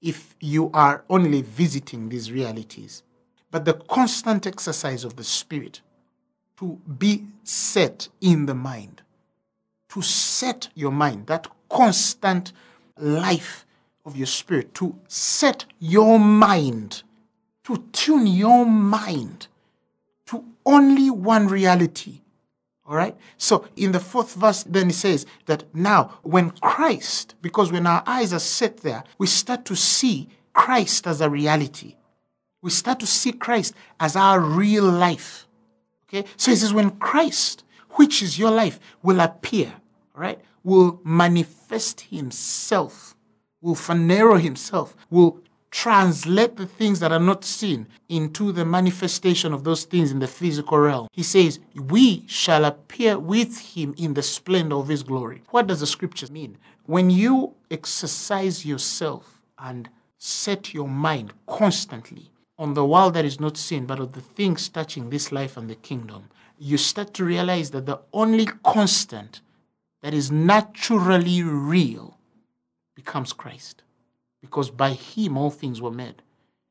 if 0.01 0.35
you 0.39 0.71
are 0.73 1.03
only 1.09 1.41
visiting 1.41 2.09
these 2.09 2.31
realities. 2.31 3.03
But 3.51 3.65
the 3.65 3.73
constant 3.73 4.47
exercise 4.47 5.03
of 5.03 5.15
the 5.15 5.23
Spirit 5.23 5.81
to 6.57 6.79
be 6.97 7.25
set 7.43 8.07
in 8.21 8.45
the 8.45 8.53
mind, 8.53 9.01
to 9.89 10.01
set 10.01 10.69
your 10.75 10.91
mind, 10.91 11.27
that 11.27 11.47
constant 11.69 12.53
life 12.97 13.65
of 14.05 14.15
your 14.15 14.27
spirit, 14.27 14.73
to 14.75 14.95
set 15.07 15.65
your 15.79 16.19
mind, 16.19 17.03
to 17.63 17.83
tune 17.91 18.27
your 18.27 18.65
mind 18.65 19.47
to 20.27 20.45
only 20.65 21.09
one 21.09 21.47
reality. 21.47 22.20
All 22.91 22.97
right? 22.97 23.15
So 23.37 23.69
in 23.77 23.93
the 23.93 24.01
fourth 24.01 24.33
verse, 24.33 24.63
then 24.63 24.87
he 24.87 24.91
says 24.91 25.25
that 25.45 25.63
now, 25.73 26.19
when 26.23 26.49
Christ, 26.49 27.35
because 27.41 27.71
when 27.71 27.87
our 27.87 28.03
eyes 28.05 28.33
are 28.33 28.39
set 28.39 28.81
there, 28.81 29.05
we 29.17 29.27
start 29.27 29.63
to 29.65 29.77
see 29.77 30.27
Christ 30.51 31.07
as 31.07 31.21
a 31.21 31.29
reality. 31.29 31.95
We 32.61 32.69
start 32.69 32.99
to 32.99 33.07
see 33.07 33.31
Christ 33.31 33.75
as 33.97 34.17
our 34.17 34.41
real 34.41 34.83
life. 34.83 35.47
Okay? 36.09 36.27
So 36.35 36.51
he 36.51 36.57
says, 36.57 36.73
when 36.73 36.89
Christ, 36.97 37.63
which 37.91 38.21
is 38.21 38.37
your 38.37 38.51
life, 38.51 38.77
will 39.01 39.21
appear, 39.21 39.73
right, 40.13 40.41
will 40.61 40.99
manifest 41.05 42.01
himself, 42.01 43.15
will 43.61 43.75
phanero 43.75 44.37
himself, 44.37 44.97
will 45.09 45.39
translate 45.71 46.57
the 46.57 46.65
things 46.65 46.99
that 46.99 47.13
are 47.13 47.19
not 47.19 47.45
seen 47.45 47.87
into 48.09 48.51
the 48.51 48.65
manifestation 48.65 49.53
of 49.53 49.63
those 49.63 49.85
things 49.85 50.11
in 50.11 50.19
the 50.19 50.27
physical 50.27 50.77
realm. 50.77 51.07
He 51.13 51.23
says, 51.23 51.59
We 51.75 52.27
shall 52.27 52.65
appear 52.65 53.17
with 53.17 53.57
him 53.75 53.95
in 53.97 54.13
the 54.13 54.21
splendor 54.21 54.75
of 54.75 54.89
his 54.89 55.01
glory. 55.01 55.43
What 55.49 55.67
does 55.67 55.79
the 55.79 55.87
scripture 55.87 56.27
mean? 56.31 56.57
When 56.85 57.09
you 57.09 57.55
exercise 57.71 58.65
yourself 58.65 59.41
and 59.57 59.89
set 60.17 60.73
your 60.73 60.89
mind 60.89 61.33
constantly 61.47 62.31
on 62.59 62.73
the 62.73 62.85
world 62.85 63.13
that 63.13 63.25
is 63.25 63.39
not 63.39 63.57
seen, 63.57 63.85
but 63.85 63.99
of 63.99 64.11
the 64.11 64.21
things 64.21 64.67
touching 64.69 65.09
this 65.09 65.31
life 65.31 65.55
and 65.55 65.69
the 65.69 65.75
kingdom, 65.75 66.25
you 66.59 66.77
start 66.77 67.13
to 67.15 67.23
realize 67.23 67.71
that 67.71 67.85
the 67.85 67.99
only 68.13 68.45
constant 68.63 69.41
that 70.01 70.13
is 70.13 70.31
naturally 70.31 71.41
real 71.41 72.17
becomes 72.93 73.33
Christ 73.33 73.83
because 74.41 74.69
by 74.69 74.91
him 74.91 75.37
all 75.37 75.51
things 75.51 75.81
were 75.81 75.91
made. 75.91 76.21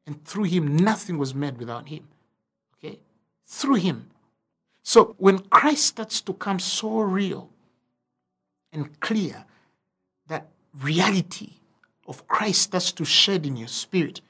And 0.07 0.25
through 0.25 0.45
him 0.45 0.77
nothing 0.77 1.19
was 1.19 1.35
made 1.35 1.59
without 1.59 1.89
him. 1.89 2.09
Okay? 2.77 2.99
Through 3.47 3.77
him. 3.77 4.11
So 4.83 5.15
when 5.19 5.39
Christ 5.39 5.87
starts 5.87 6.21
to 6.23 6.33
come 6.33 6.59
so 6.59 7.01
real 7.01 7.51
and 8.73 8.99
clear, 9.01 9.45
that 10.29 10.49
reality 10.81 11.55
of 12.07 12.27
Christ 12.27 12.63
starts 12.63 12.93
to 12.93 13.05
shed 13.05 13.47
in 13.47 13.57
your 13.57 13.69
spirit, 13.69 14.21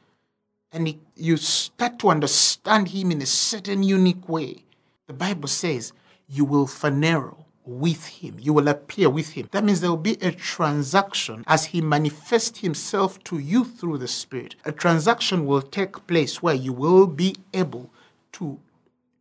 and 0.72 0.88
it, 0.88 0.98
you 1.16 1.36
start 1.36 1.98
to 2.00 2.10
understand 2.10 2.88
him 2.88 3.10
in 3.10 3.22
a 3.22 3.26
certain 3.26 3.82
unique 3.82 4.28
way, 4.28 4.64
the 5.06 5.12
Bible 5.12 5.48
says 5.48 5.92
you 6.28 6.44
will 6.44 6.66
phanero 6.66 7.44
with 7.70 8.06
him. 8.06 8.36
You 8.40 8.52
will 8.52 8.68
appear 8.68 9.08
with 9.08 9.30
him. 9.30 9.48
That 9.52 9.64
means 9.64 9.80
there 9.80 9.90
will 9.90 9.96
be 9.96 10.18
a 10.20 10.32
transaction 10.32 11.44
as 11.46 11.66
he 11.66 11.80
manifests 11.80 12.58
himself 12.58 13.22
to 13.24 13.38
you 13.38 13.64
through 13.64 13.98
the 13.98 14.08
Spirit. 14.08 14.56
A 14.64 14.72
transaction 14.72 15.46
will 15.46 15.62
take 15.62 16.06
place 16.08 16.42
where 16.42 16.54
you 16.54 16.72
will 16.72 17.06
be 17.06 17.36
able 17.54 17.90
to 18.32 18.58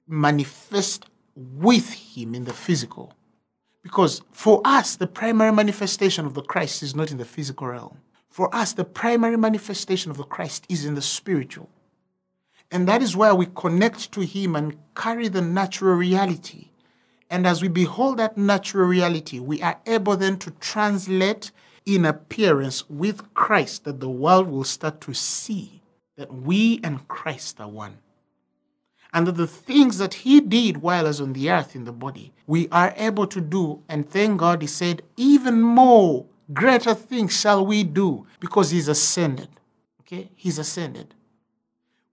manifest 0.08 1.06
with 1.36 1.94
him 1.94 2.34
in 2.34 2.46
the 2.46 2.54
physical. 2.54 3.14
Because 3.84 4.22
for 4.32 4.62
us, 4.66 4.96
the 4.96 5.08
primary 5.08 5.54
manifestation 5.54 6.26
of 6.26 6.34
the 6.34 6.42
Christ 6.42 6.82
is 6.82 6.96
not 6.96 7.12
in 7.12 7.18
the 7.18 7.26
physical 7.26 7.68
realm. 7.68 8.00
For 8.30 8.54
us, 8.54 8.74
the 8.74 8.84
primary 8.84 9.38
manifestation 9.38 10.10
of 10.10 10.18
the 10.18 10.24
Christ 10.24 10.66
is 10.70 10.86
in 10.86 10.96
the 10.96 11.02
spiritual. 11.02 11.70
And 12.72 12.88
that 12.88 13.02
is 13.02 13.16
where 13.16 13.36
we 13.36 13.48
connect 13.56 14.12
to 14.14 14.22
him 14.22 14.56
and 14.56 14.78
carry 14.96 15.28
the 15.28 15.42
natural 15.42 15.96
reality 15.96 16.69
and 17.30 17.46
as 17.46 17.62
we 17.62 17.68
behold 17.68 18.18
that 18.18 18.38
natural 18.38 18.88
reality, 18.88 19.40
we 19.40 19.62
are 19.62 19.80
able 19.86 20.18
then 20.18 20.38
to 20.40 20.52
translate 20.52 21.52
in 21.86 22.06
appearance 22.06 22.90
with 22.90 23.34
Christ 23.34 23.84
that 23.84 24.00
the 24.00 24.10
world 24.10 24.50
will 24.50 24.64
start 24.64 25.00
to 25.02 25.14
see 25.14 25.82
that 26.18 26.34
we 26.34 26.80
and 26.84 27.08
Christ 27.08 27.62
are 27.62 27.70
one. 27.70 27.98
And 29.14 29.26
that 29.28 29.38
the 29.38 29.48
things 29.48 29.98
that 29.98 30.14
he 30.14 30.40
did 30.40 30.78
while 30.78 31.06
was 31.06 31.22
on 31.22 31.34
the 31.34 31.50
earth 31.50 31.76
in 31.76 31.86
the 31.86 31.92
body, 31.92 32.32
we 32.46 32.68
are 32.70 32.94
able 32.96 33.26
to 33.28 33.42
do. 33.42 33.82
And 33.90 34.08
thank 34.08 34.40
God 34.40 34.62
he 34.62 34.68
said, 34.68 35.02
even 35.18 35.62
more 35.62 36.26
greater 36.54 36.94
things 36.94 37.40
shall 37.40 37.66
we 37.66 37.84
do 37.84 38.28
because 38.40 38.72
he's 38.72 38.88
ascended. 38.88 39.50
Okay? 40.02 40.30
He's 40.36 40.60
ascended. 40.60 41.16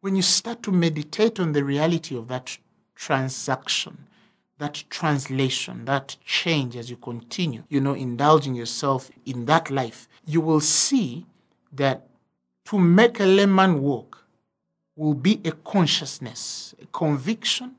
When 0.01 0.15
you 0.15 0.23
start 0.23 0.63
to 0.65 0.73
meditate 0.73 1.41
on 1.41 1.53
the 1.53 1.65
reality 1.65 2.17
of 2.17 2.29
that 2.29 2.57
transaction, 2.95 4.07
that 4.59 4.85
translation, 4.89 5.85
that 5.85 6.17
change 6.25 6.77
as 6.77 6.91
you 6.91 6.97
continue, 6.97 7.63
you 7.69 7.81
know, 7.81 7.95
indulging 7.95 8.55
yourself 8.55 9.11
in 9.25 9.45
that 9.47 9.71
life, 9.71 10.09
you 10.25 10.41
will 10.41 10.61
see 10.61 11.27
that 11.73 12.07
to 12.65 12.79
make 12.79 13.21
a 13.21 13.25
layman 13.25 13.81
walk, 13.81 14.25
will 14.97 15.15
be 15.15 15.41
a 15.45 15.53
consciousness, 15.53 16.75
a 16.83 16.87
conviction 16.87 17.75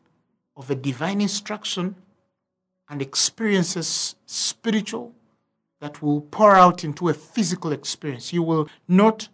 of 0.56 0.70
a 0.70 0.76
divine 0.76 1.20
instruction 1.20 1.96
and 2.90 3.02
experiences 3.02 4.16
spiritual 4.26 5.14
that 5.80 6.02
will 6.02 6.22
pour 6.22 6.56
out 6.56 6.84
into 6.84 7.10
a 7.10 7.14
physical 7.14 7.72
experience. 7.72 8.32
You 8.32 8.44
will 8.44 8.70
not 8.88 9.30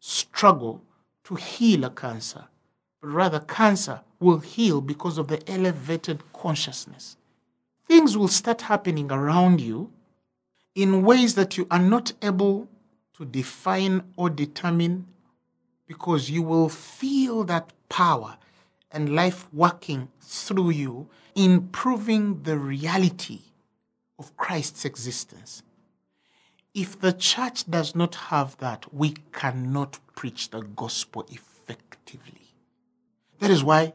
struggle 0.00 0.82
to 1.24 1.34
heal 1.34 1.84
a 1.84 1.90
cancer, 1.90 2.44
but 3.00 3.08
rather, 3.08 3.40
cancer 3.40 4.02
will 4.18 4.38
heal 4.38 4.80
because 4.80 5.16
of 5.18 5.28
the 5.28 5.42
elevated 5.50 6.22
consciousness. 6.32 7.16
Things 7.86 8.16
will 8.16 8.28
start 8.28 8.62
happening 8.62 9.10
around 9.10 9.60
you 9.60 9.90
in 10.74 11.02
ways 11.02 11.34
that 11.34 11.56
you 11.56 11.66
are 11.70 11.78
not 11.78 12.12
able 12.22 12.68
to 13.14 13.24
define 13.24 14.02
or 14.16 14.30
determine 14.30 15.06
because 15.86 16.30
you 16.30 16.42
will 16.42 16.68
feel 16.68 17.42
that 17.44 17.72
power 17.88 18.36
and 18.92 19.14
life 19.14 19.52
working 19.52 20.08
through 20.20 20.70
you 20.70 21.08
in 21.34 21.68
proving 21.68 22.42
the 22.42 22.56
reality 22.58 23.40
of 24.18 24.36
Christ's 24.36 24.84
existence. 24.84 25.62
If 26.74 27.00
the 27.00 27.12
church 27.12 27.68
does 27.68 27.96
not 27.96 28.14
have 28.14 28.56
that, 28.58 28.94
we 28.94 29.16
cannot 29.32 29.98
preach 30.14 30.50
the 30.50 30.60
gospel 30.60 31.26
effectively. 31.30 32.39
That 33.40 33.50
is 33.50 33.64
why 33.64 33.94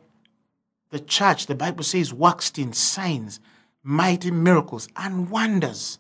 the 0.90 1.00
church, 1.00 1.48
the 1.48 1.56
Bible 1.56 1.84
says, 1.84 2.14
works 2.14 2.52
in 2.58 2.74
signs, 2.74 3.40
mighty 3.84 4.32
miracles, 4.32 4.88
and 4.96 5.30
wonders. 5.30 6.00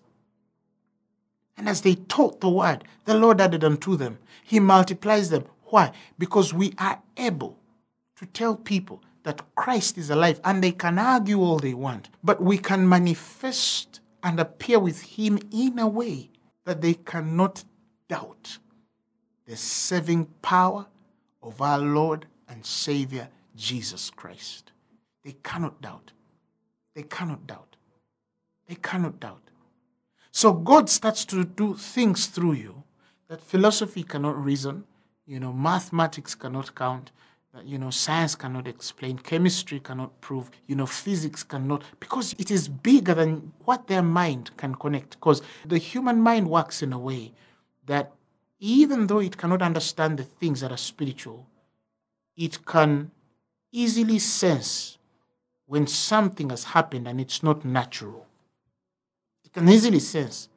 And 1.58 1.70
as 1.70 1.82
they 1.82 1.96
taught 1.96 2.42
the 2.42 2.50
word, 2.50 2.84
the 3.06 3.16
Lord 3.16 3.40
added 3.40 3.64
unto 3.64 3.96
them. 3.96 4.20
He 4.44 4.60
multiplies 4.60 5.30
them. 5.30 5.46
Why? 5.66 5.92
Because 6.20 6.54
we 6.54 6.74
are 6.78 7.02
able 7.18 7.58
to 8.18 8.26
tell 8.26 8.56
people 8.56 9.02
that 9.24 9.56
Christ 9.56 9.98
is 9.98 10.10
alive 10.10 10.40
and 10.44 10.64
they 10.64 10.72
can 10.72 11.00
argue 11.00 11.42
all 11.42 11.58
they 11.58 11.74
want, 11.74 12.10
but 12.24 12.42
we 12.42 12.58
can 12.58 12.88
manifest 12.88 14.00
and 14.22 14.40
appear 14.40 14.80
with 14.80 15.02
Him 15.02 15.40
in 15.52 15.80
a 15.80 15.88
way 15.88 16.30
that 16.66 16.82
they 16.82 16.94
cannot 16.94 17.64
doubt 18.08 18.60
the 19.46 19.56
saving 19.56 20.26
power 20.42 20.88
of 21.42 21.62
our 21.62 21.80
Lord 21.80 22.28
and 22.48 22.66
Savior 22.66 23.28
Jesus 23.56 24.10
Christ. 24.10 24.72
They 25.24 25.36
cannot 25.44 25.82
doubt. 25.82 26.12
They 26.94 27.04
cannot 27.04 27.48
doubt. 27.48 27.76
They 28.68 28.76
cannot 28.76 29.20
doubt. 29.20 29.42
So 30.32 30.54
God 30.54 30.90
starts 30.90 31.26
to 31.26 31.44
do 31.46 31.76
things 31.76 32.28
through 32.28 32.54
you 32.54 32.84
that 33.28 33.42
philosophy 33.42 34.04
cannot 34.04 34.44
reason, 34.44 34.84
you 35.26 35.40
know, 35.40 35.54
mathematics 35.54 36.36
cannot 36.36 36.76
count, 36.76 37.12
you 37.64 37.78
know, 37.78 37.90
science 37.90 38.36
cannot 38.36 38.68
explain, 38.68 39.18
chemistry 39.18 39.80
cannot 39.80 40.20
prove, 40.22 40.52
you 40.68 40.76
know, 40.76 40.86
physics 40.86 41.44
cannot, 41.44 41.84
because 42.00 42.36
it 42.38 42.52
is 42.52 42.68
bigger 42.68 43.14
than 43.14 43.54
what 43.64 43.88
their 43.88 44.04
mind 44.04 44.52
can 44.58 44.76
connect. 44.76 45.12
Because 45.12 45.42
the 45.66 45.78
human 45.78 46.20
mind 46.20 46.50
works 46.50 46.82
in 46.82 46.92
a 46.92 47.00
way 47.00 47.34
that 47.86 48.12
even 48.60 49.08
though 49.08 49.20
it 49.20 49.38
cannot 49.38 49.62
understand 49.62 50.18
the 50.18 50.24
things 50.24 50.62
that 50.62 50.72
are 50.72 50.78
spiritual, 50.78 51.48
it 52.36 52.66
can 52.66 53.12
easily 53.72 54.20
sense 54.20 54.98
when 55.68 55.88
something 55.88 56.50
has 56.50 56.64
happened 56.64 57.08
and 57.08 57.20
it's 57.20 57.42
not 57.44 57.66
natural. 57.66 58.26
It 59.44 59.54
can 59.54 59.68
easily 59.68 60.00
sense 60.00 60.50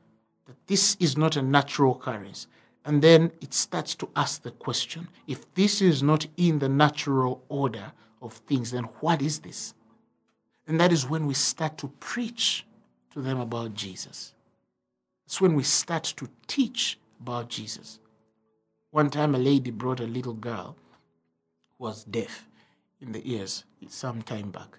that 0.47 0.57
this 0.67 0.97
is 1.01 1.17
not 1.17 1.37
a 1.37 1.43
natural 1.43 1.93
occurrence. 1.93 2.47
And 2.85 3.03
then 3.03 3.33
it 3.41 3.53
starts 3.53 3.95
to 3.97 4.09
ask 4.17 4.43
the 4.43 4.51
question 4.51 5.09
if 5.27 5.53
this 5.55 5.83
is 5.83 6.03
not 6.03 6.27
in 6.37 6.59
the 6.59 6.69
natural 6.69 7.43
order 7.49 7.93
of 8.23 8.35
things, 8.35 8.71
then 8.71 8.85
what 9.01 9.23
is 9.23 9.41
this? 9.41 9.75
And 10.67 10.81
that 10.81 10.93
is 10.93 11.09
when 11.09 11.27
we 11.27 11.35
start 11.35 11.79
to 11.79 11.89
preach 12.01 12.67
to 13.13 13.21
them 13.21 13.41
about 13.41 13.75
Jesus. 13.75 14.35
It's 15.27 15.41
when 15.41 15.55
we 15.55 15.63
start 15.63 16.05
to 16.05 16.29
teach 16.47 16.99
about 17.21 17.49
Jesus. 17.49 18.01
One 18.91 19.11
time, 19.11 19.35
a 19.35 19.39
lady 19.39 19.71
brought 19.71 20.01
a 20.01 20.07
little 20.07 20.35
girl 20.35 20.77
was 21.79 22.05
deaf 22.05 22.49
in 23.01 23.13
the 23.13 23.33
ears 23.33 23.65
some 23.89 24.23
time 24.23 24.51
back. 24.51 24.79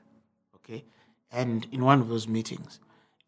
Okay? 0.56 0.84
And 1.32 1.68
in 1.72 1.84
one 1.84 2.02
of 2.02 2.10
those 2.10 2.28
meetings, 2.28 2.80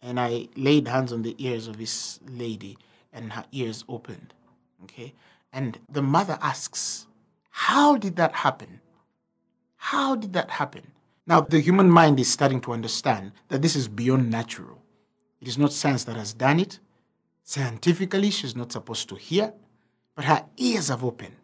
and 0.01 0.19
I 0.19 0.49
laid 0.55 0.87
hands 0.87 1.13
on 1.13 1.21
the 1.21 1.35
ears 1.37 1.67
of 1.67 1.77
this 1.77 2.19
lady, 2.27 2.77
and 3.13 3.33
her 3.33 3.45
ears 3.51 3.83
opened. 3.87 4.33
Okay? 4.83 5.13
And 5.53 5.79
the 5.89 6.01
mother 6.01 6.37
asks, 6.41 7.07
How 7.49 7.97
did 7.97 8.15
that 8.15 8.33
happen? 8.33 8.81
How 9.77 10.15
did 10.15 10.33
that 10.33 10.51
happen? 10.51 10.91
Now, 11.27 11.41
the 11.41 11.59
human 11.59 11.89
mind 11.89 12.19
is 12.19 12.31
starting 12.31 12.61
to 12.61 12.73
understand 12.73 13.31
that 13.49 13.61
this 13.61 13.75
is 13.75 13.87
beyond 13.87 14.29
natural. 14.29 14.81
It 15.39 15.47
is 15.47 15.57
not 15.57 15.71
science 15.71 16.03
that 16.05 16.15
has 16.15 16.33
done 16.33 16.59
it. 16.59 16.79
Scientifically, 17.43 18.31
she's 18.31 18.55
not 18.55 18.71
supposed 18.71 19.09
to 19.09 19.15
hear, 19.15 19.53
but 20.15 20.25
her 20.25 20.45
ears 20.57 20.89
have 20.89 21.03
opened. 21.03 21.40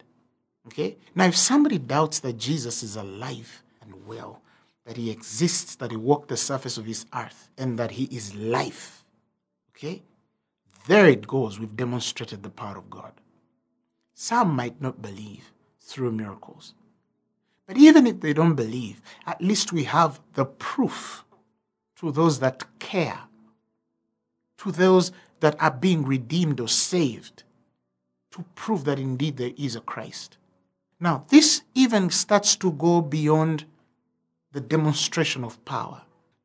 Okay? 0.67 0.97
Now, 1.15 1.25
if 1.25 1.35
somebody 1.35 1.77
doubts 1.77 2.19
that 2.19 2.37
Jesus 2.37 2.83
is 2.83 2.95
alive 2.95 3.63
and 3.81 4.05
well, 4.05 4.41
that 4.85 4.97
he 4.97 5.09
exists, 5.09 5.75
that 5.75 5.91
he 5.91 5.97
walked 5.97 6.29
the 6.29 6.37
surface 6.37 6.77
of 6.77 6.85
this 6.85 7.05
earth, 7.13 7.49
and 7.57 7.77
that 7.79 7.91
he 7.91 8.05
is 8.05 8.35
life, 8.35 9.03
okay? 9.75 10.03
There 10.87 11.07
it 11.07 11.27
goes. 11.27 11.59
We've 11.59 11.75
demonstrated 11.75 12.43
the 12.43 12.49
power 12.49 12.77
of 12.77 12.89
God. 12.89 13.11
Some 14.13 14.55
might 14.55 14.81
not 14.81 15.01
believe 15.01 15.51
through 15.81 16.13
miracles. 16.13 16.73
But 17.65 17.77
even 17.77 18.07
if 18.07 18.21
they 18.21 18.31
don't 18.31 18.55
believe, 18.55 19.01
at 19.25 19.41
least 19.41 19.73
we 19.73 19.83
have 19.83 20.21
the 20.35 20.45
proof 20.45 21.25
to 21.97 22.11
those 22.11 22.39
that 22.39 22.79
care, 22.79 23.19
to 24.59 24.71
those 24.71 25.11
that 25.41 25.61
are 25.61 25.71
being 25.71 26.05
redeemed 26.05 26.59
or 26.61 26.69
saved, 26.69 27.43
to 28.31 28.45
prove 28.55 28.85
that 28.85 28.99
indeed 28.99 29.37
there 29.37 29.51
is 29.57 29.75
a 29.75 29.81
Christ. 29.81 30.37
Now, 30.99 31.25
this 31.29 31.61
even 31.75 32.09
starts 32.09 32.55
to 32.57 32.71
go 32.71 33.01
beyond 33.01 33.65
the 34.51 34.61
demonstration 34.61 35.43
of 35.43 35.63
power. 35.63 36.01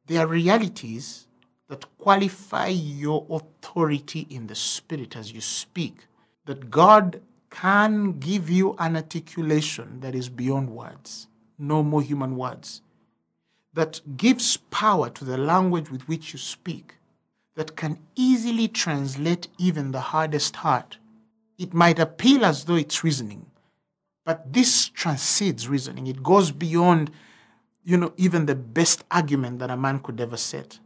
There 0.07 0.21
are 0.21 0.27
realities 0.27 1.27
that 1.69 1.87
qualify 1.97 2.67
your 2.67 3.27
authority 3.31 4.27
in 4.29 4.47
the 4.47 4.55
Spirit 4.55 5.17
as 5.17 5.33
you 5.33 5.41
speak, 5.41 6.07
that 6.45 6.71
God 6.71 7.23
can 7.49 8.19
give 8.19 8.51
you 8.51 8.75
an 8.79 8.97
articulation 8.97 10.01
that 10.01 10.15
is 10.15 10.29
beyond 10.29 10.69
words, 10.71 11.29
no 11.59 11.83
more 11.83 12.03
human 12.03 12.37
words, 12.37 12.83
that 13.73 14.01
gives 14.19 14.59
power 14.59 15.09
to 15.09 15.25
the 15.25 15.39
language 15.39 15.91
with 15.91 16.07
which 16.09 16.35
you 16.35 16.39
speak, 16.39 16.97
that 17.55 17.77
can 17.77 17.99
easily 18.17 18.69
translate 18.69 19.49
even 19.57 19.93
the 19.93 20.01
hardest 20.01 20.57
heart. 20.57 20.99
It 21.59 21.73
might 21.73 21.99
appeal 21.99 22.45
as 22.45 22.65
though 22.65 22.75
it's 22.75 23.05
reasoning, 23.05 23.47
but 24.25 24.53
this 24.53 24.89
transcends 24.89 25.69
reasoning. 25.69 26.07
It 26.07 26.23
goes 26.23 26.51
beyond, 26.51 27.11
you 27.85 27.97
know, 27.97 28.13
even 28.17 28.47
the 28.47 28.55
best 28.55 29.05
argument 29.11 29.59
that 29.59 29.71
a 29.71 29.77
man 29.77 29.99
could 30.01 30.21
ever 30.21 30.37
set. 30.37 30.79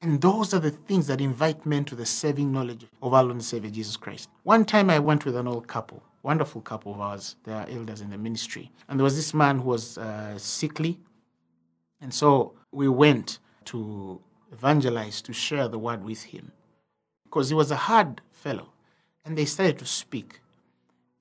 And 0.00 0.20
those 0.20 0.52
are 0.52 0.58
the 0.58 0.70
things 0.70 1.06
that 1.06 1.20
invite 1.20 1.64
men 1.64 1.84
to 1.84 1.94
the 1.94 2.06
saving 2.06 2.50
knowledge 2.50 2.86
of 3.00 3.14
our 3.14 3.22
Lord 3.22 3.36
and 3.36 3.44
Savior 3.44 3.70
Jesus 3.70 3.96
Christ. 3.96 4.28
One 4.42 4.64
time 4.64 4.90
I 4.90 4.98
went 4.98 5.24
with 5.24 5.36
an 5.36 5.46
old 5.46 5.68
couple, 5.68 6.02
wonderful 6.24 6.60
couple 6.60 6.92
of 6.92 7.00
ours. 7.00 7.36
They 7.44 7.52
are 7.52 7.66
elders 7.68 8.00
in 8.00 8.10
the 8.10 8.18
ministry. 8.18 8.70
And 8.88 8.98
there 8.98 9.04
was 9.04 9.14
this 9.14 9.32
man 9.32 9.60
who 9.60 9.68
was 9.68 9.98
uh, 9.98 10.36
sickly. 10.38 10.98
And 12.00 12.12
so 12.12 12.54
we 12.72 12.88
went 12.88 13.38
to 13.66 14.20
evangelize, 14.52 15.22
to 15.22 15.32
share 15.32 15.68
the 15.68 15.78
word 15.78 16.04
with 16.04 16.24
him. 16.24 16.50
Because 17.24 17.48
he 17.48 17.54
was 17.54 17.70
a 17.70 17.76
hard 17.76 18.20
fellow. 18.32 18.72
And 19.24 19.38
they 19.38 19.44
started 19.44 19.78
to 19.78 19.86
speak. 19.86 20.40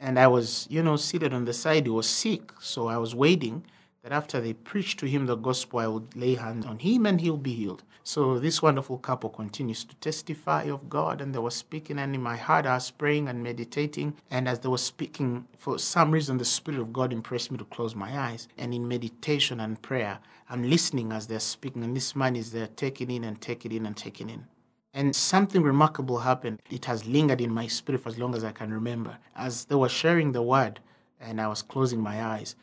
And 0.01 0.17
I 0.19 0.27
was, 0.27 0.67
you 0.69 0.81
know, 0.81 0.97
seated 0.97 1.31
on 1.31 1.45
the 1.45 1.53
side. 1.53 1.85
He 1.85 1.91
was 1.91 2.09
sick. 2.09 2.51
So 2.59 2.87
I 2.87 2.97
was 2.97 3.13
waiting 3.13 3.63
that 4.01 4.11
after 4.11 4.41
they 4.41 4.53
preached 4.53 4.99
to 4.99 5.05
him 5.05 5.27
the 5.27 5.35
gospel, 5.35 5.79
I 5.79 5.87
would 5.87 6.15
lay 6.15 6.33
hands 6.35 6.65
on 6.65 6.79
him 6.79 7.05
and 7.05 7.21
he'll 7.21 7.37
be 7.37 7.53
healed. 7.53 7.83
So 8.03 8.39
this 8.39 8.63
wonderful 8.63 8.97
couple 8.97 9.29
continues 9.29 9.83
to 9.83 9.95
testify 9.97 10.63
of 10.63 10.89
God, 10.89 11.21
and 11.21 11.35
they 11.35 11.39
were 11.39 11.51
speaking, 11.51 11.99
and 11.99 12.15
in 12.15 12.21
my 12.21 12.35
heart 12.35 12.65
I 12.65 12.73
was 12.73 12.89
praying 12.89 13.27
and 13.27 13.43
meditating. 13.43 14.15
And 14.31 14.49
as 14.49 14.59
they 14.59 14.69
were 14.69 14.79
speaking, 14.79 15.45
for 15.55 15.77
some 15.77 16.09
reason 16.09 16.39
the 16.39 16.45
Spirit 16.45 16.81
of 16.81 16.91
God 16.91 17.13
impressed 17.13 17.51
me 17.51 17.59
to 17.59 17.65
close 17.65 17.93
my 17.93 18.19
eyes. 18.19 18.47
And 18.57 18.73
in 18.73 18.87
meditation 18.87 19.59
and 19.59 19.79
prayer, 19.83 20.17
I'm 20.49 20.67
listening 20.67 21.11
as 21.11 21.27
they're 21.27 21.39
speaking, 21.39 21.83
and 21.83 21.95
this 21.95 22.15
man 22.15 22.35
is 22.35 22.51
there 22.51 22.69
taking 22.75 23.11
in 23.11 23.23
and 23.23 23.39
taking 23.39 23.71
in 23.71 23.85
and 23.85 23.95
taking 23.95 24.31
in. 24.31 24.47
And 24.93 25.15
something 25.15 25.63
remarkable 25.63 26.19
happened. 26.19 26.61
It 26.69 26.85
has 26.85 27.05
lingered 27.05 27.39
in 27.39 27.53
my 27.53 27.67
spirit 27.67 28.01
for 28.01 28.09
as 28.09 28.19
long 28.19 28.35
as 28.35 28.43
I 28.43 28.51
can 28.51 28.73
remember. 28.73 29.17
As 29.35 29.65
they 29.65 29.75
were 29.75 29.89
sharing 29.89 30.31
the 30.31 30.41
word, 30.41 30.79
and 31.19 31.39
I 31.39 31.47
was 31.47 31.61
closing 31.61 32.01
my 32.01 32.23
eyes, 32.23 32.55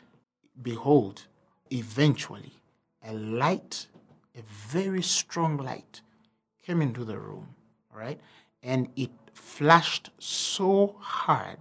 behold, 0.61 1.25
eventually, 1.71 2.53
a 3.07 3.13
light, 3.13 3.87
a 4.37 4.41
very 4.67 5.01
strong 5.01 5.57
light, 5.57 6.01
came 6.63 6.81
into 6.81 7.03
the 7.03 7.17
room, 7.17 7.47
right? 7.91 8.19
And 8.61 8.89
it 8.95 9.09
flashed 9.33 10.11
so 10.19 10.95
hard 10.99 11.57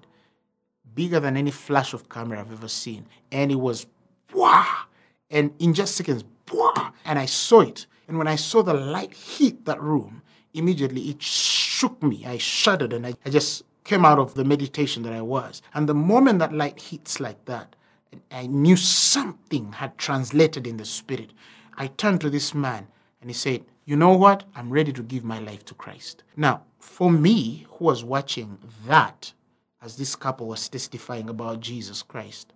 bigger 0.94 1.20
than 1.20 1.36
any 1.36 1.50
flash 1.50 1.94
of 1.94 2.08
camera 2.08 2.40
I've 2.40 2.52
ever 2.52 2.68
seen. 2.68 3.06
And 3.32 3.50
it 3.50 3.60
was, 3.60 3.86
wow. 4.34 4.84
And 5.30 5.54
in 5.60 5.72
just 5.72 5.94
seconds, 5.94 6.24
wow. 6.52 6.92
And 7.04 7.18
I 7.18 7.26
saw 7.26 7.60
it. 7.60 7.86
And 8.08 8.18
when 8.18 8.26
I 8.26 8.36
saw 8.36 8.62
the 8.62 8.74
light 8.74 9.14
hit 9.14 9.64
that 9.64 9.80
room, 9.80 10.22
immediately 10.58 11.08
it 11.10 11.22
shook 11.22 12.02
me. 12.02 12.26
I 12.26 12.38
shuddered 12.38 12.92
and 12.92 13.06
I, 13.06 13.14
I 13.24 13.30
just 13.30 13.62
came 13.84 14.04
out 14.04 14.18
of 14.18 14.34
the 14.34 14.44
meditation 14.44 15.02
that 15.04 15.12
I 15.12 15.22
was. 15.22 15.62
And 15.72 15.88
the 15.88 15.94
moment 15.94 16.40
that 16.40 16.52
light 16.52 16.80
hits 16.80 17.20
like 17.20 17.44
that, 17.46 17.74
I 18.30 18.46
knew 18.46 18.76
something 18.76 19.72
had 19.72 19.96
translated 19.96 20.66
in 20.66 20.76
the 20.76 20.84
spirit. 20.84 21.32
I 21.76 21.86
turned 21.86 22.20
to 22.22 22.30
this 22.30 22.54
man 22.54 22.88
and 23.20 23.30
he 23.30 23.34
said, 23.34 23.64
You 23.84 23.96
know 23.96 24.14
what? 24.14 24.44
I'm 24.54 24.70
ready 24.70 24.92
to 24.92 25.02
give 25.02 25.24
my 25.24 25.38
life 25.38 25.64
to 25.66 25.74
Christ. 25.74 26.24
Now, 26.36 26.62
for 26.78 27.10
me, 27.10 27.66
who 27.70 27.84
was 27.86 28.04
watching 28.04 28.58
that 28.86 29.32
as 29.80 29.96
this 29.96 30.16
couple 30.16 30.48
was 30.48 30.68
testifying 30.68 31.28
about 31.28 31.60
Jesus 31.60 32.02
Christ, 32.02 32.52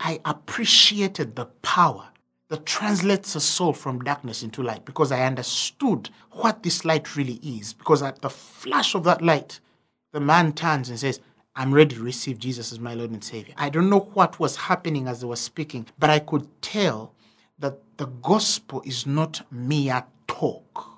I 0.00 0.20
appreciated 0.24 1.36
the 1.36 1.46
power 1.62 2.08
that 2.48 2.66
translates 2.66 3.34
a 3.34 3.40
soul 3.40 3.72
from 3.72 4.04
darkness 4.04 4.42
into 4.42 4.62
light 4.62 4.84
because 4.84 5.10
I 5.10 5.24
understood 5.24 6.10
what 6.30 6.62
this 6.62 6.84
light 6.84 7.16
really 7.16 7.40
is. 7.42 7.72
Because 7.72 8.02
at 8.02 8.20
the 8.20 8.30
flash 8.30 8.94
of 8.94 9.04
that 9.04 9.22
light, 9.22 9.60
the 10.12 10.20
man 10.20 10.52
turns 10.52 10.90
and 10.90 10.98
says, 10.98 11.20
I'm 11.56 11.72
ready 11.72 11.94
to 11.94 12.02
receive 12.02 12.38
Jesus 12.38 12.72
as 12.72 12.80
my 12.80 12.94
Lord 12.94 13.12
and 13.12 13.22
Savior. 13.22 13.54
I 13.56 13.70
don't 13.70 13.88
know 13.88 14.10
what 14.14 14.40
was 14.40 14.56
happening 14.56 15.06
as 15.06 15.20
they 15.20 15.26
were 15.26 15.36
speaking, 15.36 15.86
but 15.98 16.10
I 16.10 16.18
could 16.18 16.46
tell 16.60 17.14
that 17.58 17.78
the 17.96 18.06
gospel 18.06 18.82
is 18.84 19.06
not 19.06 19.46
mere 19.50 20.04
talk. 20.26 20.90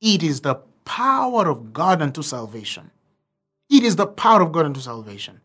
It 0.00 0.22
is 0.22 0.40
the 0.40 0.56
power 0.84 1.48
of 1.48 1.72
God 1.72 2.02
unto 2.02 2.22
salvation. 2.22 2.90
It 3.70 3.84
is 3.84 3.96
the 3.96 4.06
power 4.06 4.42
of 4.42 4.50
God 4.50 4.66
unto 4.66 4.80
salvation. 4.80 5.40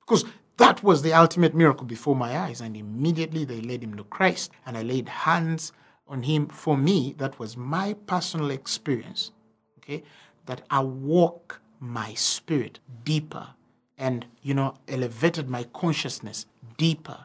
Because 0.00 0.24
that 0.60 0.82
was 0.84 1.00
the 1.00 1.14
ultimate 1.14 1.54
miracle 1.54 1.86
before 1.86 2.14
my 2.14 2.38
eyes. 2.38 2.60
And 2.60 2.76
immediately 2.76 3.44
they 3.44 3.62
led 3.62 3.82
him 3.82 3.96
to 3.96 4.04
Christ, 4.04 4.52
and 4.66 4.76
I 4.76 4.82
laid 4.82 5.08
hands 5.08 5.72
on 6.06 6.22
him. 6.22 6.48
For 6.48 6.76
me, 6.76 7.14
that 7.16 7.38
was 7.38 7.56
my 7.56 7.94
personal 8.06 8.50
experience. 8.50 9.32
Okay? 9.78 10.02
That 10.44 10.62
awoke 10.70 11.60
my 11.80 12.12
spirit 12.12 12.78
deeper 13.04 13.48
and, 13.96 14.26
you 14.42 14.52
know, 14.52 14.74
elevated 14.86 15.48
my 15.48 15.64
consciousness 15.72 16.44
deeper 16.76 17.24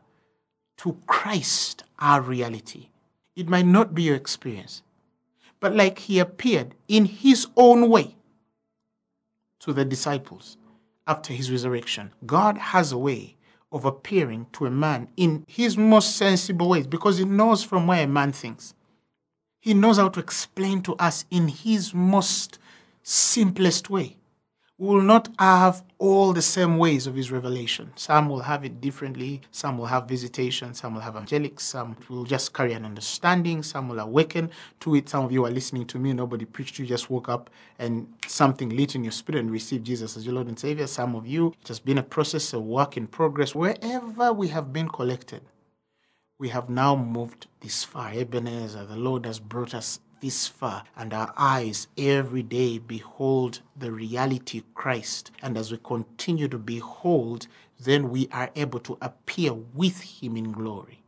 to 0.77 0.97
Christ, 1.05 1.83
our 1.99 2.21
reality. 2.21 2.89
It 3.36 3.49
might 3.49 3.65
not 3.65 3.93
be 3.93 4.03
your 4.03 4.15
experience, 4.15 4.81
but 5.59 5.75
like 5.75 5.99
he 5.99 6.19
appeared 6.19 6.75
in 6.88 7.03
his 7.05 7.47
own 7.57 7.89
way 7.89 8.15
to 9.59 9.73
the 9.73 9.83
disciples 9.83 10.57
after 11.08 11.34
his 11.34 11.51
resurrection. 11.51 12.12
God 12.26 12.58
has 12.58 12.91
a 12.91 12.97
way 12.97 13.36
of 13.72 13.86
appearing 13.86 14.47
to 14.53 14.66
a 14.66 14.72
man 14.72 15.10
in 15.18 15.43
his 15.47 15.78
most 15.78 16.16
sensible 16.16 16.70
ways 16.70 16.88
because 16.88 17.18
he 17.18 17.26
knows 17.26 17.64
from 17.64 17.88
where 17.88 18.03
a 18.03 18.08
man 18.08 18.32
thinks. 18.32 18.74
He 19.60 19.74
knows 19.74 19.97
how 19.97 20.10
to 20.10 20.20
explain 20.20 20.82
to 20.84 20.95
us 20.95 21.26
in 21.32 21.47
his 21.47 21.93
most 21.93 22.60
simplest 23.03 23.89
way. 23.89 24.18
Will 24.78 25.01
not 25.01 25.30
have 25.39 25.84
all 25.99 26.34
the 26.34 26.41
same 26.41 26.78
ways 26.78 27.07
of 27.07 27.15
his 27.15 27.32
revelation. 27.32 27.93
Some 27.95 28.28
will 28.28 28.41
have 28.41 28.65
it 28.65 28.82
differently, 28.82 29.39
some 29.49 29.78
will 29.78 29.86
have 29.86 30.09
visitation, 30.09 30.73
some 30.73 30.95
will 30.95 31.01
have 31.01 31.15
angelic, 31.15 31.61
some 31.61 31.95
will 32.09 32.26
just 32.26 32.53
carry 32.53 32.73
an 32.73 32.84
understanding, 32.84 33.63
some 33.63 33.88
will 33.88 34.01
awaken 34.01 34.51
to 34.82 34.95
it. 34.95 35.07
Some 35.07 35.23
of 35.23 35.32
you 35.32 35.45
are 35.45 35.49
listening 35.49 35.86
to 35.88 35.97
me, 35.97 36.11
nobody 36.11 36.43
preached, 36.43 36.78
you 36.78 36.86
just 36.86 37.09
woke 37.09 37.30
up 37.30 37.49
and 37.80 38.13
something 38.28 38.67
lit 38.67 38.95
in 38.95 39.05
your 39.05 39.13
spirit 39.13 39.39
and 39.39 39.49
received 39.49 39.86
Jesus 39.86 40.17
as 40.17 40.26
your 40.26 40.36
Lord 40.36 40.47
and 40.47 40.59
Savior. 40.59 40.88
Some 40.88 41.15
of 41.15 41.26
you, 41.26 41.53
it 41.61 41.69
has 41.69 41.80
been 41.80 41.97
a 41.97 42.03
process, 42.03 42.51
a 42.51 42.59
work 42.59 42.97
in 42.97 43.07
progress. 43.07 43.55
Wherever 43.55 44.34
we 44.34 44.49
have 44.49 44.73
been 44.73 44.89
collected, 44.89 45.41
we 46.38 46.49
have 46.49 46.69
now 46.69 46.97
moved 46.97 47.47
this 47.61 47.86
far. 47.86 48.11
Ebenezer, 48.11 48.86
the 48.86 48.97
Lord 48.97 49.26
has 49.26 49.39
brought 49.39 49.73
us 49.73 50.01
this 50.22 50.47
far, 50.47 50.84
and 50.95 51.13
our 51.13 51.34
eyes 51.38 51.88
every 51.97 52.43
day 52.43 52.78
behold 52.78 53.61
the 53.76 53.91
reality 53.91 54.63
Christ. 54.74 55.32
And 55.41 55.57
as 55.57 55.72
we 55.72 55.78
continue 55.78 56.47
to 56.47 56.57
behold, 56.57 57.47
then 57.80 58.09
we 58.09 58.28
are 58.32 58.51
able 58.55 58.80
to 58.82 58.97
appear 59.01 59.53
with 59.53 60.01
Him 60.01 60.38
in 60.38 60.51
glory. 60.51 61.01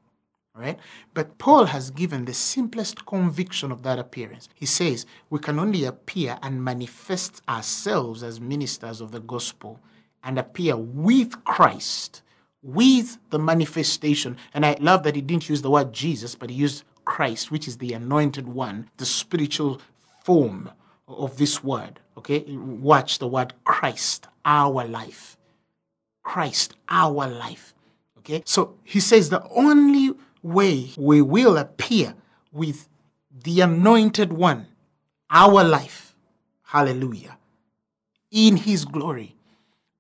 Right? 0.56 0.80
But 1.14 1.38
Paul 1.38 1.66
has 1.66 1.92
given 1.92 2.26
the 2.26 2.34
simplest 2.34 3.06
conviction 3.06 3.72
of 3.72 3.84
that 3.84 4.00
appearance. 4.00 4.50
He 4.56 4.66
says 4.66 5.06
we 5.30 5.38
can 5.38 5.60
only 5.60 5.84
appear 5.84 6.40
and 6.42 6.64
manifest 6.64 7.44
ourselves 7.48 8.24
as 8.24 8.42
ministers 8.42 9.00
of 9.00 9.12
the 9.12 9.20
gospel 9.20 9.80
and 10.24 10.40
appear 10.40 10.76
with 10.76 11.44
Christ, 11.44 12.24
with 12.64 13.20
the 13.30 13.38
manifestation. 13.38 14.36
And 14.54 14.66
I 14.66 14.78
love 14.80 15.04
that 15.04 15.16
he 15.16 15.22
didn't 15.22 15.48
use 15.48 15.62
the 15.62 15.70
word 15.70 15.94
Jesus, 15.94 16.34
but 16.34 16.50
he 16.50 16.56
used 16.56 16.84
Christ, 17.08 17.52
which 17.52 17.70
is 17.70 17.78
the 17.78 17.94
anointed 17.94 18.50
one, 18.50 18.90
the 18.98 19.06
spiritual 19.06 19.82
form 20.26 20.70
of 21.08 21.38
this 21.38 21.64
word. 21.64 22.02
Okay? 22.18 22.44
Watch 22.50 23.20
the 23.20 23.30
word 23.30 23.54
Christ, 23.64 24.28
our 24.44 24.86
life. 24.86 25.38
Christ, 26.22 26.76
our 26.90 27.26
life. 27.26 27.74
Okay? 28.20 28.44
So 28.46 28.76
he 28.84 29.00
says 29.00 29.30
the 29.30 29.48
only 29.52 30.16
way 30.44 30.90
we 30.98 31.22
will 31.22 31.58
appear 31.58 32.14
with 32.52 32.90
the 33.32 33.62
anointed 33.62 34.34
one, 34.34 34.68
our 35.30 35.64
life, 35.64 36.14
hallelujah, 36.64 37.38
in 38.32 38.58
his 38.58 38.84
glory, 38.84 39.34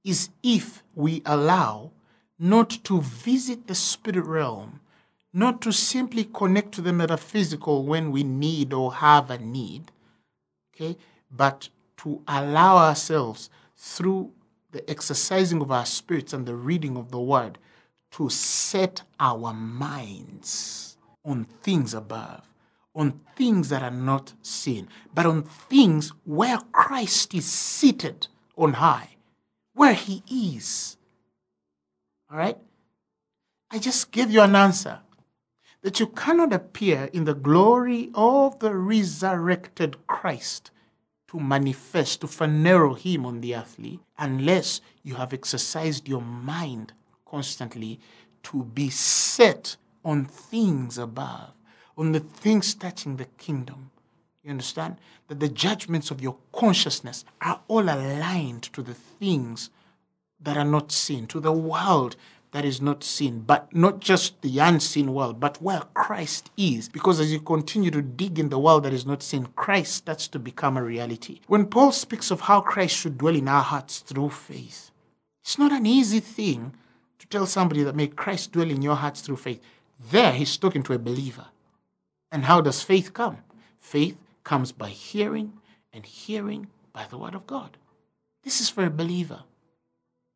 is 0.03 0.30
if 0.43 0.84
we 0.93 1.22
allow 1.26 1.91
not 2.38 2.70
to 2.84 3.01
visit 3.01 3.68
the 3.68 3.76
spirit 3.76 4.26
realm 4.26 4.82
not 5.38 5.61
to 5.61 5.71
simply 5.71 6.23
connect 6.23 6.71
to 6.71 6.81
the 6.81 6.91
metaphysical 6.91 7.85
when 7.85 8.11
we 8.11 8.23
need 8.23 8.73
or 8.73 8.91
have 8.95 9.29
a 9.29 9.38
need, 9.38 9.91
okay, 10.73 10.97
but 11.29 11.69
to 11.95 12.23
allow 12.27 12.75
ourselves 12.77 13.51
through 13.75 14.31
the 14.71 14.89
exercising 14.89 15.61
of 15.61 15.71
our 15.71 15.85
spirits 15.85 16.33
and 16.33 16.47
the 16.47 16.55
reading 16.55 16.97
of 16.97 17.11
the 17.11 17.19
word 17.19 17.59
to 18.09 18.27
set 18.29 19.03
our 19.19 19.53
minds 19.53 20.97
on 21.23 21.43
things 21.61 21.93
above, 21.93 22.41
on 22.95 23.19
things 23.35 23.69
that 23.69 23.83
are 23.83 23.91
not 23.91 24.33
seen, 24.41 24.88
but 25.13 25.27
on 25.27 25.43
things 25.43 26.13
where 26.25 26.57
Christ 26.71 27.35
is 27.35 27.45
seated 27.45 28.27
on 28.57 28.73
high, 28.73 29.09
where 29.75 29.93
he 29.93 30.23
is. 30.31 30.97
All 32.31 32.39
right? 32.39 32.57
I 33.69 33.77
just 33.77 34.09
gave 34.09 34.31
you 34.31 34.41
an 34.41 34.55
answer 34.55 35.01
that 35.88 36.01
you 36.01 36.07
cannot 36.07 36.51
appear 36.51 37.09
in 37.13 37.23
the 37.23 37.33
glory 37.33 38.11
of 38.13 38.59
the 38.59 38.75
resurrected 38.75 39.95
Christ 40.05 40.69
to 41.29 41.39
manifest, 41.39 42.19
to 42.19 42.27
funnel 42.27 42.93
him 42.95 43.25
on 43.25 43.39
the 43.39 43.55
earthly, 43.55 44.01
unless 44.17 44.81
you 45.01 45.15
have 45.15 45.31
exercised 45.31 46.05
your 46.05 46.21
mind 46.21 46.91
constantly 47.25 48.01
to 48.43 48.65
be 48.65 48.89
set 48.89 49.77
on 50.03 50.25
things 50.25 50.97
above, 50.97 51.53
on 51.97 52.11
the 52.11 52.19
things 52.19 52.75
touching 52.75 53.15
the 53.15 53.29
kingdom. 53.38 53.89
You 54.43 54.51
understand? 54.51 54.97
That 55.29 55.39
the 55.39 55.47
judgments 55.47 56.11
of 56.11 56.19
your 56.19 56.35
consciousness 56.51 57.23
are 57.39 57.61
all 57.69 57.83
aligned 57.83 58.63
to 58.73 58.81
the 58.81 58.93
things 58.93 59.69
that 60.41 60.57
are 60.57 60.65
not 60.65 60.91
seen, 60.91 61.27
to 61.27 61.39
the 61.39 61.53
world 61.53 62.17
that 62.52 62.66
is 62.66 62.82
not 62.82 63.04
seen, 63.04 63.41
but 63.41 63.74
not 63.76 64.00
just 64.00 64.41
the 64.41 64.60
unseen 64.60 65.14
world, 65.14 65.39
but 65.39 65.62
where 65.62 65.82
Christ 65.93 66.50
is. 66.58 66.89
Because 66.89 67.20
as 67.20 67.32
you 67.32 67.39
continue 67.39 67.91
to 67.91 68.02
dig 68.02 68.39
in 68.39 68.50
the 68.50 68.60
world 68.60 68.84
that 68.84 68.93
is 68.93 69.06
not 69.06 69.22
seen, 69.22 69.48
Christ 69.56 69.95
starts 69.95 70.28
to 70.30 70.39
become 70.39 70.78
a 70.78 70.84
reality. 70.84 71.41
When 71.48 71.66
Paul 71.66 71.91
speaks 71.91 72.32
of 72.32 72.41
how 72.41 72.62
Christ 72.62 72.95
should 72.95 73.18
dwell 73.18 73.36
in 73.36 73.48
our 73.48 73.64
hearts 73.64 74.00
through 74.00 74.30
faith, 74.30 74.91
it's 75.43 75.60
not 75.60 75.72
an 75.72 75.86
easy 75.86 76.20
thing 76.20 76.74
to 77.20 77.28
tell 77.28 77.45
somebody 77.45 77.84
that 77.84 77.95
may 77.95 78.08
Christ 78.08 78.54
dwell 78.54 78.70
in 78.70 78.82
your 78.82 78.95
hearts 78.95 79.22
through 79.22 79.38
faith. 79.38 79.62
There, 80.12 80.32
he's 80.32 80.58
talking 80.58 80.84
to 80.84 80.93
a 80.93 81.00
believer. 81.00 81.48
And 82.32 82.45
how 82.45 82.62
does 82.62 82.82
faith 82.82 83.14
come? 83.14 83.38
Faith 83.80 84.18
comes 84.43 84.72
by 84.72 84.89
hearing, 84.89 85.54
and 85.91 86.06
hearing 86.06 86.68
by 86.93 87.06
the 87.10 87.18
word 87.18 87.36
of 87.36 87.48
God. 87.48 87.78
This 88.43 88.62
is 88.62 88.70
for 88.70 88.86
a 88.86 88.89
believer. 88.89 89.43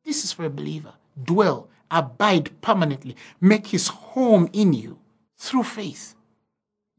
This 0.03 0.23
is 0.23 0.33
for 0.33 0.45
a 0.45 0.49
believer. 0.49 0.93
Dwell 1.23 1.69
abide 1.91 2.61
permanently, 2.61 3.15
make 3.39 3.67
his 3.67 3.89
home 3.89 4.49
in 4.53 4.73
you 4.73 4.99
through 5.37 5.63
faith. 5.63 6.15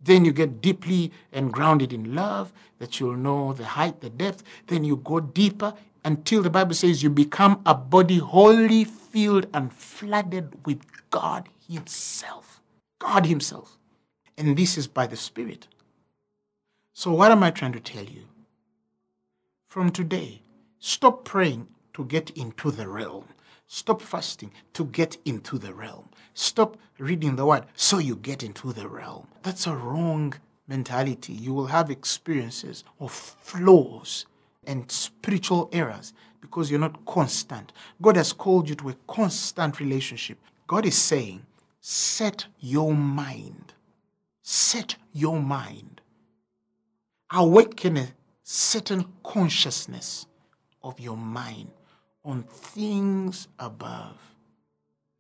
Then 0.01 0.24
you 0.24 0.32
get 0.32 0.61
deeply 0.61 1.12
and 1.32 1.53
grounded 1.53 1.93
in 1.93 2.14
love, 2.14 2.53
that 2.78 2.99
you'll 2.99 3.16
know 3.16 3.53
the 3.53 3.64
height, 3.64 4.01
the 4.01 4.11
depth. 4.11 4.43
Then 4.66 4.84
you 4.84 4.97
go 4.97 5.20
deeper 5.20 5.74
until 6.05 6.43
the 6.43 6.51
Bible 6.51 6.74
says 6.74 7.03
you 7.03 7.11
become 7.11 7.62
a 7.64 7.74
body 7.74 8.18
wholly 8.18 8.84
filled 8.84 9.47
and 9.55 9.72
flooded 9.72 10.66
with 10.66 10.80
God 11.11 11.49
Himself. 11.68 12.61
God 12.99 13.26
Himself. 13.26 13.78
And 14.36 14.57
this 14.57 14.76
is 14.76 14.88
by 14.88 15.07
the 15.07 15.16
Spirit. 15.16 15.68
So, 16.95 17.12
what 17.12 17.30
am 17.30 17.43
I 17.43 17.51
trying 17.51 17.72
to 17.72 17.80
tell 17.80 18.05
you? 18.05 18.24
From 19.68 19.90
today, 19.90 20.43
stop 20.80 21.24
praying 21.24 21.68
to 21.95 22.05
get 22.05 22.30
into 22.30 22.70
the 22.70 22.88
realm. 22.88 23.24
Stop 23.75 24.03
fasting 24.03 24.53
to 24.75 24.85
get 24.85 25.16
into 25.25 25.57
the 25.57 25.73
realm. 25.73 26.07
Stop 26.35 26.77
reading 26.99 27.37
the 27.37 27.47
word 27.47 27.64
so 27.75 27.97
you 27.97 28.16
get 28.16 28.43
into 28.43 28.70
the 28.70 28.87
realm. 28.87 29.27
That's 29.43 29.66
a 29.66 29.75
wrong 29.75 30.35
mentality. 30.68 31.33
You 31.33 31.55
will 31.55 31.68
have 31.68 31.91
experiences 31.91 32.85
of 33.01 33.11
flaws 33.11 34.27
and 34.66 34.91
spiritual 34.93 35.70
errors 35.73 36.12
because 36.43 36.70
you're 36.70 36.79
not 36.79 37.03
constant. 37.07 37.73
God 38.03 38.16
has 38.16 38.35
called 38.35 38.68
you 38.68 38.75
to 38.75 38.91
a 38.91 38.97
constant 39.07 39.81
relationship. 39.81 40.37
God 40.66 40.85
is 40.85 40.99
saying, 40.99 41.47
set 41.81 42.45
your 42.61 42.93
mind. 42.93 43.73
Set 44.43 44.97
your 45.14 45.41
mind. 45.41 46.03
Awaken 47.31 47.97
a 47.97 48.09
certain 48.43 49.07
consciousness 49.25 50.27
of 50.83 51.01
your 51.01 51.16
mind 51.16 51.70
on 52.25 52.43
things 52.45 53.49
above. 53.59 54.16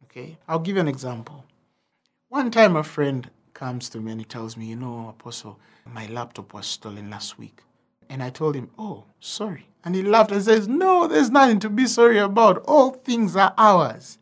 Okay? 0.04 0.36
I'll 0.48 0.58
give 0.58 0.76
you 0.76 0.80
an 0.80 0.88
example. 0.88 1.44
One 2.28 2.50
time 2.50 2.76
a 2.76 2.82
friend 2.82 3.28
comes 3.54 3.88
to 3.90 4.00
me 4.00 4.12
and 4.12 4.20
he 4.20 4.24
tells 4.24 4.56
me, 4.56 4.66
You 4.66 4.76
know, 4.76 5.08
Apostle, 5.08 5.58
my 5.86 6.06
laptop 6.06 6.54
was 6.54 6.66
stolen 6.66 7.10
last 7.10 7.38
week. 7.38 7.60
And 8.08 8.22
I 8.22 8.30
told 8.30 8.54
him, 8.54 8.70
Oh, 8.78 9.04
sorry. 9.20 9.68
And 9.84 9.94
he 9.94 10.02
laughed 10.02 10.32
and 10.32 10.42
says, 10.42 10.68
No, 10.68 11.06
there's 11.08 11.30
nothing 11.30 11.60
to 11.60 11.70
be 11.70 11.86
sorry 11.86 12.18
about. 12.18 12.64
All 12.66 12.90
things 12.90 13.36
are 13.36 13.54
ours 13.56 14.18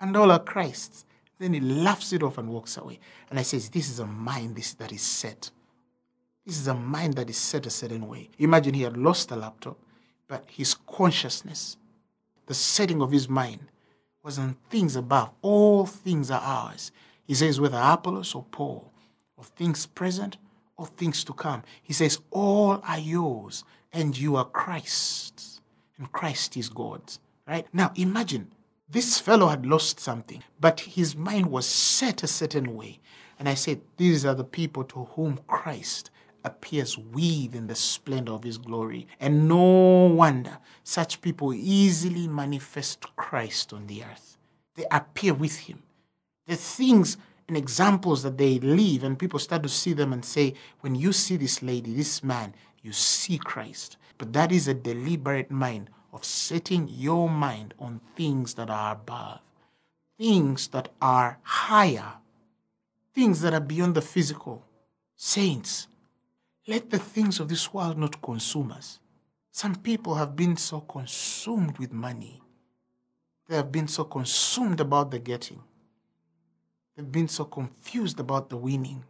and 0.00 0.16
all 0.16 0.30
are 0.30 0.38
Christ's. 0.38 1.04
Then 1.38 1.54
he 1.54 1.60
laughs 1.60 2.12
it 2.12 2.22
off 2.22 2.38
and 2.38 2.48
walks 2.48 2.76
away. 2.76 3.00
And 3.30 3.38
I 3.38 3.42
says, 3.42 3.68
This 3.68 3.90
is 3.90 3.98
a 3.98 4.06
mind 4.06 4.56
this, 4.56 4.74
that 4.74 4.92
is 4.92 5.02
set. 5.02 5.50
This 6.46 6.58
is 6.58 6.66
a 6.66 6.74
mind 6.74 7.14
that 7.14 7.30
is 7.30 7.36
set 7.36 7.66
a 7.66 7.70
certain 7.70 8.08
way. 8.08 8.28
Imagine 8.38 8.74
he 8.74 8.82
had 8.82 8.96
lost 8.96 9.30
a 9.30 9.36
laptop, 9.36 9.78
but 10.26 10.44
his 10.48 10.74
consciousness, 10.74 11.76
the 12.46 12.54
setting 12.54 13.02
of 13.02 13.10
his 13.10 13.28
mind, 13.28 13.60
was 14.22 14.38
on 14.38 14.56
things 14.70 14.96
above. 14.96 15.30
All 15.42 15.86
things 15.86 16.30
are 16.30 16.40
ours. 16.40 16.92
He 17.24 17.34
says, 17.34 17.60
whether 17.60 17.80
Apollos 17.82 18.34
or 18.34 18.44
Paul, 18.50 18.92
of 19.38 19.46
things 19.46 19.86
present 19.86 20.36
or 20.76 20.86
things 20.86 21.24
to 21.24 21.32
come. 21.32 21.62
He 21.82 21.92
says, 21.92 22.18
all 22.30 22.80
are 22.86 22.98
yours, 22.98 23.64
and 23.92 24.16
you 24.16 24.36
are 24.36 24.44
Christ's, 24.44 25.60
and 25.98 26.10
Christ 26.12 26.56
is 26.56 26.68
God's. 26.68 27.18
Right? 27.46 27.66
Now 27.72 27.92
imagine 27.96 28.52
this 28.88 29.18
fellow 29.18 29.48
had 29.48 29.66
lost 29.66 29.98
something, 29.98 30.44
but 30.60 30.80
his 30.80 31.16
mind 31.16 31.46
was 31.46 31.66
set 31.66 32.22
a 32.22 32.26
certain 32.26 32.76
way. 32.76 33.00
And 33.38 33.48
I 33.48 33.54
said, 33.54 33.80
These 33.96 34.24
are 34.24 34.34
the 34.34 34.44
people 34.44 34.84
to 34.84 35.04
whom 35.16 35.40
Christ 35.48 36.10
appears 36.44 36.98
with 36.98 37.54
in 37.54 37.66
the 37.66 37.74
splendor 37.74 38.32
of 38.32 38.44
his 38.44 38.58
glory. 38.58 39.06
And 39.20 39.48
no 39.48 40.06
wonder 40.06 40.58
such 40.84 41.20
people 41.20 41.54
easily 41.54 42.28
manifest 42.28 43.14
Christ 43.16 43.72
on 43.72 43.86
the 43.86 44.04
earth. 44.04 44.36
They 44.74 44.84
appear 44.90 45.34
with 45.34 45.56
him. 45.56 45.82
The 46.46 46.56
things 46.56 47.16
and 47.48 47.56
examples 47.56 48.22
that 48.22 48.38
they 48.38 48.58
live, 48.60 49.04
and 49.04 49.18
people 49.18 49.38
start 49.38 49.62
to 49.62 49.68
see 49.68 49.92
them 49.92 50.12
and 50.12 50.24
say, 50.24 50.54
When 50.80 50.94
you 50.94 51.12
see 51.12 51.36
this 51.36 51.62
lady, 51.62 51.94
this 51.94 52.22
man, 52.22 52.54
you 52.82 52.92
see 52.92 53.38
Christ. 53.38 53.96
But 54.18 54.32
that 54.32 54.52
is 54.52 54.68
a 54.68 54.74
deliberate 54.74 55.50
mind 55.50 55.90
of 56.12 56.24
setting 56.24 56.88
your 56.88 57.28
mind 57.28 57.74
on 57.78 58.00
things 58.16 58.54
that 58.54 58.70
are 58.70 58.92
above, 58.92 59.40
things 60.18 60.68
that 60.68 60.90
are 61.00 61.38
higher, 61.42 62.14
things 63.14 63.40
that 63.40 63.54
are 63.54 63.60
beyond 63.60 63.94
the 63.94 64.02
physical. 64.02 64.64
Saints, 65.16 65.88
let 66.66 66.90
the 66.90 66.98
things 66.98 67.40
of 67.40 67.48
this 67.48 67.72
world 67.72 67.98
not 67.98 68.22
consume 68.22 68.72
us. 68.72 69.00
Some 69.50 69.76
people 69.76 70.14
have 70.14 70.36
been 70.36 70.56
so 70.56 70.80
consumed 70.80 71.78
with 71.78 71.92
money. 71.92 72.40
They 73.48 73.56
have 73.56 73.72
been 73.72 73.88
so 73.88 74.04
consumed 74.04 74.80
about 74.80 75.10
the 75.10 75.18
getting. 75.18 75.62
They've 76.96 77.10
been 77.10 77.28
so 77.28 77.44
confused 77.44 78.20
about 78.20 78.48
the 78.48 78.56
winning. 78.56 79.04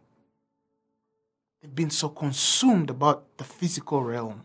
They've 1.61 1.73
been 1.73 1.91
so 1.91 2.09
consumed 2.09 2.89
about 2.89 3.37
the 3.37 3.43
physical 3.43 4.03
realm. 4.03 4.41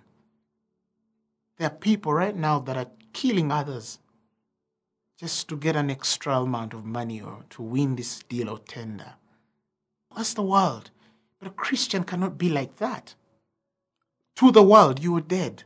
There 1.57 1.67
are 1.67 1.75
people 1.75 2.13
right 2.13 2.37
now 2.37 2.61
that 2.61 2.77
are 2.77 2.91
killing 3.13 3.51
others 3.51 3.99
just 5.19 5.49
to 5.49 5.57
get 5.57 5.75
an 5.75 5.91
extra 5.91 6.39
amount 6.39 6.75
of 6.75 6.85
money 6.85 7.21
or 7.21 7.45
to 7.51 7.63
win 7.63 7.97
this 7.97 8.21
deal 8.29 8.49
or 8.49 8.59
tender. 8.59 9.15
That's 10.17 10.35
the 10.35 10.43
world. 10.43 10.91
But 11.39 11.49
a 11.49 11.55
Christian 11.55 12.05
cannot 12.05 12.39
be 12.39 12.49
like 12.49 12.77
that. 12.77 13.15
To 14.37 14.51
the 14.51 14.63
world, 14.63 15.03
you 15.03 15.17
are 15.17 15.23
dead. 15.23 15.65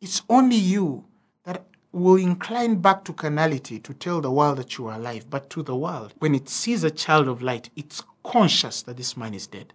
It's 0.00 0.22
only 0.28 0.56
you 0.56 1.04
that 1.44 1.64
will 1.92 2.16
incline 2.16 2.76
back 2.76 3.04
to 3.04 3.12
carnality 3.12 3.78
to 3.80 3.94
tell 3.94 4.20
the 4.20 4.30
world 4.30 4.58
that 4.58 4.78
you 4.78 4.86
are 4.86 4.96
alive. 4.96 5.28
But 5.28 5.50
to 5.50 5.62
the 5.62 5.76
world, 5.76 6.14
when 6.18 6.34
it 6.34 6.48
sees 6.48 6.84
a 6.84 6.90
child 6.90 7.28
of 7.28 7.42
light, 7.42 7.70
it's 7.76 8.02
conscious 8.22 8.82
that 8.82 8.96
this 8.96 9.16
man 9.16 9.34
is 9.34 9.46
dead. 9.46 9.72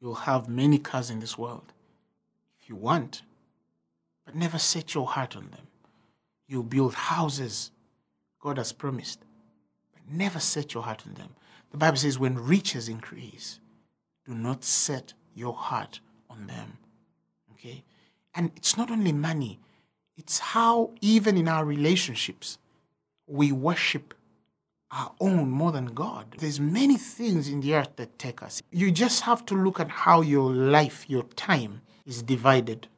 You'll 0.00 0.14
have 0.14 0.48
many 0.48 0.78
cars 0.78 1.10
in 1.10 1.20
this 1.20 1.38
world 1.38 1.72
if 2.60 2.68
you 2.68 2.76
want, 2.76 3.22
but 4.24 4.34
never 4.34 4.58
set 4.58 4.94
your 4.94 5.06
heart 5.06 5.36
on 5.36 5.50
them. 5.50 5.66
You'll 6.48 6.62
build 6.64 6.94
houses 6.94 7.70
God 8.40 8.58
has 8.58 8.72
promised, 8.72 9.20
but 9.92 10.02
never 10.12 10.40
set 10.40 10.74
your 10.74 10.82
heart 10.82 11.04
on 11.06 11.14
them. 11.14 11.30
The 11.70 11.78
Bible 11.78 11.96
says, 11.96 12.18
when 12.18 12.36
riches 12.36 12.88
increase, 12.88 13.60
do 14.26 14.34
not 14.34 14.64
set 14.64 15.14
your 15.34 15.54
heart 15.54 16.00
on 16.28 16.46
them. 16.46 16.78
Okay? 17.52 17.84
And 18.34 18.50
it's 18.56 18.76
not 18.76 18.90
only 18.90 19.12
money, 19.12 19.60
it's 20.16 20.38
how, 20.38 20.92
even 21.00 21.36
in 21.36 21.48
our 21.48 21.64
relationships, 21.64 22.58
we 23.26 23.52
worship 23.52 24.14
our 24.90 25.12
own 25.20 25.50
more 25.50 25.72
than 25.72 25.86
God. 25.86 26.36
There's 26.38 26.60
many 26.60 26.98
things 26.98 27.48
in 27.48 27.60
the 27.60 27.74
earth 27.74 27.96
that 27.96 28.18
take 28.18 28.42
us. 28.42 28.62
You 28.70 28.90
just 28.90 29.22
have 29.22 29.44
to 29.46 29.54
look 29.54 29.80
at 29.80 29.88
how 29.88 30.20
your 30.20 30.52
life, 30.52 31.06
your 31.08 31.22
time 31.34 31.80
is 32.04 32.22
divided 32.22 32.88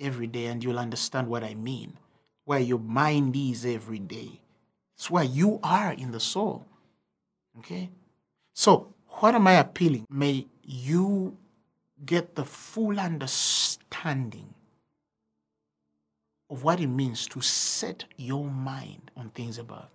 every 0.00 0.26
day, 0.26 0.46
and 0.46 0.62
you'll 0.64 0.80
understand 0.80 1.28
what 1.28 1.44
I 1.44 1.54
mean. 1.54 1.96
Where 2.44 2.58
your 2.58 2.80
mind 2.80 3.36
is 3.36 3.64
every 3.64 4.00
day. 4.00 4.40
It's 4.96 5.10
where 5.10 5.24
you 5.24 5.60
are 5.62 5.92
in 5.92 6.10
the 6.10 6.20
soul. 6.20 6.66
Okay? 7.58 7.90
So, 8.52 8.92
what 9.06 9.34
am 9.34 9.46
I 9.46 9.54
appealing? 9.54 10.06
May 10.10 10.46
you 10.66 11.36
get 12.04 12.34
the 12.34 12.44
full 12.44 12.98
understanding 12.98 14.54
of 16.50 16.64
what 16.64 16.80
it 16.80 16.86
means 16.88 17.26
to 17.28 17.40
set 17.40 18.04
your 18.16 18.44
mind 18.44 19.10
on 19.16 19.30
things 19.30 19.58
above. 19.58 19.88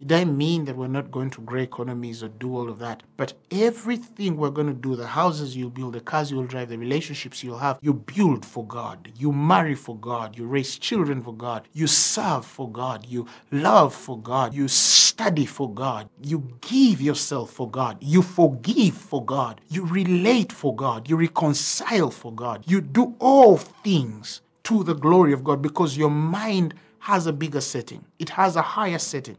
It 0.00 0.06
doesn't 0.06 0.34
mean 0.34 0.64
that 0.64 0.76
we're 0.76 0.86
not 0.86 1.10
going 1.10 1.28
to 1.30 1.42
grow 1.42 1.60
economies 1.60 2.22
or 2.22 2.28
do 2.28 2.56
all 2.56 2.70
of 2.70 2.78
that. 2.78 3.02
But 3.18 3.34
everything 3.50 4.38
we're 4.38 4.48
going 4.48 4.68
to 4.68 4.72
do, 4.72 4.96
the 4.96 5.06
houses 5.06 5.54
you'll 5.54 5.68
build, 5.68 5.92
the 5.92 6.00
cars 6.00 6.30
you'll 6.30 6.46
drive, 6.46 6.70
the 6.70 6.78
relationships 6.78 7.44
you'll 7.44 7.58
have, 7.58 7.78
you 7.82 7.92
build 7.92 8.46
for 8.46 8.66
God. 8.66 9.12
You 9.18 9.30
marry 9.30 9.74
for 9.74 9.94
God. 9.98 10.38
You 10.38 10.46
raise 10.46 10.78
children 10.78 11.22
for 11.22 11.34
God. 11.34 11.68
You 11.74 11.86
serve 11.86 12.46
for 12.46 12.70
God. 12.70 13.04
You 13.06 13.26
love 13.50 13.94
for 13.94 14.18
God. 14.18 14.54
You 14.54 14.68
study 14.68 15.44
for 15.44 15.70
God. 15.70 16.08
You 16.22 16.48
give 16.62 17.02
yourself 17.02 17.50
for 17.50 17.70
God. 17.70 17.98
You 18.00 18.22
forgive 18.22 18.94
for 18.94 19.22
God. 19.22 19.60
You 19.68 19.84
relate 19.84 20.50
for 20.50 20.74
God. 20.74 21.10
You 21.10 21.16
reconcile 21.16 22.10
for 22.10 22.32
God. 22.32 22.64
You 22.66 22.80
do 22.80 23.16
all 23.18 23.58
things 23.58 24.40
to 24.64 24.82
the 24.82 24.94
glory 24.94 25.34
of 25.34 25.44
God 25.44 25.60
because 25.60 25.98
your 25.98 26.10
mind 26.10 26.72
has 27.00 27.26
a 27.26 27.32
bigger 27.34 27.60
setting, 27.60 28.04
it 28.18 28.30
has 28.30 28.56
a 28.56 28.62
higher 28.62 28.98
setting. 28.98 29.36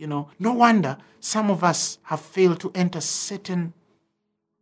You 0.00 0.06
know, 0.06 0.30
no 0.38 0.54
wonder 0.54 0.96
some 1.20 1.50
of 1.50 1.62
us 1.62 1.98
have 2.04 2.22
failed 2.22 2.58
to 2.60 2.72
enter 2.74 3.02
certain 3.02 3.74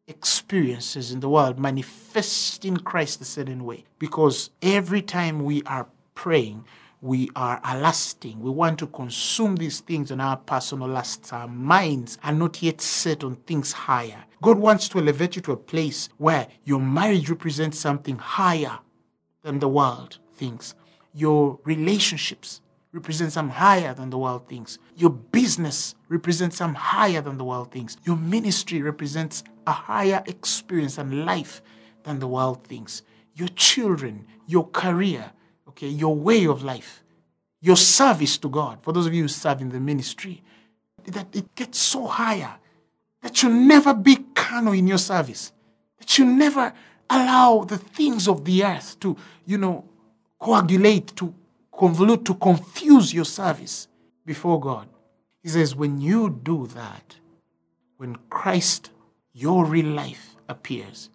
experiences 0.09 1.13
in 1.13 1.21
the 1.21 1.29
world, 1.29 1.61
manifesting 1.61 2.77
Christ 2.79 3.21
a 3.21 3.25
certain 3.25 3.65
way. 3.65 3.85
Because 4.01 4.51
every 4.61 5.01
time 5.01 5.45
we 5.45 5.63
are 5.63 5.87
praying, 6.17 6.65
we 7.01 7.31
are 7.37 7.61
lusting. 7.65 8.41
We 8.41 8.51
want 8.51 8.81
to 8.81 8.89
consume 8.89 9.55
these 9.55 9.79
things 9.79 10.11
on 10.11 10.21
our 10.21 10.39
personal 10.39 10.89
lusts. 10.89 11.33
Our 11.33 11.47
minds 11.47 12.19
are 12.25 12.33
not 12.33 12.61
yet 12.61 12.81
set 12.81 13.23
on 13.23 13.37
things 13.37 13.71
higher. 13.71 14.25
God 14.43 14.59
wants 14.59 14.89
to 14.89 14.99
elevate 14.99 15.37
you 15.37 15.43
to 15.43 15.53
a 15.53 15.57
place 15.57 16.09
where 16.19 16.49
your 16.65 16.81
marriage 16.81 17.31
represents 17.31 17.79
something 17.79 18.19
higher 18.19 18.81
than 19.43 19.61
the 19.61 19.69
world 19.69 20.19
thinks. 20.35 20.75
Your 21.15 21.61
relationships 21.63 22.61
represent 22.99 23.33
some 23.33 23.49
higher 23.49 23.95
than 23.95 24.11
the 24.11 24.19
world 24.19 24.49
thinks. 24.49 24.79
Your 24.97 25.11
business 25.11 25.95
represents 26.09 26.57
some 26.57 26.75
higher 26.75 27.21
than 27.21 27.39
the 27.39 27.45
world 27.45 27.71
thinks. 27.71 27.97
Your 28.05 28.17
ministry 28.17 28.83
represents 28.83 29.45
a 29.67 29.73
higher 29.73 30.21
experience 30.27 30.99
and 30.99 31.25
life 31.25 31.63
than 32.03 32.19
the 32.19 32.27
world 32.27 32.65
thinks. 32.65 33.03
Your 33.35 33.49
children, 33.49 34.27
your 34.47 34.67
career, 34.69 35.31
okay, 35.69 35.87
your 35.87 36.15
way 36.17 36.47
of 36.47 36.65
life, 36.65 37.05
your 37.61 37.77
service 37.77 38.37
to 38.39 38.49
God. 38.49 38.79
For 38.83 38.93
those 38.93 39.07
of 39.07 39.15
you 39.15 39.23
who 39.23 39.29
serve 39.29 39.61
in 39.61 39.69
the 39.69 39.81
ministry, 39.81 40.43
that 41.07 41.29
it 41.33 41.55
gets 41.55 41.79
so 41.79 42.07
higher 42.07 42.55
that 43.23 43.43
you 43.43 43.49
never 43.49 43.95
be 43.95 44.17
carnal 44.35 44.73
in 44.73 44.89
your 44.89 44.99
service, 44.99 45.53
that 45.99 46.19
you 46.19 46.25
never 46.25 46.73
allow 47.09 47.65
the 47.65 47.79
things 47.79 48.27
of 48.27 48.45
the 48.45 48.65
earth 48.65 48.99
to, 49.01 49.17
you 49.47 49.57
know, 49.57 49.85
coagulate, 50.41 51.15
to 51.17 51.33
convolute, 51.79 52.25
to 52.25 52.35
confuse 52.35 53.15
your 53.15 53.25
service. 53.25 53.89
before 54.29 54.61
God. 54.61 54.87
He 55.43 55.49
says, 55.49 55.75
when 55.75 56.01
you 56.01 56.29
do 56.29 56.67
that, 56.69 57.17
when 57.97 58.17
Christ, 58.29 58.91
your 59.33 59.65
real 59.65 59.87
life, 59.87 60.37
appears, 60.49 61.09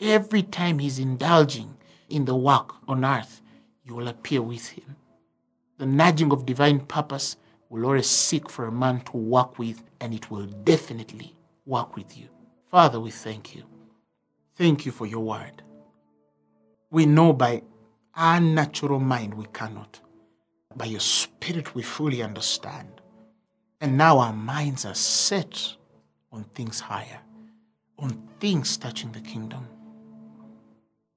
every 0.00 0.42
time 0.42 0.78
he's 0.78 0.98
indulging 0.98 1.76
in 2.08 2.24
the 2.24 2.34
work 2.34 2.74
on 2.88 3.04
earth, 3.04 3.42
you 3.84 3.94
will 3.94 4.08
appear 4.08 4.40
with 4.40 4.68
him. 4.68 4.96
The 5.76 5.86
nudging 5.86 6.32
of 6.32 6.46
divine 6.46 6.80
purpose 6.80 7.36
will 7.68 7.84
always 7.84 8.08
seek 8.08 8.48
for 8.48 8.64
a 8.64 8.72
man 8.72 9.02
to 9.02 9.16
work 9.18 9.58
with, 9.58 9.82
and 10.00 10.14
it 10.14 10.30
will 10.30 10.46
definitely 10.46 11.34
work 11.66 11.94
with 11.96 12.16
you. 12.16 12.28
Father, 12.70 12.98
we 12.98 13.10
thank 13.10 13.54
you. 13.54 13.64
Thank 14.56 14.86
you 14.86 14.92
for 14.92 15.06
your 15.06 15.20
word. 15.20 15.62
We 16.90 17.04
know 17.04 17.34
by 17.34 17.62
our 18.16 18.40
natural 18.40 19.00
mind 19.00 19.34
we 19.34 19.46
cannot. 19.52 20.00
By 20.76 20.86
your 20.86 21.00
spirit 21.00 21.74
we 21.74 21.82
fully 21.82 22.22
understand. 22.22 23.00
And 23.80 23.96
now 23.98 24.18
our 24.18 24.32
minds 24.32 24.84
are 24.84 24.94
set 24.94 25.74
on 26.32 26.44
things 26.54 26.80
higher, 26.80 27.20
on 27.98 28.28
things 28.40 28.76
touching 28.76 29.12
the 29.12 29.20
kingdom, 29.20 29.68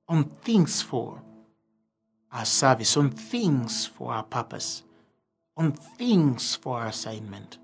on 0.07 0.25
things 0.25 0.81
for 0.81 1.21
our 2.31 2.45
service, 2.45 2.97
on 2.97 3.09
things 3.09 3.85
for 3.85 4.11
our 4.11 4.23
purpose, 4.23 4.83
on 5.55 5.71
things 5.71 6.55
for 6.55 6.79
our 6.79 6.87
assignment, 6.87 7.57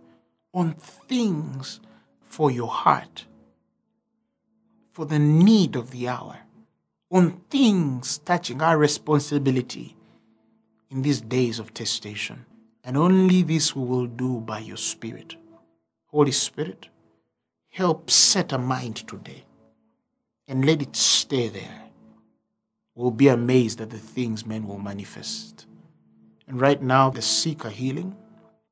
on 0.53 0.73
things 0.73 1.79
for 2.21 2.49
your 2.49 2.69
heart, 2.69 3.25
for 4.91 5.05
the 5.05 5.19
need 5.19 5.75
of 5.75 5.91
the 5.91 6.07
hour, 6.07 6.37
on 7.13 7.39
things 7.51 8.17
touching 8.17 8.59
our 8.59 8.75
responsibility 8.75 9.95
in 10.89 11.03
these 11.03 11.21
days 11.21 11.59
of 11.59 11.71
testation. 11.71 12.39
And 12.83 12.97
only 12.97 13.43
this 13.43 13.75
we 13.75 13.85
will 13.85 14.07
do 14.07 14.39
by 14.39 14.59
your 14.59 14.77
Spirit. 14.77 15.35
Holy 16.07 16.31
Spirit, 16.31 16.87
help 17.69 18.09
set 18.09 18.51
a 18.51 18.57
mind 18.57 19.07
today 19.07 19.45
and 20.47 20.65
let 20.65 20.81
it 20.81 20.95
stay 20.95 21.49
there. 21.49 21.83
We'll 22.95 23.11
be 23.11 23.27
amazed 23.27 23.79
at 23.79 23.91
the 23.91 23.99
things 23.99 24.45
men 24.45 24.67
will 24.67 24.79
manifest. 24.79 25.67
And 26.47 26.59
right 26.59 26.81
now, 26.81 27.11
the 27.11 27.21
sick 27.21 27.63
are 27.63 27.69
healing, 27.69 28.15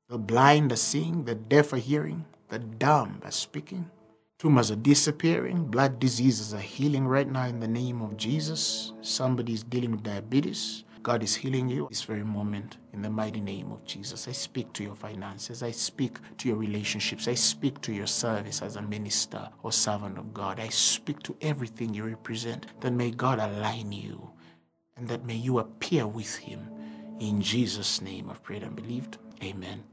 the 0.10 0.18
blind 0.18 0.72
are 0.72 0.78
seeing, 0.78 1.26
the 1.26 1.36
deaf 1.36 1.74
are 1.74 1.78
hearing, 1.78 2.26
the 2.50 2.60
dumb 2.60 3.22
are 3.24 3.32
speaking. 3.32 3.90
Tumors 4.42 4.72
are 4.72 4.76
disappearing. 4.76 5.66
Blood 5.66 6.00
diseases 6.00 6.52
are 6.52 6.60
healing 6.60 7.08
right 7.08 7.30
now 7.30 7.46
in 7.46 7.60
the 7.60 7.68
name 7.68 8.02
of 8.02 8.18
Jesus. 8.18 8.92
Somebody 9.04 9.54
is 9.54 9.62
dealing 9.62 9.92
with 9.92 10.02
diabetes. 10.02 10.84
God 11.04 11.22
is 11.22 11.36
healing 11.36 11.70
you 11.70 11.88
this 11.92 12.02
very 12.02 12.24
moment 12.24 12.78
in 12.92 13.04
the 13.04 13.10
mighty 13.12 13.40
name 13.40 13.72
of 13.72 13.86
Jesus. 13.86 14.28
I 14.28 14.32
speak 14.32 14.74
to 14.74 14.84
your 14.84 14.96
finances. 14.96 15.62
I 15.62 15.70
speak 15.70 16.18
to 16.40 16.48
your 16.48 16.58
relationships. 16.58 17.28
I 17.28 17.36
speak 17.36 17.82
to 17.82 17.94
your 17.94 18.08
service 18.08 18.64
as 18.64 18.78
a 18.78 18.82
minister 18.82 19.48
or 19.62 19.72
servant 19.72 20.18
of 20.18 20.34
God. 20.34 20.60
I 20.60 20.70
speak 20.70 21.22
to 21.22 21.36
everything 21.42 21.94
you 21.94 22.06
represent. 22.06 22.66
That 22.82 22.94
may 22.94 23.12
God 23.12 23.38
align 23.38 23.92
you 23.92 24.28
and 24.98 25.08
that 25.08 25.24
may 25.24 25.36
you 25.36 25.60
appear 25.60 26.08
with 26.08 26.36
Him. 26.36 26.68
In 27.20 27.44
Jesus' 27.44 28.02
name 28.02 28.32
I've 28.32 28.42
prayed 28.42 28.64
and 28.64 28.76
believed. 28.76 29.20
Amen. 29.44 29.84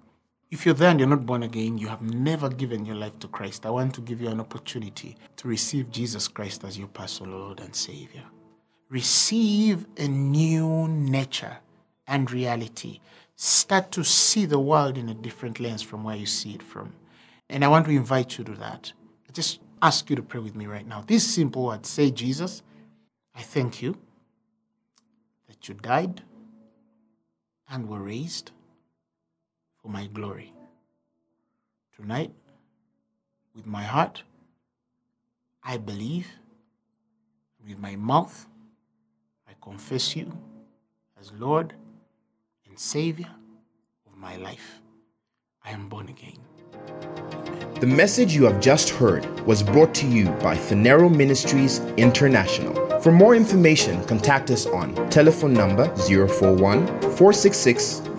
If 0.50 0.64
you're 0.64 0.74
there 0.74 0.90
and 0.90 0.98
you're 0.98 1.08
not 1.08 1.26
born 1.26 1.42
again, 1.42 1.76
you 1.76 1.88
have 1.88 2.00
never 2.02 2.48
given 2.48 2.86
your 2.86 2.96
life 2.96 3.18
to 3.18 3.28
Christ, 3.28 3.66
I 3.66 3.70
want 3.70 3.94
to 3.94 4.00
give 4.00 4.20
you 4.20 4.28
an 4.28 4.40
opportunity 4.40 5.16
to 5.36 5.48
receive 5.48 5.90
Jesus 5.90 6.26
Christ 6.26 6.64
as 6.64 6.78
your 6.78 6.88
personal 6.88 7.38
Lord 7.38 7.60
and 7.60 7.74
Savior 7.76 8.24
receive 8.88 9.86
a 9.96 10.08
new 10.08 10.88
nature 10.88 11.58
and 12.06 12.30
reality. 12.30 13.00
Start 13.36 13.92
to 13.92 14.04
see 14.04 14.46
the 14.46 14.58
world 14.58 14.96
in 14.98 15.08
a 15.08 15.14
different 15.14 15.60
lens 15.60 15.82
from 15.82 16.04
where 16.04 16.16
you 16.16 16.26
see 16.26 16.54
it 16.54 16.62
from. 16.62 16.94
And 17.48 17.64
I 17.64 17.68
want 17.68 17.86
to 17.86 17.92
invite 17.92 18.38
you 18.38 18.44
to 18.44 18.52
that. 18.52 18.92
I 19.28 19.32
just 19.32 19.60
ask 19.82 20.08
you 20.10 20.16
to 20.16 20.22
pray 20.22 20.40
with 20.40 20.56
me 20.56 20.66
right 20.66 20.86
now. 20.86 21.04
This 21.06 21.34
simple 21.34 21.66
word 21.66 21.86
say, 21.86 22.10
Jesus, 22.10 22.62
I 23.34 23.42
thank 23.42 23.82
you 23.82 23.96
that 25.46 25.68
you 25.68 25.74
died 25.74 26.22
and 27.70 27.88
were 27.88 28.00
raised 28.00 28.50
for 29.88 29.92
my 29.92 30.06
glory. 30.08 30.52
Tonight, 31.96 32.30
with 33.56 33.66
my 33.66 33.82
heart, 33.82 34.22
I 35.64 35.78
believe, 35.78 36.26
with 37.66 37.78
my 37.78 37.96
mouth, 37.96 38.46
I 39.48 39.52
confess 39.62 40.14
you 40.14 40.30
as 41.18 41.32
Lord 41.32 41.72
and 42.68 42.78
Savior 42.78 43.30
of 44.06 44.16
my 44.16 44.36
life. 44.36 44.82
I 45.64 45.70
am 45.70 45.88
born 45.88 46.08
again. 46.08 46.38
The 47.80 47.86
message 47.86 48.34
you 48.34 48.44
have 48.44 48.60
just 48.60 48.90
heard 48.90 49.24
was 49.46 49.62
brought 49.62 49.94
to 49.96 50.06
you 50.06 50.26
by 50.42 50.56
Phaneroo 50.56 51.14
Ministries 51.14 51.80
International. 51.96 53.00
For 53.00 53.12
more 53.12 53.34
information, 53.34 54.04
contact 54.04 54.50
us 54.50 54.66
on 54.66 54.94
telephone 55.08 55.54
number 55.54 55.86
041 55.96 56.86
466 57.16 58.07